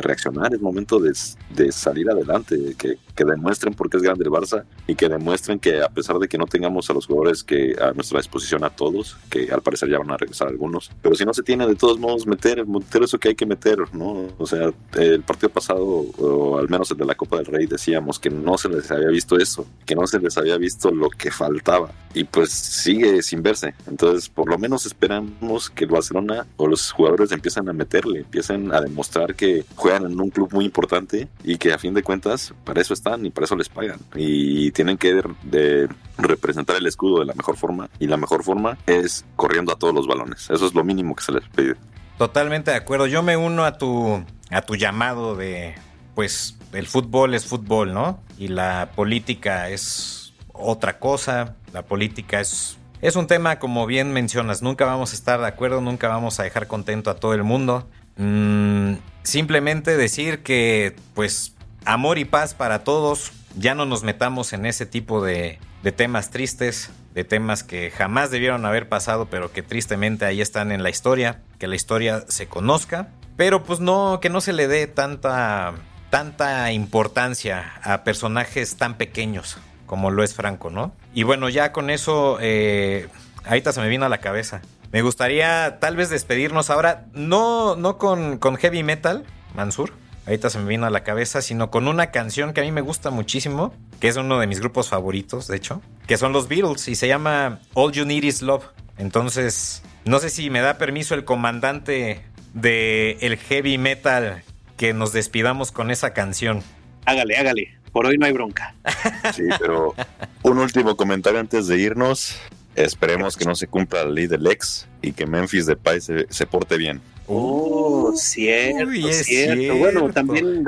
reaccionar, 0.00 0.54
es 0.54 0.60
momento 0.60 1.00
de, 1.00 1.12
de 1.54 1.72
salir 1.72 2.08
adelante, 2.08 2.76
que, 2.78 2.98
que, 3.14 3.24
demuestren 3.24 3.74
por 3.74 3.90
qué 3.90 3.96
es 3.96 4.02
grande 4.02 4.24
el 4.24 4.30
Barça 4.30 4.64
y 4.86 4.94
que 4.94 5.08
demuestren 5.08 5.58
que 5.58 5.82
a 5.82 5.88
pesar 5.88 6.18
de 6.18 6.28
que 6.28 6.38
no 6.38 6.46
tengamos 6.46 6.88
a 6.88 6.94
los 6.94 7.06
jugadores 7.06 7.42
que 7.42 7.76
a 7.80 7.92
nuestra 7.92 8.18
disposición 8.18 8.64
a 8.64 8.70
todos, 8.70 9.16
que 9.28 9.50
al 9.50 9.62
parecer 9.62 9.88
ya 9.90 9.98
van 9.98 10.10
a 10.10 10.16
regresar 10.16 10.48
algunos, 10.48 10.90
pero 11.02 11.14
si 11.14 11.24
no 11.24 11.32
se 11.34 11.42
tiene 11.42 11.66
de 11.66 11.74
todos 11.74 11.98
modos 11.98 12.26
meter, 12.26 12.66
meter 12.66 13.02
eso 13.02 13.18
que 13.18 13.28
hay 13.28 13.34
que 13.34 13.46
meter, 13.46 13.78
¿no? 13.92 14.28
O 14.38 14.46
sea, 14.46 14.70
el 14.94 15.22
partido 15.22 15.50
pasado, 15.50 15.84
o 15.84 16.58
al 16.58 16.68
menos 16.68 16.90
el 16.90 16.98
de 16.98 17.04
la 17.04 17.14
Copa 17.14 17.36
del 17.36 17.46
Rey, 17.46 17.66
decíamos 17.66 18.18
que 18.18 18.30
no 18.30 18.58
se 18.58 18.68
les 18.68 18.90
había 18.90 19.08
visto 19.08 19.36
eso, 19.36 19.66
que 19.86 19.94
no 19.94 20.06
se 20.06 20.18
les 20.18 20.36
había 20.36 20.56
visto 20.58 20.90
lo 20.90 21.10
que 21.10 21.30
faltaba 21.30 21.92
y 22.14 22.24
pues 22.24 22.50
sigue 22.50 23.22
sin 23.22 23.42
verse. 23.42 23.74
Entonces, 23.86 24.28
por 24.28 24.48
lo 24.48 24.58
menos 24.58 24.86
esperamos 24.86 25.70
que 25.70 25.84
el 25.84 25.90
Barcelona 25.90 26.46
o 26.56 26.66
los 26.66 26.90
jugadores 26.90 27.32
empiecen 27.32 27.68
a 27.68 27.72
meterle, 27.72 28.20
empiecen 28.20 28.72
a 28.72 28.80
demostrar 28.80 29.34
que 29.34 29.64
juegan 29.76 30.06
en 30.06 30.20
un 30.20 30.30
club 30.30 30.52
muy 30.52 30.64
importante 30.64 31.28
y 31.44 31.56
que 31.56 31.72
a 31.72 31.78
fin 31.78 31.94
de 31.94 32.02
cuentas 32.02 32.52
para 32.64 32.80
eso 32.80 32.94
están 32.94 33.24
y 33.26 33.30
para 33.30 33.44
eso 33.44 33.56
les 33.56 33.68
pagan 33.68 34.00
y 34.14 34.70
tienen 34.72 34.98
que 34.98 35.22
de, 35.44 35.88
representar 36.22 36.76
el 36.76 36.86
escudo 36.86 37.20
de 37.20 37.26
la 37.26 37.34
mejor 37.34 37.56
forma 37.56 37.88
y 37.98 38.06
la 38.06 38.16
mejor 38.16 38.42
forma 38.42 38.78
es 38.86 39.24
corriendo 39.36 39.72
a 39.72 39.76
todos 39.76 39.94
los 39.94 40.06
balones. 40.06 40.48
Eso 40.50 40.66
es 40.66 40.74
lo 40.74 40.84
mínimo 40.84 41.14
que 41.14 41.24
se 41.24 41.32
les 41.32 41.48
pide. 41.48 41.76
Totalmente 42.18 42.70
de 42.70 42.76
acuerdo. 42.76 43.06
Yo 43.06 43.22
me 43.22 43.36
uno 43.36 43.64
a 43.64 43.78
tu 43.78 44.24
a 44.50 44.62
tu 44.62 44.76
llamado 44.76 45.36
de 45.36 45.74
pues 46.14 46.56
el 46.72 46.86
fútbol 46.86 47.34
es 47.34 47.46
fútbol, 47.46 47.94
¿no? 47.94 48.20
Y 48.38 48.48
la 48.48 48.92
política 48.94 49.70
es 49.70 50.34
otra 50.52 50.98
cosa. 50.98 51.56
La 51.72 51.82
política 51.82 52.40
es 52.40 52.76
es 53.02 53.16
un 53.16 53.26
tema, 53.26 53.58
como 53.58 53.86
bien 53.86 54.12
mencionas, 54.12 54.60
nunca 54.60 54.84
vamos 54.84 55.12
a 55.12 55.14
estar 55.14 55.40
de 55.40 55.46
acuerdo, 55.46 55.80
nunca 55.80 56.08
vamos 56.08 56.38
a 56.38 56.42
dejar 56.42 56.66
contento 56.66 57.10
a 57.10 57.16
todo 57.16 57.32
el 57.32 57.44
mundo. 57.44 57.88
Mm, 58.16 58.96
simplemente 59.22 59.96
decir 59.96 60.42
que, 60.42 60.96
pues, 61.14 61.54
amor 61.86 62.18
y 62.18 62.26
paz 62.26 62.52
para 62.52 62.84
todos, 62.84 63.32
ya 63.56 63.74
no 63.74 63.86
nos 63.86 64.02
metamos 64.02 64.52
en 64.52 64.66
ese 64.66 64.86
tipo 64.86 65.24
de, 65.24 65.58
de 65.82 65.92
temas 65.92 66.30
tristes, 66.30 66.90
de 67.14 67.24
temas 67.24 67.62
que 67.62 67.90
jamás 67.90 68.30
debieron 68.30 68.64
haber 68.66 68.88
pasado, 68.88 69.26
pero 69.26 69.52
que 69.52 69.62
tristemente 69.62 70.24
ahí 70.24 70.40
están 70.40 70.72
en 70.72 70.82
la 70.82 70.90
historia, 70.90 71.40
que 71.58 71.66
la 71.66 71.76
historia 71.76 72.24
se 72.28 72.46
conozca, 72.46 73.08
pero 73.36 73.64
pues 73.64 73.80
no, 73.80 74.20
que 74.20 74.28
no 74.28 74.40
se 74.40 74.52
le 74.52 74.68
dé 74.68 74.86
tanta, 74.86 75.74
tanta 76.10 76.72
importancia 76.72 77.72
a 77.82 78.04
personajes 78.04 78.76
tan 78.76 78.96
pequeños 78.96 79.58
como 79.90 80.12
lo 80.12 80.22
es 80.22 80.36
Franco, 80.36 80.70
¿no? 80.70 80.92
Y 81.14 81.24
bueno, 81.24 81.48
ya 81.48 81.72
con 81.72 81.90
eso, 81.90 82.38
eh, 82.40 83.08
ahorita 83.44 83.72
se 83.72 83.80
me 83.80 83.88
vino 83.88 84.04
a 84.04 84.08
la 84.08 84.18
cabeza. 84.18 84.62
Me 84.92 85.02
gustaría 85.02 85.78
tal 85.80 85.96
vez 85.96 86.10
despedirnos 86.10 86.70
ahora, 86.70 87.06
no, 87.12 87.74
no 87.74 87.98
con, 87.98 88.38
con 88.38 88.54
heavy 88.54 88.84
metal, 88.84 89.24
Mansur, 89.56 89.92
ahorita 90.26 90.50
se 90.50 90.58
me 90.58 90.68
vino 90.68 90.86
a 90.86 90.90
la 90.90 91.02
cabeza, 91.02 91.42
sino 91.42 91.70
con 91.70 91.88
una 91.88 92.10
canción 92.10 92.52
que 92.52 92.60
a 92.60 92.64
mí 92.64 92.72
me 92.72 92.80
gusta 92.80 93.10
muchísimo, 93.10 93.74
que 94.00 94.08
es 94.08 94.16
uno 94.16 94.38
de 94.38 94.46
mis 94.46 94.60
grupos 94.60 94.88
favoritos, 94.88 95.48
de 95.48 95.56
hecho, 95.56 95.82
que 96.06 96.16
son 96.16 96.32
los 96.32 96.48
Beatles 96.48 96.88
y 96.88 96.94
se 96.94 97.08
llama 97.08 97.60
All 97.74 97.92
You 97.92 98.04
Need 98.04 98.24
Is 98.24 98.42
Love. 98.42 98.64
Entonces, 98.98 99.82
no 100.04 100.18
sé 100.18 100.30
si 100.30 100.50
me 100.50 100.60
da 100.60 100.78
permiso 100.78 101.14
el 101.14 101.24
comandante 101.24 102.22
de 102.54 103.16
el 103.20 103.36
heavy 103.36 103.78
metal 103.78 104.42
que 104.76 104.92
nos 104.94 105.12
despidamos 105.12 105.72
con 105.72 105.90
esa 105.90 106.12
canción. 106.12 106.62
Hágale, 107.04 107.36
hágale. 107.36 107.78
Por 107.92 108.06
hoy 108.06 108.18
no 108.18 108.26
hay 108.26 108.32
bronca. 108.32 108.74
Sí, 109.34 109.44
pero 109.58 109.94
un 110.42 110.58
último 110.58 110.96
comentario 110.96 111.40
antes 111.40 111.66
de 111.66 111.78
irnos. 111.78 112.36
Esperemos 112.76 113.36
que 113.36 113.44
no 113.44 113.54
se 113.54 113.66
cumpla 113.66 114.04
la 114.04 114.10
ley 114.10 114.26
del 114.26 114.46
ex 114.46 114.86
y 115.02 115.12
que 115.12 115.26
Memphis 115.26 115.66
Depay 115.66 116.00
se, 116.00 116.26
se 116.30 116.46
porte 116.46 116.76
bien. 116.76 117.00
Oh, 117.32 118.12
cierto, 118.16 118.90
cierto. 119.12 119.76
Bueno, 119.76 120.08
también, 120.12 120.64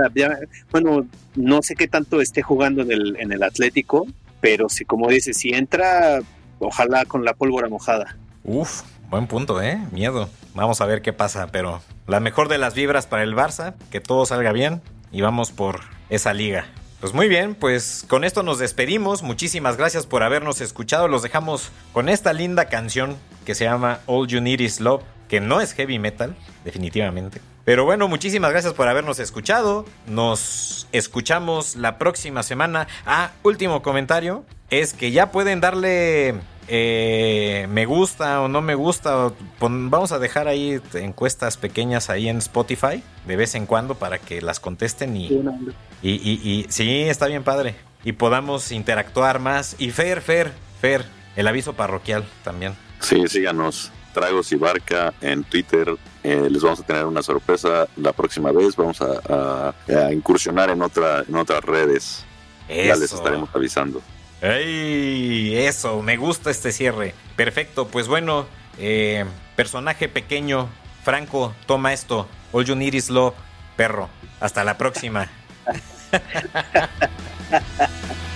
bueno, 0.71 1.07
no 1.35 1.61
sé 1.61 1.75
qué 1.75 1.89
tanto 1.89 2.21
esté 2.21 2.41
jugando 2.43 2.83
en 2.83 2.93
el, 2.93 3.17
en 3.19 3.33
el 3.33 3.43
Atlético, 3.43 4.07
pero 4.41 4.69
si, 4.69 4.85
como 4.85 5.09
dice, 5.09 5.35
si 5.35 5.51
entra, 5.51 6.21
ojalá 6.61 7.05
con 7.05 7.25
la 7.25 7.35
pólvora 7.35 7.69
mojada. 7.69 8.17
Uf, 8.45 8.83
buen 9.11 9.27
punto, 9.27 9.61
¿eh? 9.61 9.81
Miedo. 9.91 10.31
Vamos 10.55 10.81
a 10.81 10.87
ver 10.87 11.03
qué 11.03 11.13
pasa, 11.13 11.49
pero 11.49 11.83
la 12.07 12.21
mejor 12.21 12.49
de 12.49 12.59
las 12.59 12.75
vibras 12.75 13.07
para 13.07 13.25
el 13.25 13.35
Barça, 13.35 13.75
que 13.91 14.01
todo 14.01 14.25
salga 14.25 14.53
bien 14.53 14.83
y 15.11 15.21
vamos 15.21 15.51
por 15.51 15.81
esa 16.11 16.33
liga. 16.33 16.67
Pues 17.01 17.13
muy 17.13 17.27
bien, 17.27 17.57
pues 17.57 18.05
con 18.07 18.23
esto 18.23 18.45
nos 18.45 18.61
despedimos. 18.61 19.25
Muchísimas 19.25 19.77
gracias 19.77 20.07
por 20.07 20.23
habernos 20.23 20.61
escuchado. 20.61 21.09
Los 21.09 21.25
dejamos 21.25 21.73
con 21.93 22.09
esta 22.09 22.33
linda 22.33 22.67
canción 22.67 23.17
que 23.45 23.57
se 23.57 23.65
llama 23.65 23.99
All 24.07 24.29
You 24.29 24.41
Need 24.41 24.61
Is 24.61 24.81
Love, 24.81 25.03
que 25.33 25.41
no 25.41 25.63
es 25.63 25.73
heavy 25.73 25.99
metal, 25.99 26.37
definitivamente. 26.63 27.41
Pero 27.65 27.87
bueno, 27.87 28.07
muchísimas 28.07 28.51
gracias 28.51 28.75
por 28.75 28.87
habernos 28.87 29.19
escuchado. 29.19 29.87
Nos 30.07 30.87
escuchamos 30.93 31.75
la 31.75 31.97
próxima 31.97 32.43
semana. 32.43 32.87
Ah, 33.07 33.31
último 33.43 33.81
comentario. 33.81 34.45
Es 34.69 34.93
que 34.93 35.11
ya 35.11 35.33
pueden 35.33 35.63
darle 35.63 36.35
eh, 36.69 37.67
me 37.71 37.87
gusta 37.87 38.43
o 38.43 38.49
no 38.49 38.61
me 38.61 38.75
gusta. 38.75 39.33
vamos 39.59 40.13
a 40.13 40.19
dejar 40.19 40.49
ahí 40.49 40.79
encuestas 40.93 41.57
pequeñas 41.57 42.11
ahí 42.11 42.29
en 42.29 42.37
Spotify 42.37 43.03
de 43.27 43.37
vez 43.37 43.55
en 43.55 43.65
cuando 43.65 43.95
para 43.95 44.19
que 44.19 44.43
las 44.43 44.61
contesten 44.61 45.17
y, 45.17 45.29
y, 46.03 46.11
y, 46.13 46.67
sí, 46.69 47.05
está 47.05 47.27
bien 47.27 47.43
padre. 47.43 47.75
Y 48.05 48.13
podamos 48.13 48.71
interactuar 48.71 49.39
más. 49.39 49.77
Y 49.79 49.93
Fer, 49.93 50.21
Fer, 50.21 50.53
Fer, 50.83 51.07
el 51.37 51.49
aviso 51.49 51.73
parroquial 51.73 52.23
también. 52.45 52.75
Sí, 53.01 53.27
síganos. 53.29 53.91
Tragos 54.13 54.53
y 54.53 54.57
Barca 54.57 55.13
en 55.21 55.45
Twitter. 55.45 55.95
Eh, 56.23 56.49
les 56.51 56.63
vamos 56.63 56.81
a 56.81 56.83
tener 56.85 57.05
una 57.05 57.23
sorpresa 57.23 57.89
la 57.97 58.13
próxima 58.13 58.53
vez. 58.53 58.77
Vamos 58.77 59.01
a, 59.01 59.75
incursionar 60.13 60.71
en, 60.71 60.83
otra, 60.83 61.25
en 61.29 61.35
otras 61.35 61.65
redes. 61.65 62.25
Ya 62.69 62.97
les 62.97 63.13
estaremos 63.13 63.51
avisando. 63.55 64.01
¡Ey! 64.41 65.57
Eso, 65.57 66.03
me 66.03 66.17
gusta 66.17 66.51
este 66.51 66.73
cierre. 66.73 67.15
Perfecto, 67.37 67.89
pues 67.89 68.09
bueno, 68.09 68.47
eh, 68.79 69.25
personaje 69.57 70.09
pequeño, 70.09 70.69
Franco, 71.05 71.55
toma 71.67 71.93
esto. 71.93 72.27
All 72.53 72.65
you 72.65 72.75
need 72.75 72.95
is 72.95 73.09
love, 73.09 73.35
perro. 73.77 74.09
Hasta 74.41 74.65
la 74.65 74.79
próxima. 74.79 75.31